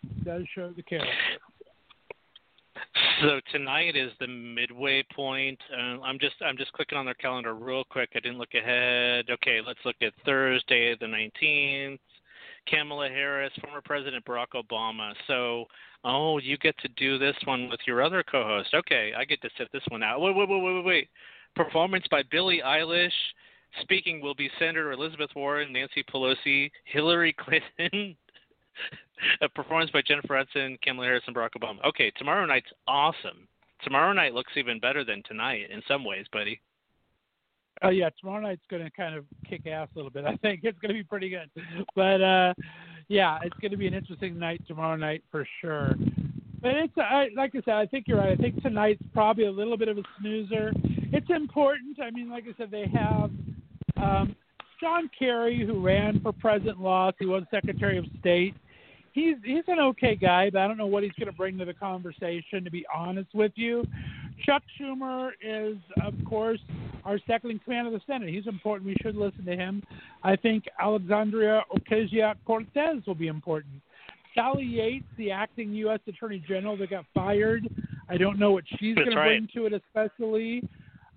It 0.02 0.24
does 0.24 0.42
show 0.54 0.72
the 0.76 0.82
character. 0.82 1.10
So 3.22 3.40
tonight 3.52 3.96
is 3.96 4.10
the 4.18 4.26
midway 4.26 5.04
point. 5.14 5.58
Uh, 5.72 6.00
I'm 6.02 6.18
just 6.18 6.34
I'm 6.44 6.56
just 6.56 6.72
clicking 6.72 6.98
on 6.98 7.04
their 7.04 7.14
calendar 7.14 7.54
real 7.54 7.84
quick. 7.84 8.10
I 8.14 8.20
didn't 8.20 8.38
look 8.38 8.54
ahead. 8.54 9.26
Okay, 9.30 9.60
let's 9.64 9.78
look 9.84 9.96
at 10.02 10.12
Thursday 10.24 10.96
the 10.98 11.06
19th. 11.06 11.98
Kamala 12.68 13.08
Harris, 13.08 13.52
former 13.62 13.80
President 13.82 14.24
Barack 14.24 14.54
Obama. 14.54 15.12
So, 15.26 15.66
oh, 16.04 16.38
you 16.38 16.56
get 16.58 16.76
to 16.78 16.88
do 16.96 17.18
this 17.18 17.36
one 17.44 17.68
with 17.68 17.80
your 17.86 18.02
other 18.02 18.22
co-host. 18.22 18.74
Okay, 18.74 19.12
I 19.16 19.24
get 19.24 19.40
to 19.42 19.50
sit 19.58 19.68
this 19.72 19.82
one 19.88 20.02
out. 20.02 20.20
Wait, 20.20 20.34
wait, 20.34 20.48
wait, 20.48 20.62
wait, 20.62 20.84
wait. 20.84 21.08
Performance 21.56 22.04
by 22.10 22.22
Billie 22.30 22.62
Eilish. 22.64 23.10
Speaking 23.82 24.20
will 24.20 24.34
be 24.34 24.50
Senator 24.58 24.92
Elizabeth 24.92 25.30
Warren, 25.34 25.72
Nancy 25.72 26.04
Pelosi, 26.12 26.70
Hillary 26.84 27.34
Clinton. 27.38 28.16
A 29.42 29.48
performance 29.48 29.90
by 29.90 30.02
Jennifer 30.06 30.36
Hudson, 30.36 30.76
Kamala 30.82 31.06
Harris, 31.06 31.22
and 31.26 31.34
Barack 31.34 31.50
Obama. 31.58 31.84
Okay, 31.84 32.10
tomorrow 32.16 32.44
night's 32.46 32.70
awesome. 32.88 33.48
Tomorrow 33.82 34.12
night 34.12 34.34
looks 34.34 34.52
even 34.56 34.80
better 34.80 35.04
than 35.04 35.22
tonight 35.26 35.70
in 35.70 35.82
some 35.86 36.04
ways, 36.04 36.26
buddy. 36.32 36.60
Oh 37.84 37.90
yeah, 37.90 38.08
tomorrow 38.18 38.40
night's 38.40 38.62
going 38.70 38.82
to 38.82 38.90
kind 38.90 39.14
of 39.14 39.24
kick 39.48 39.66
ass 39.66 39.88
a 39.94 39.98
little 39.98 40.10
bit. 40.10 40.24
I 40.26 40.36
think 40.36 40.60
it's 40.62 40.78
going 40.78 40.88
to 40.88 40.94
be 40.94 41.04
pretty 41.04 41.28
good. 41.28 41.50
But 41.94 42.22
uh 42.22 42.54
yeah, 43.08 43.38
it's 43.42 43.56
going 43.60 43.70
to 43.70 43.76
be 43.76 43.86
an 43.86 43.94
interesting 43.94 44.38
night 44.38 44.62
tomorrow 44.66 44.96
night 44.96 45.22
for 45.30 45.46
sure. 45.60 45.94
But 46.62 46.72
it's 46.76 46.94
I, 46.96 47.28
like 47.36 47.50
I 47.54 47.60
said, 47.64 47.74
I 47.74 47.86
think 47.86 48.06
you're 48.08 48.18
right. 48.18 48.32
I 48.32 48.36
think 48.36 48.62
tonight's 48.62 49.02
probably 49.12 49.44
a 49.44 49.50
little 49.50 49.76
bit 49.76 49.88
of 49.88 49.98
a 49.98 50.02
snoozer. 50.18 50.72
It's 51.12 51.28
important. 51.28 52.00
I 52.00 52.10
mean, 52.10 52.30
like 52.30 52.44
I 52.44 52.56
said, 52.56 52.70
they 52.70 52.86
have 52.86 53.30
um, 53.98 54.34
John 54.80 55.10
Kerry, 55.16 55.66
who 55.66 55.80
ran 55.80 56.20
for 56.20 56.32
president, 56.32 56.80
lost. 56.80 57.16
He 57.18 57.26
was 57.26 57.42
Secretary 57.50 57.98
of 57.98 58.06
State. 58.18 58.54
He's 59.12 59.36
he's 59.44 59.64
an 59.68 59.78
okay 59.78 60.16
guy, 60.16 60.48
but 60.50 60.60
I 60.60 60.66
don't 60.66 60.78
know 60.78 60.86
what 60.86 61.02
he's 61.02 61.12
going 61.12 61.30
to 61.30 61.36
bring 61.36 61.58
to 61.58 61.66
the 61.66 61.74
conversation. 61.74 62.64
To 62.64 62.70
be 62.70 62.86
honest 62.92 63.34
with 63.34 63.52
you, 63.56 63.86
Chuck 64.44 64.62
Schumer 64.78 65.30
is, 65.42 65.76
of 66.02 66.14
course, 66.24 66.60
our 67.04 67.18
second 67.26 67.50
in 67.50 67.58
command 67.60 67.86
of 67.86 67.92
the 67.92 68.00
Senate. 68.06 68.28
He's 68.28 68.46
important. 68.46 68.86
We 68.86 68.96
should 69.02 69.16
listen 69.16 69.44
to 69.44 69.56
him. 69.56 69.82
I 70.22 70.36
think 70.36 70.64
Alexandria 70.80 71.62
Ocasio 71.74 72.34
Cortez 72.44 73.06
will 73.06 73.14
be 73.14 73.28
important. 73.28 73.74
Sally 74.34 74.64
Yates, 74.64 75.06
the 75.16 75.30
acting 75.30 75.72
U.S. 75.74 76.00
Attorney 76.08 76.42
General 76.46 76.76
that 76.78 76.90
got 76.90 77.04
fired, 77.14 77.68
I 78.08 78.16
don't 78.16 78.38
know 78.38 78.52
what 78.52 78.64
she's 78.78 78.96
going 78.96 79.10
to 79.10 79.14
bring 79.14 79.48
to 79.54 79.66
it, 79.66 79.72
especially. 79.72 80.68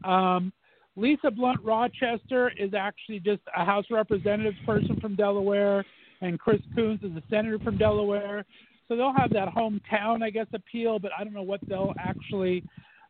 Um, 0.04 0.54
Lisa 0.96 1.32
Blunt 1.32 1.60
Rochester 1.64 2.52
is 2.58 2.74
actually 2.74 3.20
just 3.20 3.42
a 3.56 3.66
House 3.66 3.86
Representatives 3.90 4.58
person 4.66 5.00
from 5.00 5.16
Delaware, 5.16 5.86
and 6.22 6.40
Chris 6.40 6.62
Coons 6.76 7.00
is 7.04 7.12
a 7.16 7.24
senator 7.30 7.60
from 7.60 7.78
Delaware. 7.78 8.46
So 8.88 8.96
they'll 8.96 9.14
have 9.16 9.32
that 9.32 9.50
hometown, 9.50 10.24
I 10.24 10.30
guess, 10.30 10.48
appeal, 10.54 10.98
but 10.98 11.12
I 11.18 11.24
don't 11.24 11.34
know 11.34 11.44
what 11.44 11.60
they'll 11.68 11.94
actually 12.00 12.64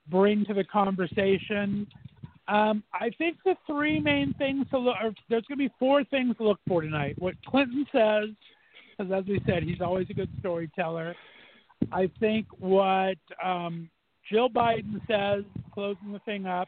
bring 0.10 0.46
to 0.46 0.54
the 0.54 0.64
conversation. 0.64 1.88
Um, 2.48 2.84
I 2.94 3.10
think 3.18 3.38
the 3.44 3.56
three 3.66 4.00
main 4.00 4.34
things 4.38 4.66
to 4.72 4.78
look, 4.78 4.96
or 5.04 5.12
there's 5.30 5.44
going 5.44 5.58
to 5.60 5.70
be 5.70 5.74
four 5.78 6.04
things 6.06 6.38
to 6.38 6.44
look 6.44 6.60
for 6.68 6.82
tonight. 6.82 7.16
What 7.18 7.36
Clinton 7.46 7.86
says, 7.92 8.30
because 8.98 9.12
as 9.12 9.26
we 9.28 9.42
said, 9.46 9.64
he's 9.64 9.82
always 9.82 10.08
a 10.10 10.14
good 10.14 10.30
storyteller. 10.40 11.16
I 11.92 12.10
think 12.20 12.48
what 12.60 13.18
um, 13.44 13.90
Jill 14.32 14.50
Biden 14.50 15.00
says, 15.08 15.44
closing 15.74 16.12
the 16.12 16.20
thing 16.20 16.46
up. 16.46 16.68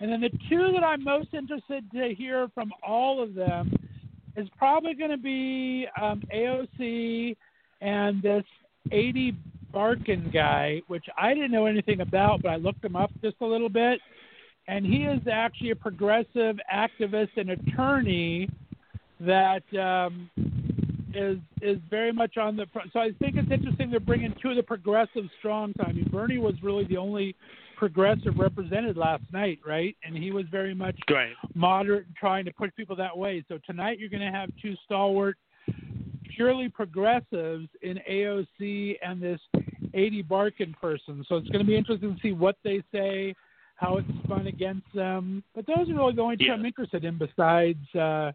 And 0.00 0.10
then 0.10 0.20
the 0.20 0.30
two 0.48 0.72
that 0.72 0.82
I'm 0.84 1.04
most 1.04 1.28
interested 1.32 1.88
to 1.92 2.14
hear 2.14 2.48
from 2.54 2.72
all 2.86 3.22
of 3.22 3.34
them 3.34 3.72
is 4.36 4.48
probably 4.58 4.94
going 4.94 5.10
to 5.10 5.16
be 5.16 5.86
um, 6.00 6.22
AOC 6.34 7.36
and 7.80 8.22
this 8.22 8.44
Ady 8.90 9.36
Barkan 9.72 10.32
guy, 10.32 10.82
which 10.88 11.04
I 11.16 11.34
didn't 11.34 11.52
know 11.52 11.66
anything 11.66 12.00
about, 12.00 12.42
but 12.42 12.50
I 12.50 12.56
looked 12.56 12.84
him 12.84 12.96
up 12.96 13.10
just 13.22 13.36
a 13.40 13.46
little 13.46 13.68
bit. 13.68 14.00
And 14.68 14.86
he 14.86 15.04
is 15.04 15.20
actually 15.30 15.70
a 15.70 15.76
progressive 15.76 16.56
activist 16.72 17.30
and 17.36 17.50
attorney 17.50 18.48
that 19.20 19.62
um, 19.74 20.30
is 21.14 21.38
is 21.60 21.78
very 21.90 22.12
much 22.12 22.36
on 22.36 22.56
the 22.56 22.66
front. 22.72 22.90
So 22.92 23.00
I 23.00 23.10
think 23.18 23.36
it's 23.36 23.50
interesting 23.50 23.90
they're 23.90 24.00
bringing 24.00 24.34
two 24.40 24.50
of 24.50 24.56
the 24.56 24.62
progressive 24.62 25.24
strong. 25.38 25.72
I 25.80 25.92
mean, 25.92 26.08
Bernie 26.10 26.38
was 26.38 26.54
really 26.62 26.84
the 26.84 26.96
only 26.96 27.34
progressive 27.76 28.38
represented 28.38 28.96
last 28.96 29.24
night, 29.32 29.58
right? 29.66 29.96
And 30.04 30.16
he 30.16 30.30
was 30.30 30.44
very 30.50 30.74
much 30.74 30.96
right. 31.10 31.32
moderate 31.54 32.06
and 32.06 32.16
trying 32.16 32.44
to 32.44 32.52
push 32.52 32.70
people 32.76 32.94
that 32.96 33.16
way. 33.16 33.44
So 33.48 33.58
tonight 33.66 33.98
you're 33.98 34.08
going 34.08 34.22
to 34.22 34.30
have 34.30 34.50
two 34.60 34.74
stalwart, 34.84 35.36
purely 36.36 36.68
progressives 36.68 37.68
in 37.82 37.98
AOC 38.08 38.98
and 39.02 39.20
this 39.20 39.40
Ady 39.94 40.22
Barkan 40.22 40.74
person. 40.80 41.24
So 41.28 41.36
it's 41.36 41.48
going 41.48 41.64
to 41.64 41.68
be 41.68 41.76
interesting 41.76 42.14
to 42.14 42.20
see 42.20 42.32
what 42.32 42.56
they 42.64 42.82
say, 42.92 43.34
how 43.76 43.98
it's 43.98 44.08
spun 44.24 44.46
against 44.46 44.86
them. 44.94 45.42
But 45.54 45.66
those 45.66 45.88
are 45.90 45.94
really 45.94 46.14
the 46.14 46.22
only 46.22 46.36
two 46.36 46.44
Yeah. 46.46 46.54
I'm 46.54 46.64
interested 46.64 47.04
in 47.04 47.18
besides 47.18 47.94
uh, 47.94 48.32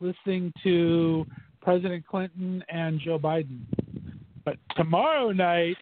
listening 0.00 0.52
to 0.62 1.26
President 1.62 2.06
Clinton 2.06 2.64
and 2.68 3.00
Joe 3.00 3.18
Biden. 3.18 3.60
But 4.44 4.56
tomorrow 4.76 5.30
night, 5.32 5.76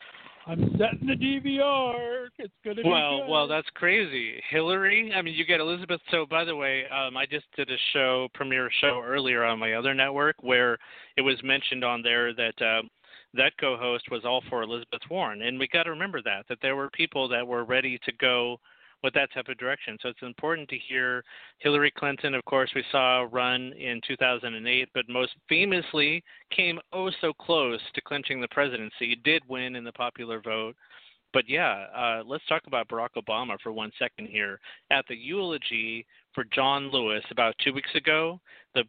I'm 0.46 0.74
setting 0.78 1.06
the 1.06 1.14
DVR. 1.14 2.28
It's 2.38 2.52
going 2.64 2.76
to 2.76 2.82
be 2.82 2.88
Well, 2.88 3.18
good. 3.18 3.28
well, 3.30 3.46
that's 3.46 3.68
crazy. 3.74 4.40
Hillary. 4.48 5.12
I 5.14 5.20
mean, 5.20 5.34
you 5.34 5.44
get 5.44 5.60
Elizabeth. 5.60 6.00
So, 6.10 6.24
by 6.24 6.44
the 6.44 6.56
way, 6.56 6.84
um, 6.88 7.16
I 7.18 7.26
just 7.26 7.44
did 7.54 7.70
a 7.70 7.76
show, 7.92 8.28
premiere 8.32 8.70
show 8.80 9.02
earlier 9.04 9.44
on 9.44 9.58
my 9.58 9.74
other 9.74 9.92
network, 9.94 10.36
where 10.40 10.78
it 11.18 11.20
was 11.20 11.36
mentioned 11.44 11.84
on 11.84 12.00
there 12.02 12.32
that 12.34 12.62
uh, 12.62 12.82
that 13.34 13.52
co-host 13.60 14.10
was 14.10 14.24
all 14.24 14.42
for 14.48 14.62
Elizabeth 14.62 15.02
Warren, 15.10 15.42
and 15.42 15.58
we 15.58 15.68
got 15.68 15.84
to 15.84 15.90
remember 15.90 16.22
that 16.22 16.46
that 16.48 16.58
there 16.62 16.76
were 16.76 16.90
people 16.90 17.28
that 17.28 17.46
were 17.46 17.64
ready 17.64 17.98
to 18.04 18.12
go 18.12 18.58
with 19.02 19.14
that 19.14 19.32
type 19.32 19.48
of 19.48 19.58
direction. 19.58 19.96
So 20.02 20.08
it's 20.08 20.22
important 20.22 20.68
to 20.70 20.78
hear 20.78 21.22
Hillary 21.58 21.92
Clinton, 21.96 22.34
of 22.34 22.44
course, 22.44 22.70
we 22.74 22.84
saw 22.90 23.26
run 23.30 23.72
in 23.74 24.00
2008, 24.06 24.88
but 24.92 25.08
most 25.08 25.32
famously 25.48 26.22
came 26.54 26.80
oh 26.92 27.10
so 27.20 27.32
close 27.32 27.80
to 27.94 28.00
clinching 28.00 28.40
the 28.40 28.48
presidency. 28.48 29.16
Did 29.24 29.42
win 29.48 29.76
in 29.76 29.84
the 29.84 29.92
popular 29.92 30.40
vote. 30.40 30.74
But 31.32 31.44
yeah, 31.48 31.84
uh, 31.94 32.22
let's 32.26 32.46
talk 32.46 32.62
about 32.66 32.88
Barack 32.88 33.10
Obama 33.16 33.58
for 33.62 33.70
one 33.70 33.92
second 33.98 34.28
here. 34.28 34.58
At 34.90 35.04
the 35.08 35.16
eulogy 35.16 36.06
for 36.34 36.44
John 36.54 36.90
Lewis 36.90 37.22
about 37.30 37.54
two 37.62 37.74
weeks 37.74 37.94
ago, 37.94 38.40
the 38.74 38.84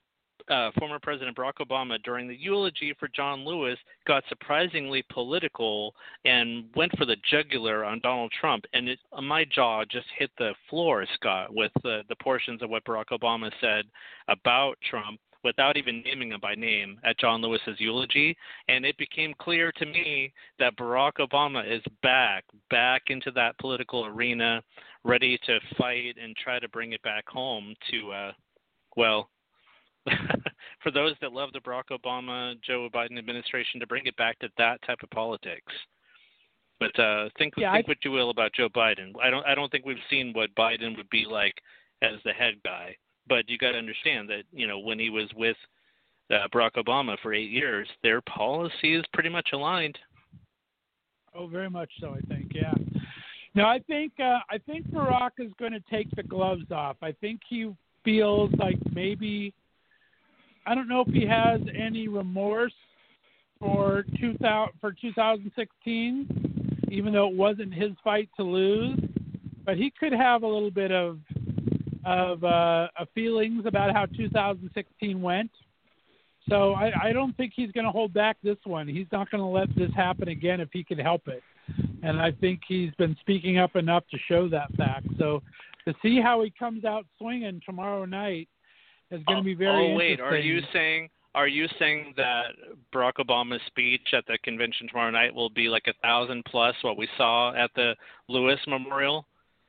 uh, 0.50 0.72
former 0.78 1.00
President 1.00 1.38
Barack 1.38 1.56
Obama, 1.62 2.02
during 2.04 2.28
the 2.28 2.36
eulogy 2.36 2.94
for 3.00 3.08
John 3.08 3.46
Lewis, 3.46 3.78
got 4.08 4.24
surprisingly 4.30 5.04
political 5.12 5.94
and 6.26 6.66
went 6.76 6.98
for 6.98 7.06
the 7.06 7.18
jugular 7.30 7.86
on 7.86 8.00
Donald 8.02 8.32
Trump. 8.40 8.66
And 8.74 8.90
it, 8.90 9.00
my 9.22 9.46
jaw 9.46 9.84
just 9.86 10.08
hit 10.18 10.32
the 10.38 10.54
floor, 10.70 11.06
Scott, 11.16 11.54
with 11.54 11.72
the, 11.84 12.02
the 12.10 12.16
portions 12.18 12.62
of 12.62 12.70
what 12.70 12.84
Barack 12.86 13.08
Obama 13.12 13.52
said 13.62 13.86
about 14.28 14.78
Trump 14.90 15.20
without 15.44 15.78
even 15.78 16.04
naming 16.04 16.32
him 16.32 16.40
by 16.42 16.56
name 16.56 17.00
at 17.04 17.18
John 17.20 17.42
Lewis's 17.42 17.80
eulogy. 17.80 18.36
And 18.68 18.86
it 18.86 18.98
became 18.98 19.34
clear 19.40 19.72
to 19.78 19.86
me 19.86 20.34
that 20.60 20.76
Barack 20.78 21.14
Obama 21.20 21.64
is 21.66 21.82
back, 22.04 22.44
back 22.70 23.04
into 23.08 23.32
that 23.32 23.58
political 23.58 24.06
arena, 24.06 24.62
ready 25.04 25.40
to 25.46 25.60
fight 25.78 26.16
and 26.22 26.36
try 26.36 26.60
to 26.60 26.68
bring 26.70 26.94
it 26.94 27.02
back 27.04 27.28
home 27.28 27.74
to, 27.92 28.12
uh, 28.12 28.32
well, 28.98 29.30
for 30.84 30.92
those 30.92 31.14
that 31.22 31.34
love 31.34 31.50
the 31.54 31.60
Barack 31.60 31.90
Obama 31.92 32.56
Joe 32.62 32.88
Biden 32.94 33.18
administration 33.18 33.80
to 33.80 33.88
bring 33.88 34.06
it 34.06 34.16
back 34.18 34.40
to 34.40 34.50
that 34.58 34.82
type 34.86 35.00
of 35.04 35.10
politics. 35.10 35.72
But 36.80 36.98
uh, 37.00 37.30
think 37.38 37.54
Yeah, 37.58 37.74
think 37.74 37.88
I- 37.88 37.90
what 37.90 37.98
you 38.04 38.12
will 38.12 38.30
about 38.30 38.54
Joe 38.54 38.70
Biden. 38.70 39.12
I 39.22 39.30
don't 39.30 39.46
I 39.46 39.56
don't 39.56 39.72
think 39.72 39.86
we've 39.86 39.98
seen 40.10 40.34
what 40.34 40.54
Biden 40.56 40.96
would 40.98 41.10
be 41.10 41.26
like 41.30 41.56
as 42.02 42.14
the 42.24 42.32
head 42.32 42.56
guy. 42.64 42.96
But 43.28 43.50
you 43.50 43.58
got 43.58 43.74
to 43.74 43.78
understand 43.78 44.30
that 44.30 44.44
you 44.52 44.68
know 44.68 44.80
when 44.80 44.98
he 45.00 45.10
was 45.10 45.30
with 45.36 45.58
uh, 46.32 46.48
Barack 46.54 46.74
Obama 46.78 47.18
for 47.22 47.34
eight 47.34 47.50
years, 47.52 47.88
their 48.04 48.22
policy 48.22 48.96
is 48.96 49.04
pretty 49.14 49.30
much 49.30 49.50
aligned. 49.54 49.98
Oh, 51.36 51.48
very 51.48 51.70
much 51.70 51.92
so. 52.00 52.16
I 52.16 52.22
think, 52.34 52.52
yeah. 52.56 52.74
No, 53.56 53.66
I 53.66 53.80
think 53.88 54.14
uh, 54.20 54.40
I 54.50 54.58
think 54.66 54.88
Barack 54.90 55.32
is 55.40 55.52
going 55.60 55.74
to 55.74 55.82
take 55.92 56.10
the 56.16 56.24
gloves 56.24 56.72
off. 56.72 56.98
I 57.02 57.12
think 57.14 57.42
he 57.48 57.72
feels 58.04 58.52
like 58.58 58.78
maybe 58.92 59.54
I 60.70 60.76
don't 60.76 60.88
know 60.88 61.02
if 61.02 61.12
he 61.12 61.26
has 61.26 61.60
any 61.76 62.08
remorse 62.08 62.76
for 63.60 64.06
2000 64.22 64.72
for 64.80 64.92
2016, 64.94 66.86
even 66.92 67.12
though 67.12 67.28
it 67.28 67.36
wasn't 67.36 67.74
his 67.74 67.90
fight 68.04 68.30
to 68.38 68.44
lose. 68.44 69.00
But 69.66 69.78
he 69.78 69.92
could 70.00 70.14
have 70.14 70.44
a 70.44 70.48
little 70.48 70.70
bit 70.70 70.92
of 70.92 71.18
of, 72.06 72.44
uh, 72.44 72.88
feelings 73.16 73.66
about 73.66 73.94
how 73.94 74.06
2016 74.06 75.22
went. 75.22 75.50
So 76.48 76.74
I, 76.74 76.92
I 77.10 77.14
don't 77.14 77.36
think 77.36 77.54
he's 77.56 77.72
going 77.72 77.86
to 77.86 77.92
hold 77.92 78.14
back 78.14 78.38
this 78.44 78.58
one. 78.64 78.88
He's 78.88 79.08
not 79.12 79.30
going 79.32 79.42
to 79.42 79.48
let 79.48 79.76
this 79.76 79.92
happen 79.96 80.28
again 80.28 80.62
if 80.62 80.70
he 80.72 80.84
can 80.84 81.00
help 81.00 81.28
it. 81.28 81.42
And 82.04 82.22
I 82.22 82.32
think 82.32 82.62
he's 82.68 82.92
been 82.98 83.18
speaking 83.20 83.58
up 83.58 83.76
enough 83.76 84.04
to 84.12 84.18
show 84.28 84.48
that 84.50 84.74
fact. 84.76 85.08
So 85.18 85.42
to 85.88 85.96
see 86.02 86.22
how 86.22 86.44
he 86.44 86.54
comes 86.58 86.86
out 86.86 87.06
swinging 87.18 87.60
tomorrow 87.66 88.06
night 88.06 88.48
is 89.12 89.24
going 89.26 89.38
to 89.38 89.42
oh, 89.42 89.44
be 89.44 89.54
very 89.56 89.94
oh 89.94 89.96
wait, 89.96 90.20
are 90.20 90.38
you 90.38 90.62
saying 90.74 91.10
are 91.36 91.48
you 91.48 91.68
saying 91.78 92.14
that 92.18 92.48
Barack 92.94 93.14
Obama's 93.20 93.62
speech 93.68 94.14
at 94.14 94.26
the 94.28 94.38
convention 94.44 94.88
tomorrow 94.88 95.12
night 95.12 95.34
will 95.34 95.50
be 95.50 95.70
like 95.70 95.84
a 95.88 95.94
thousand 96.02 96.44
plus 96.46 96.76
what 96.82 96.98
we 96.98 97.08
saw 97.18 97.54
at 97.54 97.70
the 97.76 97.96
Lewis 98.28 98.60
Memorial? 98.68 99.26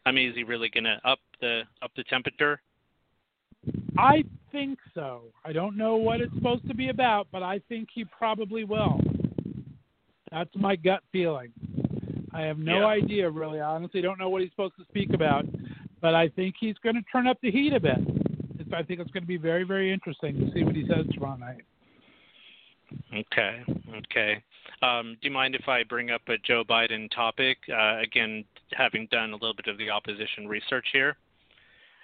I 0.06 0.10
mean, 0.10 0.30
is 0.30 0.34
he 0.36 0.42
really 0.42 0.70
going 0.70 0.84
to 0.84 0.98
up 1.04 1.18
the 1.40 1.62
up 1.82 1.90
the 1.96 2.04
temperature? 2.04 2.60
I 3.98 4.24
think 4.50 4.78
so. 4.94 5.22
I 5.44 5.52
don't 5.52 5.76
know 5.76 5.96
what 5.96 6.20
it's 6.20 6.32
supposed 6.34 6.66
to 6.68 6.74
be 6.74 6.88
about, 6.88 7.26
but 7.30 7.42
I 7.42 7.60
think 7.68 7.88
he 7.92 8.04
probably 8.04 8.64
will. 8.64 8.98
That's 10.32 10.50
my 10.54 10.76
gut 10.76 11.02
feeling. 11.12 11.52
I 12.32 12.42
have 12.42 12.58
no 12.58 12.80
Yeah. 12.80 12.86
idea, 12.86 13.30
really. 13.30 13.60
I 13.60 13.74
honestly 13.74 14.00
don't 14.00 14.18
know 14.18 14.28
what 14.28 14.40
he's 14.40 14.50
supposed 14.50 14.76
to 14.78 14.84
speak 14.84 15.12
about, 15.12 15.44
but 16.00 16.14
I 16.14 16.28
think 16.28 16.54
he's 16.58 16.78
going 16.78 16.94
to 16.94 17.02
turn 17.12 17.26
up 17.26 17.38
the 17.42 17.50
heat 17.50 17.74
a 17.74 17.80
bit. 17.80 17.98
I 18.72 18.82
think 18.82 19.00
it's 19.00 19.10
going 19.10 19.22
to 19.22 19.28
be 19.28 19.36
very, 19.36 19.64
very 19.64 19.92
interesting 19.92 20.38
to 20.38 20.52
see 20.52 20.64
what 20.64 20.74
he 20.74 20.86
says 20.86 21.06
tomorrow 21.12 21.36
night. 21.36 21.62
Okay. 23.14 23.62
Okay. 23.98 24.42
Um, 24.82 25.16
do 25.20 25.28
you 25.28 25.30
mind 25.32 25.54
if 25.54 25.68
I 25.68 25.82
bring 25.84 26.10
up 26.10 26.22
a 26.28 26.38
Joe 26.38 26.64
Biden 26.68 27.10
topic? 27.14 27.58
Uh, 27.68 28.00
again, 28.00 28.44
having 28.72 29.06
done 29.10 29.30
a 29.30 29.34
little 29.34 29.54
bit 29.54 29.66
of 29.66 29.78
the 29.78 29.90
opposition 29.90 30.48
research 30.48 30.86
here. 30.92 31.16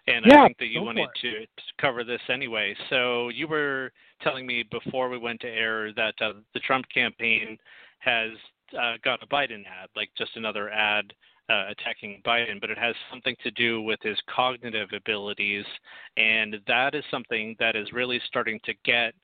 And 0.06 0.24
Yeah, 0.26 0.42
I 0.42 0.46
think 0.46 0.58
that 0.58 0.66
you 0.66 0.82
wanted 0.82 1.08
to 1.22 1.46
cover 1.80 2.04
this 2.04 2.20
anyway. 2.32 2.76
So 2.90 3.28
you 3.30 3.48
were 3.48 3.90
telling 4.22 4.46
me 4.46 4.64
before 4.70 5.08
we 5.08 5.18
went 5.18 5.40
to 5.40 5.48
air 5.48 5.92
that 5.94 6.14
uh, 6.20 6.34
the 6.54 6.60
Trump 6.60 6.86
campaign 6.94 7.58
has 7.98 8.30
uh, 8.80 8.94
got 9.02 9.22
a 9.22 9.26
Biden 9.26 9.64
ad, 9.66 9.88
like 9.96 10.10
just 10.16 10.36
another 10.36 10.70
ad 10.70 11.12
uh, 11.48 11.64
attacking 11.70 12.22
Biden, 12.24 12.60
but 12.60 12.70
it 12.70 12.78
has 12.78 12.94
something 13.10 13.36
to 13.42 13.50
do 13.52 13.82
with 13.82 14.00
his 14.02 14.18
cognitive 14.34 14.88
abilities. 14.92 15.64
And 16.16 16.56
that 16.66 16.94
is 16.94 17.04
something 17.10 17.56
that 17.58 17.76
is 17.76 17.92
really 17.92 18.20
starting 18.26 18.58
to 18.64 18.74
get 18.84 19.14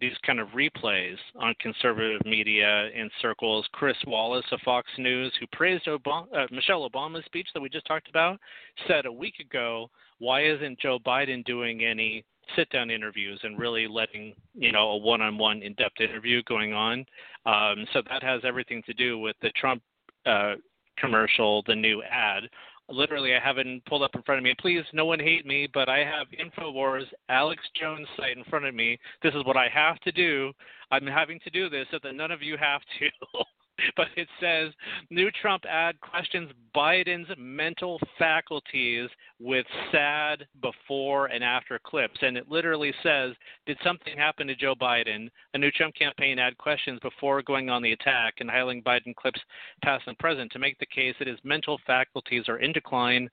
these 0.00 0.16
kind 0.26 0.40
of 0.40 0.48
replays 0.48 1.16
on 1.38 1.54
conservative 1.60 2.22
media 2.24 2.88
in 2.94 3.10
circles. 3.20 3.66
Chris 3.72 3.96
Wallace 4.06 4.46
of 4.50 4.60
Fox 4.64 4.88
News, 4.98 5.32
who 5.38 5.46
praised 5.52 5.84
Obama, 5.86 6.26
uh, 6.34 6.46
Michelle 6.50 6.88
Obama's 6.88 7.24
speech 7.26 7.48
that 7.54 7.60
we 7.60 7.68
just 7.68 7.86
talked 7.86 8.08
about, 8.08 8.40
said 8.88 9.06
a 9.06 9.12
week 9.12 9.38
ago, 9.40 9.90
"Why 10.18 10.44
isn't 10.44 10.80
Joe 10.80 10.98
Biden 10.98 11.44
doing 11.44 11.84
any 11.84 12.24
sit-down 12.56 12.90
interviews 12.90 13.38
and 13.44 13.58
really 13.58 13.86
letting 13.86 14.34
you 14.54 14.72
know 14.72 14.92
a 14.92 14.96
one-on-one, 14.96 15.62
in-depth 15.62 16.00
interview 16.00 16.42
going 16.44 16.72
on?" 16.72 17.04
Um, 17.44 17.86
so 17.92 18.00
that 18.08 18.22
has 18.22 18.40
everything 18.44 18.82
to 18.84 18.94
do 18.94 19.18
with 19.18 19.36
the 19.42 19.50
Trump 19.50 19.82
uh, 20.24 20.54
commercial, 21.00 21.62
the 21.66 21.74
new 21.74 22.02
ad 22.02 22.44
literally 22.90 23.34
I 23.34 23.40
have 23.40 23.58
it 23.58 23.84
pulled 23.86 24.02
up 24.02 24.14
in 24.14 24.22
front 24.22 24.38
of 24.38 24.44
me. 24.44 24.54
Please, 24.58 24.84
no 24.92 25.04
one 25.04 25.20
hate 25.20 25.46
me, 25.46 25.68
but 25.72 25.88
I 25.88 25.98
have 25.98 26.26
Infowars 26.30 27.04
Alex 27.28 27.62
Jones 27.78 28.06
site 28.16 28.36
in 28.36 28.44
front 28.44 28.64
of 28.64 28.74
me. 28.74 28.98
This 29.22 29.34
is 29.34 29.44
what 29.44 29.56
I 29.56 29.68
have 29.72 29.98
to 30.00 30.12
do. 30.12 30.52
I'm 30.90 31.06
having 31.06 31.38
to 31.44 31.50
do 31.50 31.70
this 31.70 31.86
so 31.90 31.98
that 32.02 32.14
none 32.14 32.30
of 32.30 32.42
you 32.42 32.56
have 32.56 32.82
to. 32.98 33.44
but 33.96 34.08
it 34.16 34.28
says 34.40 34.72
new 35.10 35.30
Trump 35.42 35.64
ad 35.68 35.98
questions 36.00 36.50
Biden's 36.74 37.28
mental 37.38 38.00
faculties 38.18 39.08
with 39.38 39.66
sad 39.92 40.46
before 40.62 41.26
and 41.26 41.42
after 41.42 41.78
clips. 41.84 42.18
And 42.22 42.36
it 42.36 42.48
literally 42.48 42.92
says, 43.02 43.34
Did 43.66 43.78
something 43.84 44.16
happen 44.16 44.46
to 44.46 44.54
Joe 44.54 44.74
Biden? 44.74 45.28
A 45.54 45.58
new 45.58 45.70
Trump 45.70 45.94
campaign 45.94 46.38
ad 46.38 46.56
questions 46.58 47.00
before 47.02 47.42
going 47.42 47.70
on 47.70 47.82
the 47.82 47.92
attack 47.92 48.34
and 48.40 48.50
highlighting 48.50 48.82
Biden 48.82 49.14
clips 49.14 49.40
past 49.82 50.04
and 50.06 50.18
present 50.18 50.52
to 50.52 50.58
make 50.58 50.78
the 50.78 50.86
case 50.86 51.14
that 51.18 51.28
his 51.28 51.38
mental 51.44 51.78
faculties 51.86 52.48
are 52.48 52.58
in 52.58 52.72
decline. 52.72 53.28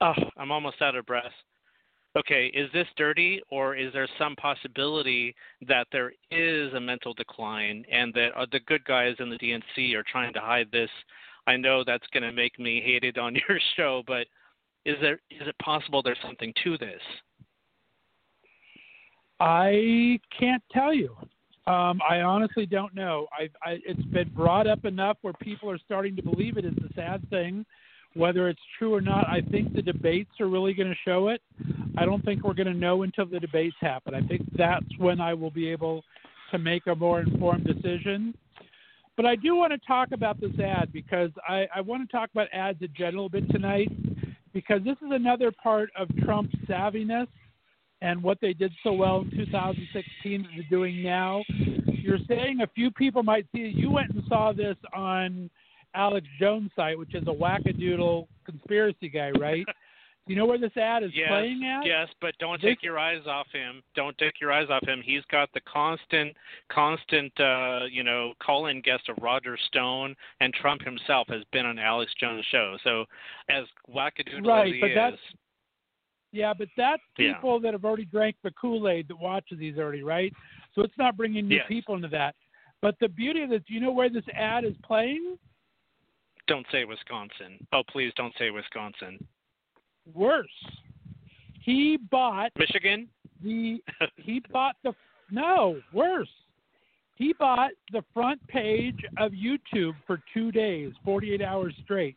Oh, 0.00 0.14
I'm 0.36 0.52
almost 0.52 0.82
out 0.82 0.96
of 0.96 1.06
breath 1.06 1.32
okay, 2.16 2.46
is 2.46 2.70
this 2.72 2.86
dirty 2.96 3.40
or 3.50 3.76
is 3.76 3.92
there 3.92 4.08
some 4.18 4.34
possibility 4.36 5.34
that 5.68 5.86
there 5.92 6.12
is 6.30 6.72
a 6.74 6.80
mental 6.80 7.14
decline 7.14 7.84
and 7.90 8.12
that 8.14 8.28
uh, 8.36 8.46
the 8.50 8.60
good 8.60 8.84
guys 8.84 9.14
in 9.18 9.30
the 9.30 9.38
DNC 9.38 9.94
are 9.94 10.04
trying 10.10 10.32
to 10.32 10.40
hide 10.40 10.68
this? 10.72 10.90
I 11.46 11.56
know 11.56 11.84
that's 11.84 12.06
going 12.12 12.22
to 12.22 12.32
make 12.32 12.58
me 12.58 12.82
hated 12.84 13.18
on 13.18 13.34
your 13.48 13.58
show, 13.76 14.02
but 14.06 14.26
is 14.84 14.96
there 15.00 15.20
is 15.30 15.46
it 15.46 15.58
possible 15.62 16.02
there's 16.02 16.18
something 16.24 16.52
to 16.64 16.78
this? 16.78 17.02
I 19.38 20.18
can't 20.38 20.62
tell 20.72 20.94
you. 20.94 21.14
Um, 21.66 22.00
I 22.08 22.20
honestly 22.20 22.64
don't 22.64 22.94
know. 22.94 23.26
I, 23.32 23.50
I, 23.68 23.78
it's 23.84 24.02
been 24.04 24.28
brought 24.28 24.68
up 24.68 24.84
enough 24.84 25.18
where 25.22 25.34
people 25.34 25.68
are 25.68 25.78
starting 25.78 26.14
to 26.14 26.22
believe 26.22 26.56
it 26.56 26.64
is 26.64 26.76
a 26.78 26.94
sad 26.94 27.28
thing. 27.28 27.66
Whether 28.16 28.48
it's 28.48 28.60
true 28.78 28.94
or 28.94 29.00
not, 29.02 29.28
I 29.28 29.42
think 29.42 29.74
the 29.74 29.82
debates 29.82 30.30
are 30.40 30.48
really 30.48 30.72
going 30.72 30.88
to 30.88 30.96
show 31.04 31.28
it. 31.28 31.42
I 31.98 32.06
don't 32.06 32.24
think 32.24 32.44
we're 32.44 32.54
going 32.54 32.66
to 32.66 32.74
know 32.74 33.02
until 33.02 33.26
the 33.26 33.38
debates 33.38 33.76
happen. 33.80 34.14
I 34.14 34.22
think 34.22 34.42
that's 34.56 34.86
when 34.98 35.20
I 35.20 35.34
will 35.34 35.50
be 35.50 35.68
able 35.68 36.02
to 36.50 36.58
make 36.58 36.86
a 36.86 36.94
more 36.94 37.20
informed 37.20 37.66
decision. 37.66 38.34
But 39.16 39.26
I 39.26 39.36
do 39.36 39.56
want 39.56 39.72
to 39.72 39.78
talk 39.86 40.12
about 40.12 40.40
this 40.40 40.58
ad 40.58 40.92
because 40.92 41.30
I, 41.48 41.66
I 41.74 41.80
want 41.80 42.08
to 42.08 42.16
talk 42.16 42.30
about 42.32 42.48
ads 42.52 42.80
in 42.80 42.88
general 42.96 43.26
a 43.26 43.30
bit 43.30 43.50
tonight 43.50 43.90
because 44.52 44.82
this 44.84 44.96
is 45.02 45.10
another 45.10 45.52
part 45.52 45.90
of 45.98 46.08
Trump's 46.24 46.54
savviness 46.66 47.28
and 48.02 48.22
what 48.22 48.38
they 48.40 48.52
did 48.52 48.72
so 48.82 48.92
well 48.92 49.20
in 49.20 49.30
2016 49.30 50.42
that 50.42 50.48
they're 50.54 50.64
doing 50.70 51.02
now. 51.02 51.42
You're 51.86 52.18
saying 52.28 52.60
a 52.62 52.66
few 52.68 52.90
people 52.90 53.22
might 53.22 53.46
see 53.54 53.62
it. 53.62 53.74
You 53.74 53.90
went 53.90 54.10
and 54.10 54.22
saw 54.28 54.52
this 54.52 54.76
on 54.94 55.50
Alex 55.96 56.26
Jones 56.38 56.70
site, 56.76 56.98
which 56.98 57.14
is 57.14 57.22
a 57.26 57.32
wackadoodle 57.32 58.26
conspiracy 58.44 59.08
guy, 59.08 59.30
right? 59.30 59.64
Do 59.66 59.72
you 60.32 60.36
know 60.36 60.46
where 60.46 60.58
this 60.58 60.76
ad 60.76 61.02
is 61.02 61.10
yes, 61.14 61.28
playing 61.28 61.64
at? 61.64 61.86
Yes, 61.86 62.08
but 62.20 62.34
don't 62.38 62.60
This- 62.60 62.70
take 62.72 62.82
your 62.82 62.98
eyes 62.98 63.22
off 63.26 63.46
him. 63.52 63.82
Don't 63.94 64.16
take 64.18 64.40
your 64.40 64.52
eyes 64.52 64.68
off 64.70 64.86
him. 64.86 65.00
He's 65.04 65.22
got 65.30 65.48
the 65.54 65.60
constant, 65.62 66.36
constant, 66.70 67.32
uh, 67.40 67.80
you 67.90 68.02
know, 68.04 68.34
call-in 68.42 68.80
guest 68.82 69.08
of 69.08 69.16
Roger 69.22 69.56
Stone, 69.68 70.14
and 70.40 70.52
Trump 70.54 70.82
himself 70.82 71.28
has 71.28 71.42
been 71.52 71.64
on 71.66 71.78
Alex 71.78 72.12
Jones' 72.20 72.44
show. 72.50 72.76
So, 72.84 73.04
as 73.48 73.64
wackadoodle 73.88 74.46
Right, 74.46 74.68
as 74.68 74.74
he 74.74 74.80
but 74.80 74.90
is, 74.90 74.94
that's- 74.96 75.20
Yeah, 76.32 76.52
but 76.52 76.68
that's 76.76 77.02
Yeah. 77.16 77.34
people 77.34 77.60
that 77.60 77.72
have 77.72 77.84
already 77.84 78.04
drank 78.04 78.36
the 78.42 78.50
Kool 78.50 78.88
Aid 78.88 79.08
that 79.08 79.16
watches 79.16 79.58
these 79.58 79.78
already, 79.78 80.02
right? 80.02 80.32
So 80.74 80.82
it's 80.82 80.98
not 80.98 81.16
bringing 81.16 81.48
new 81.48 81.56
Yes. 81.56 81.66
people 81.68 81.94
into 81.94 82.08
that. 82.08 82.34
But 82.82 82.98
the 82.98 83.08
beauty 83.08 83.40
of 83.42 83.48
this, 83.48 83.62
do 83.66 83.72
you 83.72 83.80
know 83.80 83.92
where 83.92 84.10
this 84.10 84.28
ad 84.34 84.64
is 84.64 84.76
playing? 84.82 85.38
Don't 86.46 86.66
say 86.70 86.84
Wisconsin. 86.84 87.66
Oh, 87.72 87.82
please 87.90 88.12
don't 88.16 88.34
say 88.38 88.50
Wisconsin. 88.50 89.24
Worse. 90.14 90.46
He 91.62 91.98
bought 92.10 92.52
Michigan. 92.58 93.08
the 93.42 93.82
he 94.16 94.40
bought 94.52 94.76
the 94.84 94.94
no 95.30 95.80
worse. 95.92 96.28
He 97.16 97.32
bought 97.32 97.70
the 97.92 98.04
front 98.12 98.46
page 98.46 99.00
of 99.18 99.32
YouTube 99.32 99.94
for 100.06 100.20
two 100.34 100.52
days, 100.52 100.92
48 101.04 101.40
hours 101.40 101.74
straight. 101.82 102.16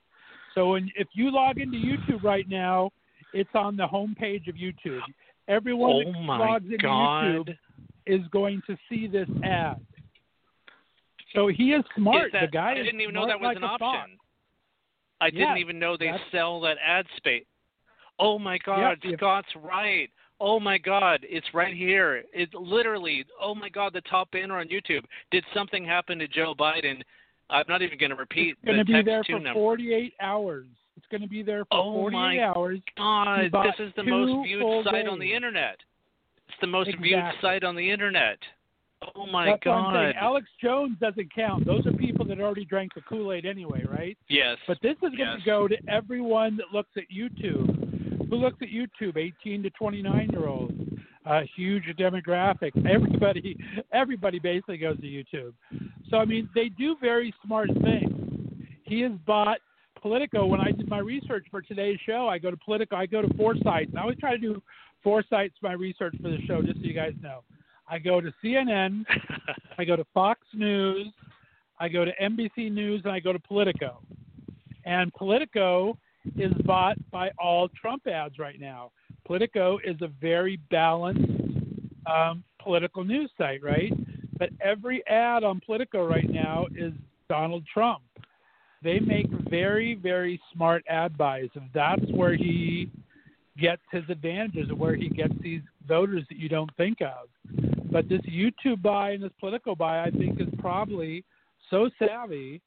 So 0.53 0.71
when, 0.71 0.91
if 0.95 1.07
you 1.13 1.31
log 1.31 1.57
into 1.57 1.77
YouTube 1.77 2.21
right 2.21 2.47
now, 2.49 2.91
it's 3.33 3.49
on 3.53 3.77
the 3.77 3.87
home 3.87 4.15
page 4.19 4.47
of 4.47 4.55
YouTube. 4.55 4.99
Everyone 5.47 6.03
oh 6.05 6.11
that 6.11 6.19
logs 6.19 6.65
into 6.65 6.77
God. 6.77 7.23
YouTube 7.23 7.57
is 8.05 8.21
going 8.31 8.61
to 8.67 8.77
see 8.89 9.07
this 9.07 9.29
ad. 9.43 9.79
So 11.35 11.47
he 11.47 11.71
is 11.73 11.83
smart. 11.95 12.27
Is 12.27 12.31
that, 12.33 12.41
the 12.41 12.47
guy 12.47 12.71
I 12.71 12.75
didn't 12.75 13.01
even 13.01 13.13
know 13.13 13.27
that 13.27 13.39
was 13.39 13.47
like 13.47 13.57
an 13.57 13.63
option. 13.63 14.17
I 15.21 15.29
didn't 15.29 15.57
even 15.57 15.79
know 15.79 15.97
they 15.97 16.11
sell 16.31 16.59
that 16.61 16.77
ad 16.85 17.05
space. 17.17 17.43
Oh 18.19 18.39
my 18.39 18.57
God, 18.65 18.97
if- 19.03 19.17
Scott's 19.19 19.47
right. 19.55 20.09
Oh 20.41 20.57
my 20.59 20.77
God, 20.77 21.19
it's 21.23 21.47
right 21.53 21.73
here. 21.73 22.23
It's 22.33 22.53
literally, 22.53 23.25
oh 23.41 23.53
my 23.53 23.67
God, 23.67 23.91
the 23.91 24.01
top 24.01 24.31
banner 24.31 24.57
on 24.59 24.69
YouTube. 24.69 25.03
Did 25.31 25.43
something 25.53 25.83
happen 25.83 26.17
to 26.19 26.29
Joe 26.29 26.55
Biden? 26.57 27.01
I'm 27.49 27.65
not 27.67 27.81
even 27.81 27.97
going 27.97 28.11
to 28.11 28.15
repeat 28.15 28.55
It's 28.61 28.65
going 28.65 28.77
to 28.77 28.85
be 28.85 29.01
there 29.01 29.21
two 29.23 29.33
for 29.33 29.39
number. 29.39 29.59
48 29.59 30.13
hours. 30.21 30.67
It's 30.95 31.05
going 31.11 31.21
to 31.21 31.27
be 31.27 31.43
there 31.43 31.65
for 31.65 31.73
Oh 31.77 31.93
48 31.93 32.17
my 32.17 32.43
hours. 32.43 32.79
God, 32.97 33.51
this 33.51 33.87
is 33.87 33.93
the 33.97 34.03
most 34.03 34.47
viewed 34.47 34.83
site 34.85 35.07
on 35.07 35.19
the 35.19 35.33
internet. 35.33 35.77
It's 36.47 36.57
the 36.61 36.67
most 36.67 36.89
viewed 37.01 37.23
site 37.41 37.63
on 37.65 37.75
the 37.75 37.89
internet. 37.91 38.37
Oh 39.15 39.25
my 39.25 39.45
That's 39.45 39.63
God. 39.63 40.13
Alex 40.19 40.47
Jones 40.61 40.97
doesn't 40.99 41.33
count. 41.33 41.65
Those 41.65 41.85
are 41.87 41.93
people 41.93 42.25
that 42.25 42.39
already 42.39 42.65
drank 42.65 42.93
the 42.93 43.01
Kool 43.01 43.31
Aid 43.31 43.45
anyway, 43.45 43.85
right? 43.89 44.17
yes. 44.27 44.57
But 44.67 44.77
this 44.81 44.93
is 44.95 44.99
going 45.01 45.17
Yes. 45.17 45.39
to 45.39 45.45
go 45.45 45.67
to 45.67 45.77
everyone 45.87 46.57
that 46.57 46.67
looks 46.73 46.89
at 46.97 47.03
YouTube. 47.09 48.29
Who 48.29 48.35
looks 48.35 48.57
at 48.61 48.67
YouTube? 48.69 49.17
18 49.17 49.63
to 49.63 49.69
29 49.71 50.29
year 50.31 50.47
olds. 50.47 50.73
A 51.25 51.43
huge 51.55 51.83
demographic. 51.97 52.71
Everybody, 52.89 53.57
everybody 53.93 54.39
basically 54.39 54.77
goes 54.77 54.97
to 54.99 55.05
YouTube. 55.07 55.53
So 56.09 56.17
I 56.17 56.25
mean, 56.25 56.49
they 56.55 56.69
do 56.69 56.95
very 56.99 57.33
smart 57.45 57.69
things. 57.81 58.13
He 58.83 59.01
has 59.01 59.11
bought 59.25 59.59
Politico. 60.01 60.45
When 60.45 60.59
I 60.59 60.71
did 60.71 60.89
my 60.89 60.99
research 60.99 61.45
for 61.51 61.61
today's 61.61 61.99
show, 62.05 62.27
I 62.27 62.37
go 62.39 62.49
to 62.51 62.57
Politico. 62.57 62.95
I 62.95 63.05
go 63.05 63.21
to 63.21 63.33
four 63.35 63.55
sites. 63.63 63.91
I 63.97 64.01
always 64.01 64.17
try 64.17 64.31
to 64.31 64.37
do 64.37 64.61
four 65.03 65.23
sites 65.29 65.53
for 65.59 65.67
my 65.67 65.73
research 65.73 66.15
for 66.21 66.29
the 66.29 66.39
show, 66.47 66.61
just 66.61 66.79
so 66.79 66.85
you 66.85 66.93
guys 66.93 67.13
know. 67.21 67.43
I 67.89 67.99
go 67.99 68.21
to 68.21 68.31
CNN. 68.43 69.05
I 69.77 69.85
go 69.85 69.95
to 69.95 70.05
Fox 70.13 70.41
News, 70.53 71.07
I 71.79 71.87
go 71.87 72.03
to 72.03 72.11
NBC 72.21 72.71
News, 72.71 73.01
and 73.05 73.13
I 73.13 73.19
go 73.19 73.31
to 73.31 73.39
Politico. 73.39 74.01
And 74.85 75.13
Politico 75.13 75.97
is 76.35 76.51
bought 76.65 76.97
by 77.11 77.31
all 77.39 77.69
Trump 77.69 78.05
ads 78.07 78.37
right 78.37 78.59
now. 78.59 78.91
Politico 79.25 79.79
is 79.85 79.95
a 80.01 80.07
very 80.19 80.59
balanced 80.69 81.31
um, 82.05 82.43
political 82.61 83.03
news 83.03 83.31
site, 83.37 83.63
right? 83.63 83.93
But 84.37 84.49
every 84.61 85.05
ad 85.07 85.43
on 85.43 85.61
Politico 85.65 86.05
right 86.05 86.29
now 86.29 86.65
is 86.75 86.93
Donald 87.29 87.63
Trump. 87.71 88.01
They 88.83 88.99
make 88.99 89.27
very, 89.49 89.95
very 89.95 90.41
smart 90.53 90.83
ad 90.89 91.17
buys, 91.17 91.49
and 91.55 91.69
that's 91.73 92.05
where 92.11 92.35
he 92.35 92.89
gets 93.57 93.81
his 93.91 94.03
advantages 94.09 94.69
and 94.69 94.79
where 94.79 94.95
he 94.95 95.09
gets 95.09 95.33
these 95.41 95.61
voters 95.87 96.23
that 96.29 96.37
you 96.37 96.49
don't 96.49 96.71
think 96.77 96.99
of. 97.01 97.78
But 97.91 98.07
this 98.09 98.21
YouTube 98.21 98.81
buy 98.81 99.11
and 99.11 99.23
this 99.23 99.31
political 99.39 99.75
buy, 99.75 100.03
I 100.03 100.11
think, 100.11 100.39
is 100.39 100.47
probably 100.59 101.23
so 101.69 101.89
savvy. 101.99 102.61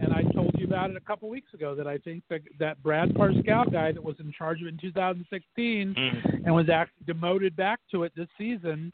And 0.00 0.12
I 0.12 0.22
told 0.32 0.54
you 0.56 0.66
about 0.66 0.90
it 0.90 0.96
a 0.96 1.00
couple 1.00 1.28
weeks 1.28 1.52
ago 1.54 1.74
that 1.74 1.88
I 1.88 1.98
think 1.98 2.22
that 2.30 2.42
that 2.60 2.80
Brad 2.82 3.08
Parscale 3.14 3.70
guy 3.72 3.90
that 3.90 4.02
was 4.02 4.14
in 4.20 4.32
charge 4.32 4.60
of 4.60 4.68
it 4.68 4.74
in 4.74 4.78
2016 4.78 5.94
Mm. 5.94 6.42
and 6.44 6.54
was 6.54 6.68
actually 6.68 7.04
demoted 7.06 7.56
back 7.56 7.80
to 7.90 8.04
it 8.04 8.12
this 8.14 8.28
season, 8.38 8.92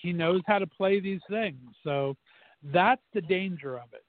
he 0.00 0.12
knows 0.12 0.42
how 0.46 0.58
to 0.60 0.66
play 0.66 1.00
these 1.00 1.20
things. 1.28 1.58
So 1.82 2.16
that's 2.72 3.02
the 3.12 3.22
danger 3.22 3.76
of 3.76 3.88
it. 3.92 4.04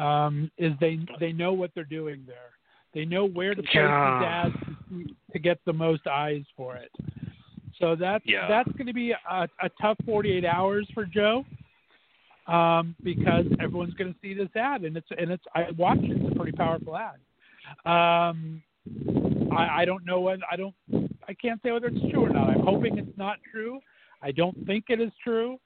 Um, 0.00 0.50
is 0.58 0.72
they 0.80 0.98
they 1.20 1.32
know 1.32 1.52
what 1.52 1.70
they're 1.74 1.84
doing 1.84 2.24
there. 2.26 2.50
They 2.94 3.04
know 3.06 3.24
where 3.26 3.54
to 3.54 3.62
place 3.62 3.74
Yeah. 3.74 4.18
these 4.18 4.26
ads 4.26 4.76
to, 4.90 5.04
to 5.32 5.38
get 5.38 5.58
the 5.64 5.72
most 5.72 6.06
eyes 6.06 6.44
for 6.56 6.76
it. 6.76 6.90
So 7.82 7.96
that's 7.96 8.24
Yeah. 8.24 8.46
that's 8.48 8.70
going 8.72 8.86
to 8.86 8.92
be 8.94 9.10
a, 9.10 9.48
a 9.60 9.68
tough 9.80 9.96
48 10.06 10.44
hours 10.44 10.88
for 10.94 11.04
Joe 11.04 11.44
um, 12.46 12.94
because 13.02 13.44
everyone's 13.60 13.94
going 13.94 14.12
to 14.12 14.18
see 14.22 14.34
this 14.34 14.48
ad, 14.54 14.82
and 14.84 14.96
it's 14.96 15.08
and 15.18 15.30
it's 15.32 15.42
I 15.54 15.70
watched 15.76 16.04
it. 16.04 16.12
It's 16.12 16.32
a 16.32 16.36
pretty 16.38 16.56
powerful 16.56 16.96
ad. 16.96 17.16
Um, 17.84 18.62
I, 19.56 19.82
I 19.82 19.84
don't 19.84 20.04
know 20.06 20.20
what 20.20 20.38
I 20.50 20.54
don't 20.56 20.74
I 21.28 21.34
can't 21.34 21.60
say 21.62 21.72
whether 21.72 21.88
it's 21.88 22.00
true 22.12 22.24
or 22.26 22.28
not. 22.28 22.50
I'm 22.50 22.60
hoping 22.60 22.98
it's 22.98 23.18
not 23.18 23.38
true. 23.50 23.80
I 24.22 24.30
don't 24.30 24.56
think 24.66 24.84
it 24.88 25.00
is 25.00 25.10
true. 25.24 25.58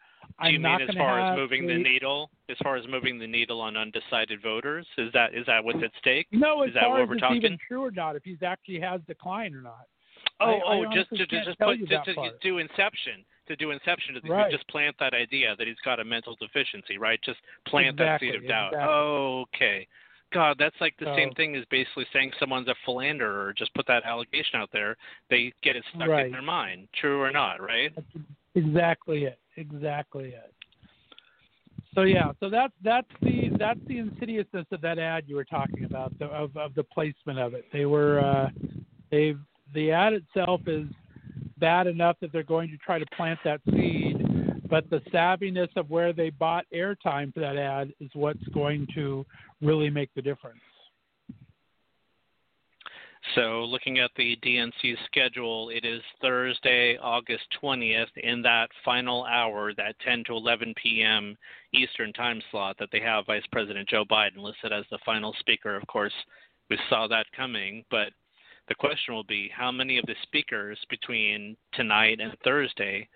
Do 0.42 0.48
you 0.50 0.56
I'm 0.56 0.62
mean 0.62 0.88
as 0.88 0.94
far 0.96 1.20
as 1.20 1.36
moving 1.38 1.66
the 1.66 1.74
a- 1.74 1.78
needle? 1.78 2.30
As 2.48 2.56
far 2.62 2.76
as 2.76 2.86
moving 2.88 3.18
the 3.18 3.26
needle 3.26 3.60
on 3.60 3.76
undecided 3.76 4.40
voters, 4.42 4.86
is 4.96 5.12
that 5.12 5.34
is 5.34 5.44
that 5.46 5.62
what's 5.62 5.82
at 5.84 5.90
stake? 5.98 6.26
No, 6.32 6.62
as 6.62 6.68
Is 6.68 6.74
that 6.74 6.84
far 6.84 6.90
what 6.92 7.02
as 7.02 7.08
we're 7.08 7.14
it's 7.14 7.20
talking? 7.22 7.36
even 7.36 7.58
true 7.68 7.84
or 7.84 7.90
not, 7.90 8.16
if 8.16 8.22
he's 8.24 8.42
actually 8.42 8.80
has 8.80 9.00
declined 9.06 9.54
or 9.54 9.60
not. 9.62 9.86
Oh, 10.40 10.46
I- 10.46 10.50
I 10.50 10.78
oh, 10.78 10.84
just 10.84 11.08
honestly 11.12 11.18
to, 11.18 11.26
to 11.26 11.44
just 11.44 11.58
put 11.58 11.78
to, 11.78 11.86
to 11.86 12.32
do 12.42 12.58
inception, 12.58 13.24
to 13.48 13.56
do 13.56 13.70
inception, 13.70 14.14
to 14.20 14.30
Right. 14.30 14.50
just 14.50 14.66
plant 14.68 14.96
that 14.98 15.14
idea 15.14 15.56
that 15.56 15.66
he's 15.66 15.80
got 15.84 16.00
a 16.00 16.04
mental 16.04 16.36
deficiency, 16.36 16.98
right? 16.98 17.20
Just 17.22 17.38
plant 17.66 17.96
that 17.98 18.20
seed 18.20 18.34
of 18.34 18.46
doubt. 18.46 18.72
exactly. 18.74 18.88
Oh, 18.92 19.44
okay. 19.54 19.86
God, 20.32 20.56
that's 20.58 20.76
like 20.80 20.94
the 20.98 21.14
same 21.14 21.30
thing 21.34 21.54
as 21.56 21.64
basically 21.70 22.04
saying 22.12 22.32
someone's 22.38 22.68
a 22.68 22.74
philanderer. 22.84 23.54
Just 23.56 23.72
put 23.74 23.86
that 23.86 24.04
allegation 24.04 24.56
out 24.60 24.68
there. 24.72 24.96
They 25.30 25.52
get 25.62 25.76
it 25.76 25.84
stuck 25.94 26.08
Right. 26.08 26.26
in 26.26 26.32
their 26.32 26.42
mind, 26.42 26.88
true 27.00 27.20
or 27.22 27.30
not, 27.30 27.60
right? 27.60 27.94
That's 27.94 28.26
exactly 28.54 29.24
it. 29.24 29.38
Exactly 29.56 30.30
it. 30.34 30.52
So 31.94 32.02
yeah, 32.02 32.32
so 32.40 32.50
that's 32.50 32.74
that's 32.82 33.08
the 33.22 33.48
that's 33.58 33.80
the 33.86 33.98
insidiousness 33.98 34.66
of 34.70 34.82
that 34.82 34.98
ad 34.98 35.24
you 35.26 35.34
were 35.36 35.44
talking 35.46 35.84
about, 35.84 36.16
the, 36.18 36.26
of 36.26 36.54
of 36.56 36.74
the 36.74 36.82
placement 36.82 37.38
of 37.38 37.54
it. 37.54 37.64
They 37.72 37.86
were 37.86 38.20
uh, 38.20 38.50
they've 39.10 39.38
the 39.74 39.92
ad 39.92 40.12
itself 40.12 40.60
is 40.66 40.86
bad 41.58 41.86
enough 41.86 42.16
that 42.20 42.32
they're 42.32 42.42
going 42.42 42.70
to 42.70 42.76
try 42.78 42.98
to 42.98 43.06
plant 43.16 43.38
that 43.44 43.60
seed, 43.70 44.68
but 44.68 44.88
the 44.90 45.00
savviness 45.12 45.68
of 45.76 45.88
where 45.90 46.12
they 46.12 46.30
bought 46.30 46.66
airtime 46.74 47.32
for 47.32 47.40
that 47.40 47.56
ad 47.56 47.92
is 48.00 48.10
what's 48.14 48.46
going 48.48 48.86
to 48.94 49.24
really 49.60 49.90
make 49.90 50.10
the 50.14 50.22
difference. 50.22 50.60
So, 53.34 53.64
looking 53.64 53.98
at 53.98 54.12
the 54.16 54.36
DNC 54.44 54.94
schedule, 55.06 55.70
it 55.70 55.84
is 55.84 56.00
Thursday, 56.22 56.96
August 56.98 57.42
20th, 57.60 58.16
in 58.22 58.40
that 58.42 58.68
final 58.84 59.24
hour, 59.24 59.74
that 59.74 59.96
10 60.04 60.24
to 60.28 60.34
11 60.34 60.74
p.m. 60.80 61.36
Eastern 61.74 62.12
time 62.12 62.40
slot, 62.50 62.76
that 62.78 62.88
they 62.92 63.00
have 63.00 63.26
Vice 63.26 63.42
President 63.50 63.88
Joe 63.88 64.04
Biden 64.04 64.38
listed 64.38 64.72
as 64.72 64.84
the 64.90 64.98
final 65.04 65.34
speaker. 65.40 65.74
Of 65.74 65.86
course, 65.88 66.12
we 66.70 66.78
saw 66.88 67.08
that 67.08 67.26
coming, 67.36 67.84
but 67.90 68.10
the 68.68 68.74
question 68.74 69.14
will 69.14 69.24
be 69.24 69.50
how 69.54 69.70
many 69.70 69.98
of 69.98 70.06
the 70.06 70.14
speakers 70.22 70.78
between 70.90 71.56
tonight 71.74 72.20
and 72.20 72.36
Thursday 72.44 73.08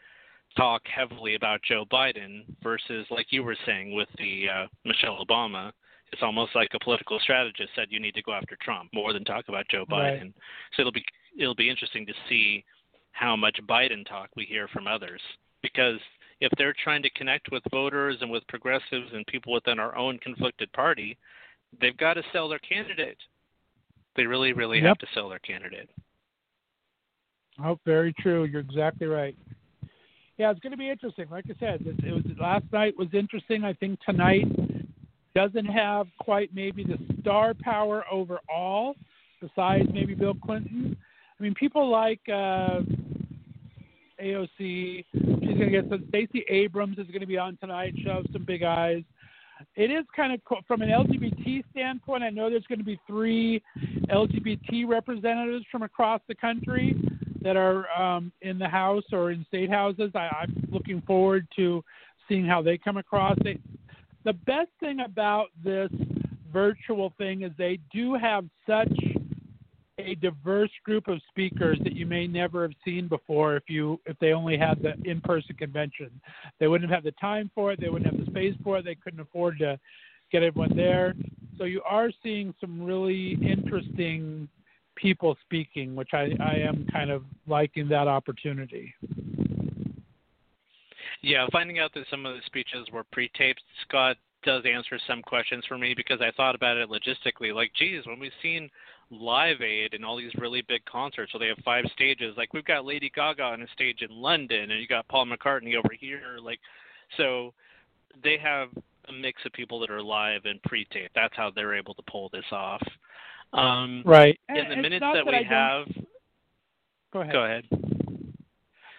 talk 0.57 0.83
heavily 0.87 1.35
about 1.35 1.61
Joe 1.63 1.85
Biden 1.93 2.43
versus, 2.63 3.07
like 3.11 3.27
you 3.31 3.43
were 3.43 3.57
saying 3.67 3.95
with 3.95 4.09
the 4.19 4.47
uh, 4.49 4.67
Michelle 4.85 5.25
Obama, 5.25 5.73
it's 6.13 6.23
almost 6.23 6.55
like 6.55 6.69
a 6.75 6.85
political 6.85 7.19
strategist 7.21 7.71
said 7.77 7.87
you 7.91 8.01
need 8.01 8.15
to 8.15 8.23
go 8.23 8.33
after 8.33 8.57
Trump 8.63 8.91
more 8.93 9.13
than 9.13 9.25
talk 9.25 9.45
about 9.49 9.67
Joe 9.71 9.85
Right. 9.91 10.21
Biden. 10.21 10.33
So 10.75 10.81
it'll 10.81 10.93
be 10.93 11.05
it'll 11.39 11.55
be 11.55 11.71
interesting 11.71 12.05
to 12.07 12.13
see 12.29 12.65
how 13.13 13.37
much 13.37 13.59
Biden 13.69 14.07
talk 14.09 14.31
we 14.37 14.45
hear 14.45 14.67
from 14.69 14.87
others 14.89 15.21
because 15.63 16.01
if 16.41 16.51
they're 16.57 16.75
trying 16.83 17.03
to 17.03 17.11
connect 17.11 17.53
with 17.53 17.63
voters 17.71 18.17
and 18.21 18.31
with 18.31 18.47
progressives 18.49 19.13
and 19.13 19.27
people 19.27 19.53
within 19.53 19.79
our 19.79 19.97
own 19.97 20.19
conflicted 20.19 20.73
party, 20.73 21.17
they've 21.81 21.97
got 21.97 22.15
to 22.15 22.23
sell 22.33 22.49
their 22.49 22.59
candidate. 22.61 23.19
They 24.17 24.27
really, 24.27 24.53
really 24.53 24.79
Yep. 24.79 24.87
have 24.87 24.99
to 24.99 25.07
sell 25.15 25.29
their 25.29 25.39
candidate. 25.39 25.89
Oh, 27.63 27.79
very 27.85 28.13
true. 28.15 28.45
You're 28.45 28.61
exactly 28.61 29.07
right. 29.07 29.37
Yeah, 30.39 30.51
it's 30.51 30.61
going 30.61 30.71
to 30.73 30.79
be 30.79 30.89
interesting. 30.89 31.27
Like 31.31 31.45
I 31.51 31.55
said, 31.61 31.83
it, 31.87 32.03
it 32.05 32.13
was 32.13 32.25
last 32.41 32.65
night 32.73 32.97
was 32.97 33.09
interesting. 33.13 33.65
I 33.65 33.75
think 33.75 34.01
tonight 34.01 34.47
doesn't 35.35 35.67
have 35.67 36.07
quite 36.19 36.51
maybe 36.55 36.83
the 36.83 36.99
star 37.21 37.55
power 37.55 38.05
overall, 38.11 38.95
besides 39.41 39.89
maybe 39.93 40.15
Bill 40.15 40.35
Clinton. 40.35 40.97
I 41.39 41.43
mean, 41.43 41.55
people 41.55 41.89
like 41.91 42.21
uh, 42.29 42.81
AOC. 44.23 44.49
She's 44.61 45.05
going 45.13 45.59
to 45.59 45.71
get 45.71 45.89
some. 45.91 46.05
Stacey 46.09 46.45
Abrams 46.49 46.99
is 46.99 47.07
going 47.09 47.21
to 47.21 47.27
be 47.27 47.39
on 47.39 47.57
tonight. 47.59 47.95
She'll 48.03 48.15
have 48.15 48.27
some 48.33 48.45
big 48.45 48.63
eyes. 48.63 49.03
It 49.77 49.91
is 49.91 50.05
kind 50.15 50.33
of 50.33 50.41
from 50.67 50.83
an 50.83 50.89
LGBT 50.89 51.65
standpoint. 51.71 52.23
I 52.23 52.31
know 52.31 52.51
there's 52.51 52.67
going 52.67 52.79
to 52.79 52.85
be 52.85 52.99
three 53.07 53.63
LGBT 54.09 54.87
representatives 54.87 55.65
from 55.71 55.83
across 55.83 56.21
the 56.29 56.35
country 56.35 56.97
that 57.43 57.57
are 57.57 57.89
um, 57.91 58.33
in 58.43 58.59
the 58.59 58.69
House 58.69 59.05
or 59.13 59.31
in 59.31 59.45
state 59.49 59.71
houses. 59.71 60.11
I, 60.15 60.29
I'm 60.43 60.69
looking 60.71 61.03
forward 61.07 61.47
to 61.57 61.83
seeing 62.29 62.45
how 62.45 62.63
they 62.63 62.79
come 62.79 62.97
across. 62.97 63.37
They, 63.43 63.59
the 64.25 64.33
best 64.35 64.71
thing 64.81 65.01
about 65.01 65.47
this 65.65 65.91
virtual 66.53 67.13
thing 67.17 67.43
is 67.43 67.53
they 67.57 67.79
do 67.93 68.15
have 68.15 68.45
such 68.67 68.93
a 70.01 70.15
diverse 70.17 70.71
group 70.85 71.09
of 71.09 71.21
speakers 71.29 71.79
that 71.85 71.95
you 71.95 72.07
may 72.07 72.27
never 72.27 72.63
have 72.63 72.75
seen 72.85 73.09
before 73.09 73.57
if 73.57 73.65
you 73.69 74.01
if 74.07 74.19
they 74.19 74.33
only 74.33 74.57
had 74.57 74.83
the 74.83 74.95
in-person 75.09 75.57
convention. 75.57 76.11
They 76.59 76.67
wouldn't 76.67 76.91
have 76.91 77.05
the 77.05 77.13
time 77.13 77.51
for 77.55 77.73
it. 77.73 77.81
They 77.81 77.89
wouldn't 77.89 78.11
have 78.11 78.25
the 78.25 78.31
space 78.31 78.55
for 78.63 78.79
it. 78.79 78.85
They 78.85 78.95
couldn't 78.95 79.21
afford 79.21 79.59
to 79.59 79.79
get 80.33 80.43
everyone 80.43 80.77
there. 80.77 81.15
So 81.59 81.65
you 81.65 81.83
are 81.89 82.11
seeing 82.23 82.55
some 82.61 82.83
really 82.83 83.33
interesting 83.43 84.49
people 84.97 85.37
speaking, 85.45 85.95
which 85.95 86.11
I, 86.13 86.31
I 86.41 86.55
am 86.57 86.87
kind 86.93 87.11
of 87.11 87.23
liking 87.47 87.89
that 87.89 88.09
opportunity. 88.09 88.95
Yeah, 91.23 91.47
finding 91.53 91.79
out 91.79 91.93
that 91.95 92.05
some 92.11 92.25
of 92.25 92.35
the 92.35 92.41
speeches 92.47 92.89
were 92.93 93.05
pre-taped, 93.05 93.63
Scott 93.87 94.17
does 94.43 94.63
answer 94.65 94.99
some 95.07 95.21
questions 95.23 95.65
for 95.69 95.77
me 95.77 95.93
because 95.95 96.21
I 96.21 96.31
thought 96.35 96.55
about 96.55 96.79
it 96.79 96.89
logistically. 96.89 97.55
Like, 97.55 97.73
geez, 97.79 98.07
when 98.07 98.19
we've 98.19 98.33
seen 98.43 98.71
Live 99.11 99.61
Aid 99.61 99.95
and 99.95 100.05
all 100.05 100.17
these 100.17 100.35
really 100.39 100.63
big 100.63 100.85
concerts, 100.85 101.33
where 101.35 101.41
they 101.41 101.49
have 101.49 101.59
five 101.65 101.85
stages, 101.93 102.35
like 102.37 102.53
we've 102.55 102.65
got 102.65 102.85
Lady 102.85 103.11
Gaga 103.15 103.43
on 103.43 103.63
a 103.63 103.67
stage 103.75 104.03
in 104.03 104.11
London, 104.11 104.71
and 104.71 104.81
you 104.81 104.87
got 104.87 105.09
Paul 105.09 105.27
McCartney 105.27 105.75
over 105.77 105.93
here, 105.99 106.39
like, 106.43 106.61
so 107.17 107.53
they 108.23 108.39
have 108.39 108.69
a 109.09 109.13
mix 109.13 109.45
of 109.45 109.53
people 109.53 109.81
that 109.81 109.91
are 109.91 110.03
live 110.03 110.43
and 110.45 110.63
pre-taped. 110.63 111.15
That's 111.15 111.35
how 111.37 111.51
they're 111.51 111.75
able 111.75 111.95
to 111.95 112.03
pull 112.09 112.29
this 112.33 112.45
off. 112.53 112.83
Um, 113.53 114.03
Right. 114.07 114.39
in 114.49 114.57
And 114.59 114.67
the 114.69 114.73
it's 114.75 114.83
minutes 114.83 115.01
not 115.01 115.15
that 115.15 115.27
we 115.27 115.43
have, 115.43 115.87
go 117.13 117.21
ahead. 117.23 117.33
go 117.33 117.45
ahead. 117.45 117.65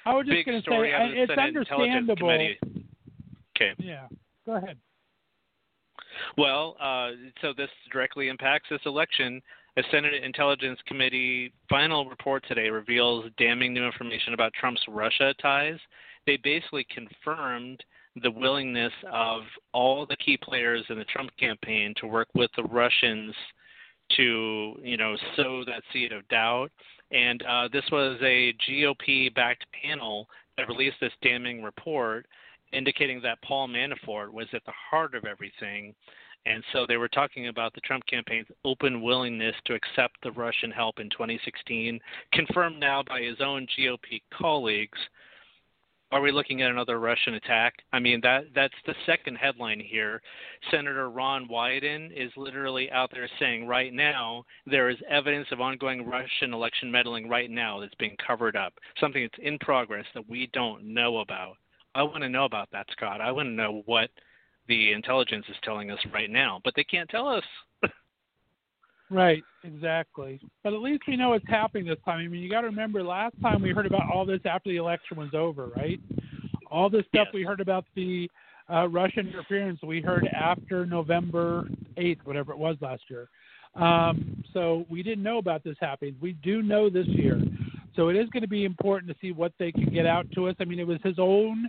I 0.05 0.14
was 0.14 0.26
just 0.26 0.45
going 0.45 0.62
to 0.62 0.70
say 0.70 0.93
out 0.93 1.01
I- 1.01 1.05
of 1.05 1.12
the 1.12 1.22
it's 1.22 1.32
Senate 1.32 1.47
understandable. 1.47 2.30
Okay. 3.55 3.74
Yeah. 3.78 4.07
Go 4.45 4.55
ahead. 4.55 4.78
Well, 6.38 6.76
uh, 6.82 7.12
so 7.41 7.53
this 7.55 7.70
directly 7.91 8.28
impacts 8.28 8.68
this 8.70 8.82
election. 8.86 9.41
A 9.78 9.84
Senate 9.89 10.13
Intelligence 10.22 10.80
Committee 10.86 11.53
final 11.69 12.05
report 12.09 12.43
today 12.45 12.69
reveals 12.69 13.32
damning 13.38 13.74
new 13.74 13.86
information 13.86 14.34
about 14.34 14.51
Trump's 14.53 14.82
Russia 14.89 15.34
ties. 15.41 15.80
They 16.26 16.36
basically 16.36 16.86
confirmed 16.93 17.82
the 18.22 18.32
willingness 18.32 18.91
of 19.09 19.43
all 19.74 20.05
the 20.05 20.17
key 20.17 20.38
players 20.38 20.84
in 20.89 20.97
the 20.97 21.05
Trump 21.05 21.32
campaign 21.39 21.93
to 22.01 22.07
work 22.07 22.28
with 22.34 22.51
the 22.57 22.63
Russians 22.63 23.34
to, 24.17 24.76
you 24.84 24.97
know, 24.97 25.15
sow 25.38 25.63
that 25.65 25.84
seed 25.93 26.11
of 26.11 26.28
doubt. 26.28 26.69
And 27.11 27.41
uh, 27.43 27.69
this 27.72 27.86
was 27.93 28.17
a 28.22 28.53
GOP-backed 28.69 29.65
panel 29.82 30.28
that 30.57 30.67
released 30.67 30.97
this 30.99 31.13
damning 31.22 31.63
report 31.63 32.26
indicating 32.74 33.22
that 33.22 33.41
Paul 33.41 33.69
Manafort 33.69 34.32
was 34.32 34.47
at 34.53 34.65
the 34.65 34.74
heart 34.89 35.15
of 35.15 35.26
everything. 35.26 35.93
And 36.46 36.64
so 36.74 36.86
they 36.88 36.98
were 36.98 37.08
talking 37.08 37.48
about 37.48 37.74
the 37.74 37.82
Trump 37.82 38.04
campaign's 38.08 38.48
open 38.66 39.02
willingness 39.02 39.56
to 39.66 39.76
accept 39.76 40.18
the 40.24 40.32
Russian 40.32 40.72
help 40.72 41.00
in 41.00 41.10
2016, 41.10 42.00
confirmed 42.34 42.80
now 42.80 43.04
by 43.04 43.22
his 43.22 43.39
own 43.42 43.68
GOP 43.78 44.22
colleagues. 44.34 44.98
Are 46.12 46.20
we 46.20 46.34
looking 46.34 46.62
at 46.62 46.72
another 46.72 47.00
Russian 47.00 47.36
attack? 47.36 47.76
I 47.94 48.00
mean, 48.00 48.20
that 48.22 48.48
that's 48.54 48.74
the 48.86 48.96
second 49.06 49.38
headline 49.38 49.80
here. 49.80 50.22
Senator 50.70 51.10
Ron 51.10 51.48
Wyden 51.48 52.12
is 52.12 52.32
literally 52.36 52.92
out 52.92 53.12
there 53.14 53.30
saying 53.39 53.66
right 53.66 53.94
now 53.94 54.44
there 54.66 54.89
is 54.89 54.98
evidence 55.10 55.48
of 55.52 55.62
ongoing 55.62 56.06
Russian 56.06 56.54
election 56.54 56.92
meddling 56.92 57.30
right 57.30 57.50
now 57.50 57.80
that's 57.80 57.96
being 57.96 58.18
covered 58.28 58.58
up, 58.58 58.74
something 59.00 59.22
that's 59.24 59.48
in 59.48 59.58
progress 59.60 60.06
that 60.14 60.28
we 60.30 60.50
don't 60.52 60.84
know 60.84 61.20
about. 61.20 61.56
I 61.96 62.04
want 62.04 62.24
to 62.24 62.30
know 62.30 62.44
about 62.44 62.70
that, 62.72 62.88
Scott. 62.92 63.22
I 63.22 63.32
want 63.32 63.48
to 63.48 63.54
know 63.54 63.84
what 63.86 64.10
the 64.72 64.93
intelligence 64.93 65.45
is 65.49 65.57
telling 65.63 65.91
us 65.91 65.99
right 66.13 66.30
now, 66.30 66.61
but 66.63 66.74
they 66.78 66.86
can't 66.86 67.09
tell 67.09 67.28
us. 67.28 67.43
Right, 69.09 69.43
exactly. 69.65 70.39
But 70.63 70.72
at 70.72 70.80
least 70.80 71.03
we 71.05 71.17
know 71.17 71.32
what's 71.32 71.43
happening 71.49 71.86
this 71.86 71.97
time. 72.05 72.19
I 72.19 72.28
mean, 72.30 72.41
you 72.41 72.49
got 72.49 72.61
to 72.61 72.67
remember 72.67 73.03
last 73.03 73.36
time 73.41 73.61
we 73.61 73.72
heard 73.72 73.86
about 73.86 74.09
all 74.09 74.26
this 74.26 74.39
after 74.45 74.69
the 74.69 74.78
election 74.78 75.17
was 75.17 75.34
over, 75.34 75.67
right? 75.76 75.99
All 76.67 76.89
this 76.89 77.03
stuff 77.09 77.28
Yes. 77.28 77.34
we 77.34 77.43
heard 77.43 77.59
about 77.59 77.84
the 77.93 78.32
uh, 78.74 78.88
Russian 78.88 79.28
interference 79.28 79.82
we 79.84 79.99
heard 79.99 80.26
after 80.28 80.86
November 80.86 81.67
8th, 81.97 82.19
whatever 82.24 82.53
it 82.53 82.57
was 82.57 82.78
last 82.80 83.01
year. 83.09 83.28
Um, 83.76 84.41
so 84.53 84.86
we 84.89 85.03
didn't 85.03 85.24
know 85.24 85.39
about 85.39 85.65
this 85.65 85.76
happening. 85.82 86.15
We 86.22 86.32
do 86.41 86.61
know 86.61 86.89
this 86.89 87.07
year. 87.07 87.41
So 87.97 88.07
it 88.07 88.15
is 88.15 88.30
going 88.30 88.43
to 88.43 88.47
be 88.47 88.63
important 88.63 89.11
to 89.11 89.17
see 89.19 89.34
what 89.34 89.51
they 89.59 89.74
can 89.74 89.93
get 89.93 90.05
out 90.05 90.26
to 90.36 90.47
us. 90.47 90.55
I 90.61 90.63
mean, 90.63 90.80
it 90.80 90.88
was 90.88 90.99
his 91.03 91.19
own 91.19 91.67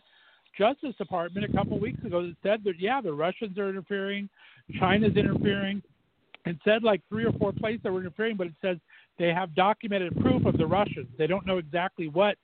Justice 0.57 0.95
Department 0.97 1.49
a 1.51 1.57
couple 1.57 1.79
weeks 1.79 2.05
ago 2.05 2.23
that 2.23 2.37
said 2.43 2.65
that, 2.65 2.79
yeah, 2.79 3.01
the 3.01 3.13
Russians 3.13 3.59
are 3.59 3.69
interfering, 3.71 4.29
China's 4.79 5.17
interfering. 5.17 5.83
and 6.45 6.59
said 6.65 6.83
like 6.83 7.01
three 7.09 7.25
or 7.25 7.33
four 7.33 7.53
places 7.53 7.81
that 7.85 7.93
were 7.93 8.01
interfering, 8.01 8.37
but 8.37 8.47
it 8.47 8.55
says 8.61 8.77
they 9.19 9.29
have 9.29 9.55
documented 9.55 10.19
proof 10.21 10.45
of 10.45 10.59
the 10.59 10.67
Russians. 10.67 11.09
They 11.19 11.27
don't 11.27 11.47
know 11.47 11.59
exactly 11.59 12.09
what 12.09 12.37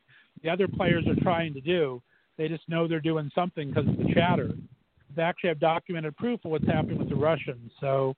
the 0.42 0.48
other 0.48 0.68
players 0.68 1.04
are 1.09 1.20
trying 1.22 1.54
to 1.54 1.61
do. 1.61 2.02
They 2.36 2.48
just 2.48 2.68
know 2.68 2.86
they're 2.86 3.00
doing 3.00 3.30
something 3.34 3.68
because 3.68 3.88
of 3.88 3.96
the 3.96 4.12
chatter. 4.14 4.50
They 5.16 5.22
actually 5.22 5.48
have 5.48 5.59
documented 5.59 6.16
proof 6.16 6.44
of 6.44 6.52
what's 6.52 6.66
happening 6.66 6.98
with 6.98 7.09
the 7.09 7.16
Russians. 7.16 7.72
So 7.80 8.14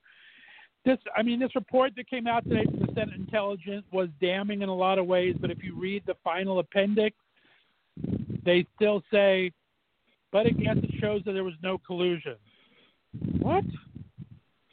this, 0.85 0.99
I 1.17 1.23
mean, 1.23 1.41
this 1.41 1.55
report 1.55 1.93
that 1.97 2.09
came 2.09 2.27
out 2.27 2.45
today 2.45 2.65
from 2.65 2.81
the 2.81 2.93
Senate 2.95 3.15
Intelligence 3.15 3.85
was 3.93 4.09
damning 4.21 4.61
in 4.63 4.69
a 4.69 4.75
lot 4.75 4.99
of 4.99 5.07
ways. 5.07 5.37
But 5.41 5.51
if 5.51 5.63
you 5.63 5.75
read 5.79 6.03
the 6.07 6.17
final 6.23 6.59
appendix, 6.59 7.17
they 8.45 8.67
still 8.77 9.03
say, 9.11 9.53
but 10.33 10.47
again, 10.47 10.79
it 10.79 10.91
shows 11.01 11.23
that 11.25 11.33
there 11.33 11.45
was 11.45 11.55
no 11.63 11.79
collusion. 11.79 12.37
What? 13.39 13.65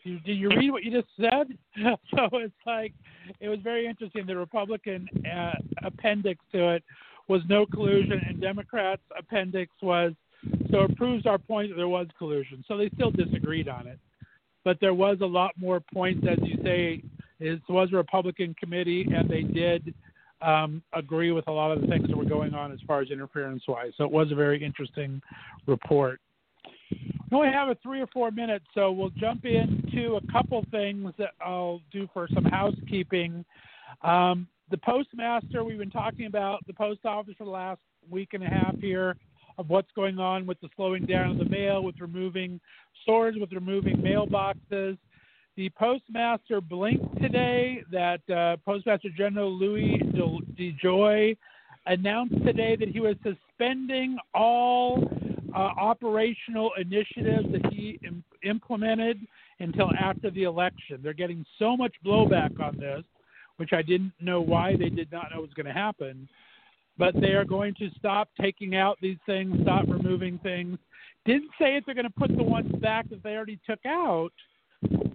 Did 0.03 0.37
you 0.37 0.49
read 0.49 0.71
what 0.71 0.83
you 0.83 0.91
just 0.91 1.09
said? 1.19 1.47
so 2.15 2.29
it's 2.33 2.53
like 2.65 2.93
it 3.39 3.49
was 3.49 3.59
very 3.61 3.87
interesting. 3.87 4.25
The 4.25 4.37
Republican 4.37 5.07
uh, 5.29 5.53
appendix 5.83 6.39
to 6.53 6.75
it 6.75 6.83
was 7.27 7.41
no 7.49 7.65
collusion, 7.65 8.21
and 8.25 8.39
Democrats' 8.39 9.01
appendix 9.17 9.71
was 9.81 10.13
so 10.71 10.83
it 10.83 10.95
proves 10.95 11.25
our 11.25 11.37
point 11.37 11.69
that 11.69 11.75
there 11.75 11.87
was 11.89 12.07
collusion. 12.17 12.63
So 12.67 12.77
they 12.77 12.89
still 12.95 13.11
disagreed 13.11 13.67
on 13.67 13.87
it, 13.87 13.99
but 14.63 14.77
there 14.79 14.93
was 14.93 15.17
a 15.21 15.25
lot 15.25 15.51
more 15.57 15.81
points, 15.93 16.25
as 16.29 16.37
you 16.41 16.57
say. 16.63 17.03
It 17.39 17.61
was 17.69 17.89
a 17.93 17.97
Republican 17.97 18.55
committee, 18.59 19.07
and 19.13 19.29
they 19.29 19.43
did 19.43 19.93
um, 20.41 20.83
agree 20.93 21.31
with 21.31 21.47
a 21.47 21.51
lot 21.51 21.71
of 21.71 21.81
the 21.81 21.87
things 21.87 22.07
that 22.07 22.17
were 22.17 22.25
going 22.25 22.53
on 22.53 22.71
as 22.71 22.79
far 22.85 23.01
as 23.01 23.09
interference 23.09 23.63
wise. 23.67 23.91
So 23.97 24.03
it 24.03 24.11
was 24.11 24.31
a 24.31 24.35
very 24.35 24.63
interesting 24.63 25.21
report. 25.65 26.19
We 27.29 27.37
only 27.37 27.51
have 27.51 27.69
a 27.69 27.75
three 27.83 28.01
or 28.01 28.07
four 28.07 28.31
minutes, 28.31 28.65
so 28.73 28.91
we'll 28.91 29.09
jump 29.09 29.43
into 29.45 30.15
a 30.15 30.31
couple 30.31 30.63
things 30.71 31.11
that 31.17 31.31
I'll 31.41 31.81
do 31.91 32.07
for 32.13 32.27
some 32.33 32.45
housekeeping. 32.45 33.43
Um, 34.01 34.47
the 34.69 34.77
postmaster, 34.77 35.63
we've 35.63 35.77
been 35.77 35.89
talking 35.89 36.25
about 36.25 36.65
the 36.67 36.73
post 36.73 37.05
office 37.05 37.33
for 37.37 37.43
the 37.43 37.49
last 37.49 37.81
week 38.09 38.29
and 38.33 38.43
a 38.43 38.47
half 38.47 38.77
here 38.79 39.17
of 39.57 39.69
what's 39.69 39.91
going 39.95 40.19
on 40.19 40.45
with 40.45 40.59
the 40.61 40.69
slowing 40.75 41.05
down 41.05 41.31
of 41.31 41.37
the 41.37 41.45
mail, 41.45 41.83
with 41.83 41.99
removing 41.99 42.59
stores, 43.01 43.35
with 43.39 43.51
removing 43.51 43.97
mailboxes. 43.97 44.97
The 45.57 45.69
postmaster 45.71 46.61
blinked 46.61 47.19
today 47.19 47.83
that 47.91 48.21
uh, 48.29 48.57
Postmaster 48.63 49.09
General 49.17 49.51
Louis 49.51 49.99
DeJoy 50.55 51.35
announced 51.87 52.45
today 52.45 52.75
that 52.75 52.89
he 52.89 52.99
was 52.99 53.15
suspending 53.23 54.19
all 54.35 55.09
uh, 55.55 55.57
operational 55.57 56.73
initiatives 56.79 57.51
that 57.51 57.73
he 57.73 57.99
Im- 58.05 58.23
implemented 58.43 59.17
until 59.59 59.89
after 59.99 60.29
the 60.29 60.43
election. 60.43 60.99
They're 61.01 61.13
getting 61.13 61.43
so 61.57 61.75
much 61.75 61.95
blowback 62.05 62.59
on 62.59 62.77
this, 62.77 63.03
which 63.55 63.73
I 63.73 63.81
didn't 63.81 64.13
know 64.21 64.41
why 64.41 64.75
they 64.75 64.89
did 64.89 65.11
not 65.11 65.31
know 65.33 65.41
was 65.41 65.53
going 65.55 65.65
to 65.65 65.73
happen. 65.73 66.29
But 66.99 67.19
they 67.19 67.31
are 67.31 67.45
going 67.45 67.73
to 67.79 67.89
stop 67.97 68.29
taking 68.39 68.75
out 68.75 68.99
these 69.01 69.17
things, 69.25 69.57
stop 69.63 69.85
removing 69.87 70.37
things. 70.43 70.77
Didn't 71.25 71.49
say 71.59 71.77
if 71.77 71.85
they're 71.85 71.95
going 71.95 72.05
to 72.05 72.11
put 72.11 72.37
the 72.37 72.43
ones 72.43 72.71
back 72.75 73.09
that 73.09 73.23
they 73.23 73.31
already 73.31 73.59
took 73.65 73.83
out, 73.87 74.33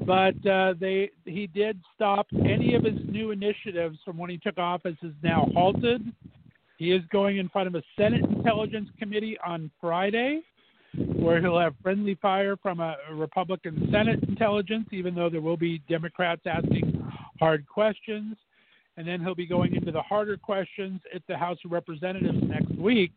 but 0.07 0.35
uh, 0.47 0.75
they 0.81 1.11
he 1.25 1.47
did 1.47 1.81
stop 1.95 2.27
any 2.45 2.75
of 2.75 2.85
his 2.85 2.99
new 3.09 3.31
initiatives 3.31 3.99
from 4.05 4.19
when 4.19 4.31
he 4.31 4.39
took 4.39 4.59
office 4.59 4.97
is 5.03 5.13
now 5.23 5.49
halted. 5.55 6.03
He 6.79 6.91
is 6.91 7.03
going 7.13 7.39
in 7.39 7.49
front 7.49 7.69
of 7.69 7.75
a 7.77 7.83
Senate 7.97 8.25
Intelligence 8.25 8.89
Committee 8.99 9.39
on 9.47 9.71
Friday, 9.81 10.41
where 10.95 11.41
he'll 11.41 11.59
have 11.59 11.75
friendly 11.83 12.17
fire 12.17 12.57
from 12.57 12.81
a, 12.81 12.97
Republican 13.13 13.89
Senate 13.93 14.23
intelligence, 14.25 14.89
even 14.91 15.15
though 15.15 15.31
there 15.31 15.41
will 15.41 15.57
be 15.57 15.79
Democrats 15.89 16.43
asking 16.45 17.01
hard 17.39 17.67
questions. 17.69 18.37
And 18.97 19.07
then 19.07 19.21
he'll 19.21 19.35
be 19.35 19.47
going 19.47 19.75
into 19.75 19.91
the 19.91 20.03
harder 20.03 20.37
questions 20.37 21.01
at 21.15 21.23
the 21.29 21.37
House 21.37 21.59
of 21.65 21.73
Representatives 21.73 22.43
next 22.43 22.75
week, 22.77 23.13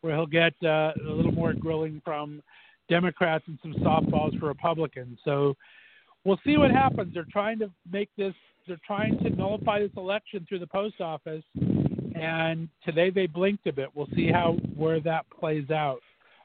where 0.00 0.14
he'll 0.14 0.26
get 0.26 0.52
uh, 0.62 0.92
a 1.08 1.10
little 1.10 1.32
more 1.32 1.54
grilling 1.54 2.02
from 2.04 2.42
Democrats 2.88 3.44
and 3.46 3.58
some 3.62 3.74
softballs 3.74 4.38
for 4.38 4.46
Republicans. 4.46 5.18
So 5.24 5.54
we'll 6.24 6.40
see 6.44 6.56
what 6.56 6.70
happens. 6.70 7.14
They're 7.14 7.26
trying 7.30 7.58
to 7.60 7.70
make 7.90 8.10
this, 8.16 8.34
they're 8.66 8.80
trying 8.86 9.18
to 9.18 9.30
nullify 9.30 9.80
this 9.80 9.92
election 9.96 10.46
through 10.48 10.60
the 10.60 10.66
post 10.66 11.00
office 11.00 11.44
and 12.16 12.68
today 12.84 13.10
they 13.10 13.26
blinked 13.26 13.66
a 13.66 13.72
bit. 13.72 13.88
We'll 13.94 14.08
see 14.14 14.30
how 14.30 14.56
where 14.74 15.00
that 15.00 15.26
plays 15.38 15.70
out. 15.70 16.00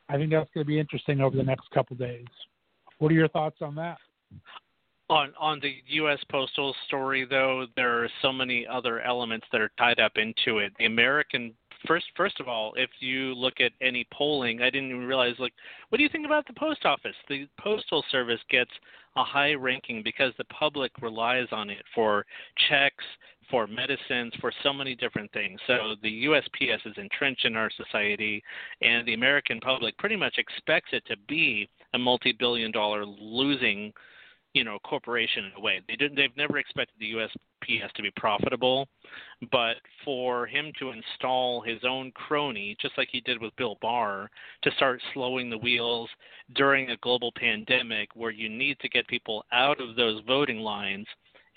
I 0.09 0.17
think 0.17 0.31
that's 0.31 0.49
going 0.53 0.65
to 0.65 0.67
be 0.67 0.79
interesting 0.79 1.21
over 1.21 1.37
the 1.37 1.43
next 1.43 1.69
couple 1.71 1.95
days. 1.95 2.25
What 2.99 3.11
are 3.11 3.15
your 3.15 3.29
thoughts 3.29 3.57
on 3.61 3.75
that? 3.75 3.97
On 5.09 5.33
on 5.39 5.59
the 5.61 5.73
U.S. 5.87 6.19
postal 6.29 6.75
story, 6.87 7.25
though, 7.29 7.65
there 7.75 8.03
are 8.03 8.09
so 8.21 8.31
many 8.31 8.67
other 8.67 9.01
elements 9.01 9.45
that 9.51 9.61
are 9.61 9.71
tied 9.77 9.99
up 9.99 10.13
into 10.15 10.59
it. 10.59 10.73
The 10.77 10.85
American 10.85 11.53
first 11.87 12.05
first 12.15 12.39
of 12.39 12.47
all, 12.47 12.73
if 12.75 12.89
you 12.99 13.33
look 13.35 13.59
at 13.59 13.71
any 13.81 14.05
polling, 14.13 14.61
I 14.61 14.69
didn't 14.69 14.89
even 14.89 15.05
realize 15.05 15.35
like 15.39 15.53
what 15.89 15.97
do 15.97 16.03
you 16.03 16.09
think 16.09 16.25
about 16.25 16.47
the 16.47 16.53
post 16.53 16.85
office? 16.85 17.15
The 17.29 17.47
postal 17.59 18.03
service 18.11 18.39
gets 18.49 18.71
a 19.15 19.23
high 19.23 19.53
ranking 19.53 20.01
because 20.03 20.33
the 20.37 20.45
public 20.45 20.91
relies 21.01 21.47
on 21.51 21.69
it 21.69 21.83
for 21.93 22.25
checks, 22.69 23.03
for 23.49 23.67
medicines, 23.67 24.33
for 24.39 24.51
so 24.63 24.71
many 24.71 24.95
different 24.95 25.31
things. 25.33 25.59
So 25.67 25.95
the 26.01 26.25
USPS 26.25 26.85
is 26.85 26.93
entrenched 26.97 27.45
in 27.45 27.55
our 27.55 27.69
society, 27.71 28.41
and 28.81 29.05
the 29.05 29.13
American 29.13 29.59
public 29.59 29.97
pretty 29.97 30.15
much 30.15 30.35
expects 30.37 30.89
it 30.93 31.03
to 31.07 31.17
be 31.27 31.69
a 31.93 31.99
multi-billion 31.99 32.71
dollar 32.71 33.05
losing 33.05 33.91
you 34.53 34.63
know 34.63 34.79
corporation 34.83 35.45
in 35.45 35.51
a 35.57 35.61
way. 35.61 35.81
They 35.87 35.95
didn't. 35.95 36.15
They've 36.15 36.35
never 36.37 36.57
expected 36.57 36.95
the 36.99 37.13
USPS 37.13 37.91
to 37.93 38.01
be 38.01 38.11
profitable, 38.17 38.87
but 39.51 39.75
for 40.03 40.45
him 40.45 40.71
to 40.79 40.91
install 40.91 41.61
his 41.61 41.79
own 41.87 42.11
crony, 42.11 42.75
just 42.81 42.97
like 42.97 43.09
he 43.11 43.21
did 43.21 43.41
with 43.41 43.55
Bill 43.55 43.77
Barr, 43.81 44.29
to 44.63 44.71
start 44.71 45.01
slowing 45.13 45.49
the 45.49 45.57
wheels 45.57 46.09
during 46.55 46.89
a 46.89 46.97
global 46.97 47.31
pandemic 47.35 48.09
where 48.15 48.31
you 48.31 48.49
need 48.49 48.77
to 48.79 48.89
get 48.89 49.07
people 49.07 49.45
out 49.51 49.79
of 49.79 49.95
those 49.95 50.21
voting 50.27 50.59
lines 50.59 51.07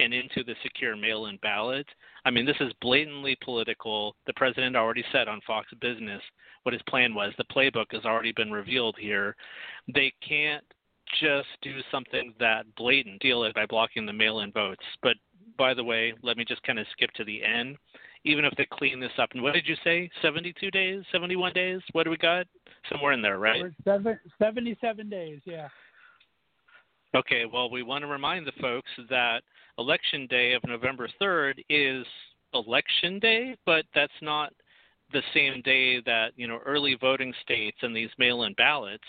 and 0.00 0.12
into 0.12 0.42
the 0.42 0.54
secure 0.62 0.96
mail-in 0.96 1.36
ballot. 1.38 1.86
I 2.24 2.30
mean, 2.30 2.44
this 2.44 2.56
is 2.60 2.72
blatantly 2.80 3.36
political. 3.44 4.16
The 4.26 4.32
president 4.34 4.76
already 4.76 5.04
said 5.12 5.28
on 5.28 5.40
Fox 5.46 5.68
Business 5.80 6.20
what 6.64 6.72
his 6.72 6.82
plan 6.88 7.14
was. 7.14 7.32
The 7.38 7.44
playbook 7.44 7.86
has 7.92 8.04
already 8.04 8.32
been 8.32 8.50
revealed 8.50 8.96
here. 8.98 9.36
They 9.94 10.12
can't 10.26 10.64
just 11.20 11.48
do 11.62 11.78
something 11.90 12.34
that 12.40 12.66
blatant, 12.76 13.20
deal 13.20 13.44
it 13.44 13.54
by 13.54 13.66
blocking 13.66 14.06
the 14.06 14.12
mail-in 14.12 14.52
votes. 14.52 14.84
But 15.02 15.16
by 15.56 15.74
the 15.74 15.84
way, 15.84 16.14
let 16.22 16.36
me 16.36 16.44
just 16.44 16.62
kind 16.62 16.78
of 16.78 16.86
skip 16.92 17.10
to 17.12 17.24
the 17.24 17.42
end. 17.42 17.76
Even 18.24 18.46
if 18.46 18.54
they 18.56 18.66
clean 18.72 19.00
this 19.00 19.12
up, 19.18 19.30
and 19.32 19.42
what 19.42 19.52
did 19.52 19.66
you 19.66 19.76
say? 19.84 20.10
72 20.22 20.70
days, 20.70 21.02
71 21.12 21.52
days? 21.52 21.80
What 21.92 22.04
do 22.04 22.10
we 22.10 22.16
got? 22.16 22.46
Somewhere 22.90 23.12
in 23.12 23.20
there, 23.20 23.38
right? 23.38 23.62
Seven, 23.84 24.18
77 24.38 25.10
days, 25.10 25.40
yeah. 25.44 25.68
Okay, 27.14 27.44
well, 27.44 27.70
we 27.70 27.82
want 27.82 28.02
to 28.02 28.08
remind 28.08 28.46
the 28.46 28.52
folks 28.60 28.88
that 29.10 29.42
Election 29.78 30.26
Day 30.26 30.54
of 30.54 30.62
November 30.66 31.08
3rd 31.20 31.62
is 31.68 32.06
Election 32.54 33.18
Day, 33.18 33.56
but 33.66 33.84
that's 33.94 34.12
not 34.22 34.52
the 35.12 35.22
same 35.34 35.60
day 35.62 36.00
that, 36.00 36.32
you 36.36 36.48
know, 36.48 36.60
early 36.64 36.96
voting 36.98 37.32
states 37.42 37.76
and 37.82 37.94
these 37.94 38.10
mail 38.18 38.44
in 38.44 38.54
ballots 38.54 39.04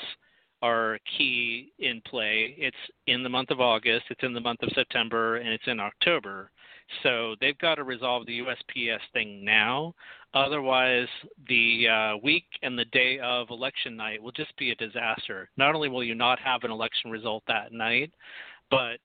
are 0.65 0.97
key 1.17 1.71
in 1.79 2.01
play. 2.07 2.55
It's 2.57 2.75
in 3.05 3.21
the 3.21 3.29
month 3.29 3.51
of 3.51 3.61
August, 3.61 4.05
it's 4.09 4.23
in 4.23 4.33
the 4.33 4.41
month 4.41 4.63
of 4.63 4.69
September, 4.73 5.37
and 5.37 5.49
it's 5.49 5.67
in 5.67 5.79
October. 5.79 6.49
So 7.03 7.35
they've 7.39 7.57
got 7.59 7.75
to 7.75 7.83
resolve 7.83 8.25
the 8.25 8.39
USPS 8.39 8.99
thing 9.13 9.45
now. 9.45 9.93
Otherwise, 10.33 11.07
the 11.47 11.87
uh, 11.87 12.17
week 12.23 12.45
and 12.63 12.77
the 12.77 12.85
day 12.85 13.19
of 13.19 13.49
election 13.49 13.95
night 13.95 14.21
will 14.21 14.31
just 14.31 14.55
be 14.57 14.71
a 14.71 14.75
disaster. 14.75 15.49
Not 15.57 15.75
only 15.75 15.89
will 15.89 16.03
you 16.03 16.15
not 16.15 16.39
have 16.39 16.63
an 16.63 16.71
election 16.71 17.11
result 17.11 17.43
that 17.47 17.71
night, 17.71 18.11
but 18.69 18.97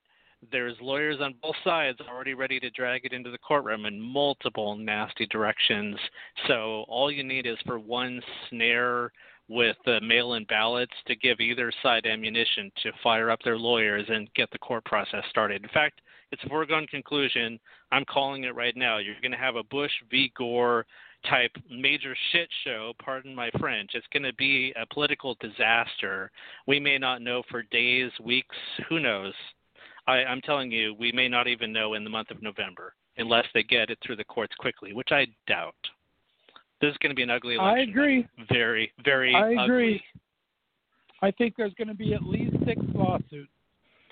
there's 0.51 0.77
lawyers 0.81 1.19
on 1.21 1.35
both 1.43 1.57
sides 1.63 1.99
already 2.09 2.33
ready 2.35 2.59
to 2.61 2.71
drag 2.71 3.05
it 3.05 3.13
into 3.13 3.31
the 3.31 3.39
courtroom 3.39 3.85
in 3.85 4.01
multiple 4.01 4.77
nasty 4.77 5.27
directions. 5.27 5.99
So 6.49 6.85
all 6.89 7.11
you 7.13 7.23
need 7.23 7.47
is 7.47 7.59
for 7.67 7.79
one 7.79 8.23
snare 8.49 9.13
with 9.51 9.77
uh, 9.87 9.99
mail-in 10.01 10.45
ballots 10.45 10.93
to 11.09 11.17
give 11.17 11.41
either 11.41 11.73
side 11.83 12.07
ammunition 12.07 12.71
to 12.85 12.93
fire 13.03 13.31
up 13.31 13.41
their 13.45 13.59
lawyers 13.59 14.07
and 14.09 14.33
get 14.35 14.49
the 14.53 14.59
court 14.59 14.85
process 14.85 15.25
started. 15.29 15.63
In 15.63 15.69
fact, 15.71 16.01
it's 16.31 16.43
a 16.45 16.49
foregone 16.49 16.87
conclusion. 16.87 17.59
I'm 17.91 18.05
calling 18.05 18.45
it 18.45 18.55
right 18.55 18.77
now. 18.77 18.99
You're 18.99 19.21
going 19.21 19.33
to 19.33 19.37
have 19.37 19.57
a 19.57 19.65
Bush 19.65 19.91
v. 20.09 20.33
Gore 20.39 20.87
type 21.29 21.51
major 21.69 22.17
shit 22.31 22.49
show, 22.65 22.93
pardon 23.03 23.35
my 23.35 23.51
French. 23.59 23.91
It's 23.95 24.07
going 24.13 24.23
to 24.23 24.35
be 24.35 24.73
a 24.81 24.87
political 24.95 25.37
disaster. 25.41 26.31
We 26.69 26.79
may 26.79 26.97
not 26.97 27.21
know 27.21 27.43
for 27.51 27.65
days, 27.65 28.13
weeks, 28.23 28.57
who 28.89 29.01
knows. 29.01 29.35
I, 30.07 30.19
I'm 30.25 30.41
telling 30.43 30.71
you, 30.71 30.95
we 30.95 31.11
may 31.11 31.29
not 31.29 31.49
even 31.49 31.73
know 31.73 31.95
in 31.95 32.05
the 32.05 32.11
month 32.11 32.31
of 32.31 32.41
November 32.41 32.95
unless 33.17 33.47
they 33.53 33.65
get 33.65 33.91
it 33.91 33.99
through 34.07 34.17
the 34.17 34.25
courts 34.25 34.55
quickly, 34.61 34.93
which 34.93 35.11
I 35.11 35.27
doubt. 35.49 35.75
This 36.81 36.93
is 36.93 36.97
going 36.99 37.11
to 37.11 37.17
be 37.17 37.23
an 37.23 37.31
ugly 37.31 37.55
election. 37.55 37.79
I 37.79 37.83
agree. 37.83 38.27
Very, 38.51 38.93
very 39.05 39.35
I 39.35 39.51
agree. 39.65 39.97
ugly. 39.97 40.05
I 41.23 41.31
think 41.31 41.55
there's 41.57 41.75
going 41.75 41.89
to 41.89 41.95
be 41.95 42.15
at 42.15 42.23
least 42.23 42.57
six 42.67 42.81
lawsuits 42.95 43.51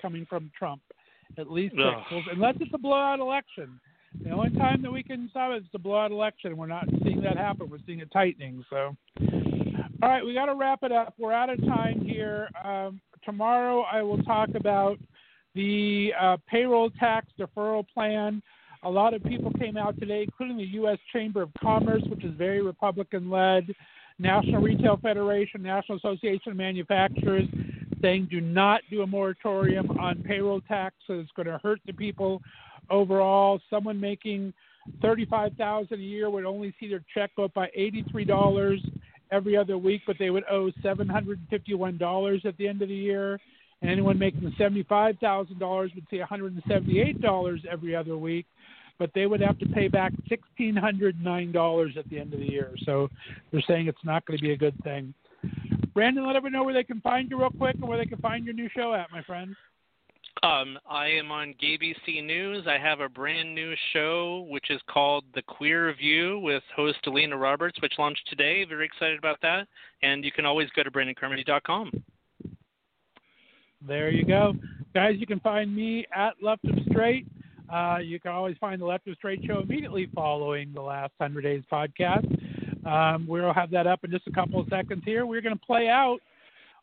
coming 0.01 0.25
from 0.29 0.51
Trump. 0.57 0.81
At 1.37 1.51
least 1.51 1.75
six, 1.75 1.83
Ugh. 2.11 2.23
unless 2.31 2.55
it's 2.59 2.71
a 2.73 2.77
blowout 2.77 3.19
election. 3.19 3.79
The 4.23 4.31
only 4.31 4.49
time 4.57 4.81
that 4.81 4.91
we 4.91 5.03
can 5.03 5.27
stop 5.29 5.51
it 5.51 5.57
is 5.57 5.69
a 5.73 5.79
blowout 5.79 6.11
election. 6.11 6.57
We're 6.57 6.65
not 6.67 6.85
seeing 7.03 7.21
that 7.21 7.37
happen. 7.37 7.69
We're 7.69 7.77
seeing 7.85 7.99
it 7.99 8.09
tightening. 8.11 8.65
So, 8.69 8.95
all 10.01 10.09
right, 10.09 10.25
we 10.25 10.33
got 10.33 10.47
to 10.47 10.55
wrap 10.55 10.79
it 10.83 10.91
up. 10.91 11.13
We're 11.19 11.33
out 11.33 11.51
of 11.51 11.59
time 11.65 12.01
here. 12.01 12.49
Um, 12.63 12.99
tomorrow, 13.23 13.81
I 13.81 14.01
will 14.01 14.21
talk 14.23 14.49
about 14.55 14.97
the 15.53 16.11
uh, 16.19 16.37
payroll 16.47 16.89
tax 16.91 17.27
deferral 17.39 17.85
plan. 17.93 18.41
A 18.83 18.89
lot 18.89 19.13
of 19.13 19.23
people 19.23 19.51
came 19.59 19.75
out 19.75 19.99
today, 19.99 20.23
including 20.23 20.57
the 20.57 20.63
U.S. 20.63 20.97
Chamber 21.11 21.41
of 21.41 21.49
Commerce, 21.61 22.03
which 22.09 22.23
is 22.23 22.33
very 22.35 22.61
Republican 22.61 23.29
led, 23.29 23.73
National 24.19 24.61
Retail 24.61 24.97
Federation, 24.97 25.61
National 25.61 25.97
Association 25.97 26.51
of 26.51 26.57
Manufacturers, 26.57 27.47
saying 28.01 28.27
do 28.31 28.39
not 28.39 28.81
do 28.89 29.01
a 29.01 29.07
moratorium 29.07 29.91
on 29.99 30.23
payroll 30.23 30.61
tax. 30.61 30.95
So 31.07 31.19
it's 31.19 31.31
going 31.35 31.47
to 31.47 31.59
hurt 31.61 31.81
the 31.85 31.93
people 31.93 32.41
overall. 32.89 33.59
Someone 33.69 33.99
making 33.99 34.53
thirty-five 35.01 35.53
thousand 35.57 35.99
a 35.99 36.03
year 36.03 36.29
would 36.29 36.45
only 36.45 36.73
see 36.79 36.87
their 36.87 37.03
check 37.13 37.31
go 37.35 37.45
up 37.45 37.53
by 37.53 37.69
eighty-three 37.75 38.25
dollars 38.25 38.79
every 39.31 39.55
other 39.57 39.77
week, 39.77 40.01
but 40.07 40.15
they 40.17 40.29
would 40.29 40.45
owe 40.49 40.71
seven 40.81 41.07
hundred 41.07 41.39
and 41.39 41.49
fifty-one 41.49 41.97
dollars 41.97 42.41
at 42.45 42.57
the 42.57 42.67
end 42.67 42.81
of 42.81 42.87
the 42.87 42.95
year. 42.95 43.39
And 43.81 43.89
anyone 43.89 44.19
making 44.19 44.53
seventy-five 44.57 45.17
thousand 45.19 45.59
dollars 45.59 45.91
would 45.95 46.05
see 46.09 46.19
one 46.19 46.27
hundred 46.27 46.53
and 46.53 46.63
seventy-eight 46.67 47.21
dollars 47.21 47.61
every 47.69 47.95
other 47.95 48.17
week, 48.17 48.45
but 48.97 49.11
they 49.15 49.25
would 49.25 49.41
have 49.41 49.57
to 49.59 49.65
pay 49.67 49.87
back 49.87 50.11
sixteen 50.27 50.75
hundred 50.75 51.23
nine 51.23 51.51
dollars 51.51 51.93
at 51.97 52.09
the 52.09 52.19
end 52.19 52.33
of 52.33 52.39
the 52.39 52.51
year. 52.51 52.71
So 52.85 53.09
they're 53.51 53.63
saying 53.67 53.87
it's 53.87 54.03
not 54.03 54.25
going 54.25 54.37
to 54.37 54.43
be 54.43 54.51
a 54.51 54.57
good 54.57 54.75
thing. 54.83 55.13
Brandon, 55.93 56.25
let 56.25 56.35
everyone 56.35 56.53
know 56.53 56.63
where 56.63 56.73
they 56.73 56.83
can 56.83 57.01
find 57.01 57.29
you 57.29 57.39
real 57.39 57.49
quick 57.49 57.75
and 57.75 57.87
where 57.87 57.97
they 57.97 58.05
can 58.05 58.19
find 58.19 58.45
your 58.45 58.53
new 58.53 58.69
show 58.75 58.93
at, 58.93 59.11
my 59.11 59.23
friend. 59.23 59.55
Um, 60.43 60.77
I 60.89 61.07
am 61.07 61.31
on 61.31 61.53
GABC 61.61 62.23
News. 62.23 62.65
I 62.67 62.77
have 62.77 63.01
a 63.01 63.09
brand 63.09 63.53
new 63.53 63.73
show 63.91 64.47
which 64.49 64.69
is 64.69 64.79
called 64.89 65.25
The 65.33 65.41
Queer 65.41 65.93
View 65.95 66.39
with 66.39 66.63
host 66.75 66.99
Alina 67.07 67.35
Roberts, 67.35 67.81
which 67.81 67.93
launched 67.97 68.25
today. 68.29 68.63
Very 68.63 68.85
excited 68.85 69.17
about 69.17 69.41
that. 69.41 69.67
And 70.01 70.23
you 70.23 70.31
can 70.31 70.45
always 70.45 70.69
go 70.75 70.83
to 70.83 70.91
BrandonCarmody.com. 70.91 71.91
There 73.87 74.09
you 74.09 74.25
go. 74.25 74.53
Guys, 74.93 75.15
you 75.19 75.25
can 75.27 75.39
find 75.39 75.73
me 75.75 76.05
at 76.15 76.33
Left 76.41 76.63
of 76.65 76.77
Straight. 76.89 77.25
Uh, 77.71 77.97
you 78.03 78.19
can 78.19 78.31
always 78.31 78.57
find 78.59 78.81
the 78.81 78.85
Left 78.85 79.07
of 79.07 79.15
Straight 79.15 79.41
show 79.45 79.59
immediately 79.59 80.09
following 80.13 80.73
the 80.73 80.81
last 80.81 81.13
100 81.17 81.41
Days 81.41 81.63
podcast. 81.71 82.25
Um, 82.85 83.27
we'll 83.27 83.53
have 83.53 83.69
that 83.71 83.87
up 83.87 84.03
in 84.03 84.11
just 84.11 84.27
a 84.27 84.31
couple 84.31 84.59
of 84.59 84.67
seconds 84.69 85.03
here. 85.05 85.25
We're 85.25 85.41
going 85.41 85.57
to 85.57 85.65
play 85.65 85.87
out. 85.87 86.19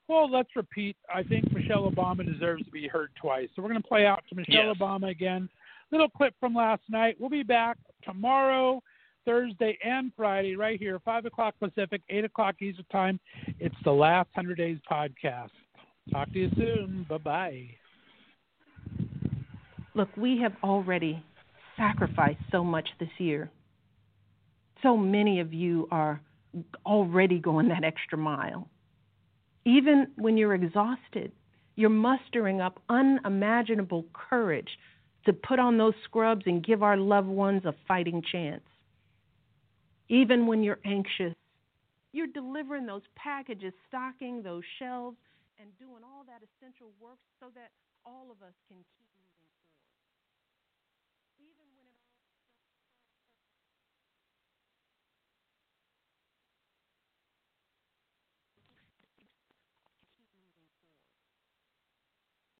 Well, 0.08 0.30
let's 0.30 0.54
repeat. 0.54 0.96
I 1.12 1.22
think 1.24 1.50
Michelle 1.52 1.90
Obama 1.90 2.24
deserves 2.24 2.64
to 2.64 2.70
be 2.70 2.86
heard 2.86 3.10
twice. 3.20 3.48
So 3.56 3.62
we're 3.62 3.70
going 3.70 3.82
to 3.82 3.88
play 3.88 4.06
out 4.06 4.22
to 4.28 4.36
Michelle 4.36 4.66
Yes. 4.68 4.76
Obama 4.80 5.10
again. 5.10 5.48
Little 5.90 6.08
clip 6.08 6.34
from 6.38 6.54
last 6.54 6.82
night. 6.88 7.16
We'll 7.18 7.30
be 7.30 7.42
back 7.42 7.76
tomorrow, 8.04 8.82
Thursday, 9.24 9.76
and 9.84 10.12
Friday 10.16 10.54
right 10.54 10.78
here, 10.78 11.00
5 11.04 11.26
o'clock 11.26 11.54
Pacific, 11.58 12.02
8 12.08 12.24
o'clock 12.24 12.54
Eastern 12.62 12.84
Time. 12.92 13.18
It's 13.58 13.74
the 13.84 13.90
last 13.92 14.28
100 14.34 14.56
Days 14.56 14.78
podcast. 14.90 15.50
Talk 16.12 16.32
to 16.32 16.38
you 16.38 16.50
soon. 16.56 17.06
Bye 17.08 17.18
bye. 17.18 17.66
Look, 19.94 20.08
we 20.16 20.38
have 20.42 20.52
already 20.62 21.22
sacrificed 21.76 22.40
so 22.52 22.62
much 22.62 22.88
this 23.00 23.08
year. 23.18 23.50
So 24.82 24.96
many 24.96 25.40
of 25.40 25.52
you 25.52 25.88
are 25.90 26.20
already 26.84 27.38
going 27.38 27.68
that 27.68 27.84
extra 27.84 28.18
mile. 28.18 28.68
Even 29.64 30.08
when 30.16 30.36
you're 30.36 30.54
exhausted, 30.54 31.32
you're 31.76 31.90
mustering 31.90 32.60
up 32.60 32.80
unimaginable 32.88 34.04
courage 34.12 34.68
to 35.24 35.32
put 35.32 35.58
on 35.58 35.76
those 35.76 35.94
scrubs 36.04 36.42
and 36.46 36.64
give 36.64 36.82
our 36.82 36.96
loved 36.96 37.28
ones 37.28 37.62
a 37.64 37.74
fighting 37.88 38.22
chance. 38.30 38.62
Even 40.08 40.46
when 40.46 40.62
you're 40.62 40.78
anxious, 40.84 41.34
you're 42.12 42.28
delivering 42.28 42.86
those 42.86 43.02
packages, 43.16 43.72
stocking 43.88 44.42
those 44.42 44.62
shelves, 44.78 45.16
and 45.66 45.74
doing 45.82 46.06
all 46.06 46.22
that 46.30 46.46
essential 46.46 46.94
work 47.02 47.18
so 47.42 47.50
that 47.58 47.74
all 48.06 48.30
of 48.30 48.38
us 48.46 48.54
can 48.70 48.86
keep. 48.94 49.05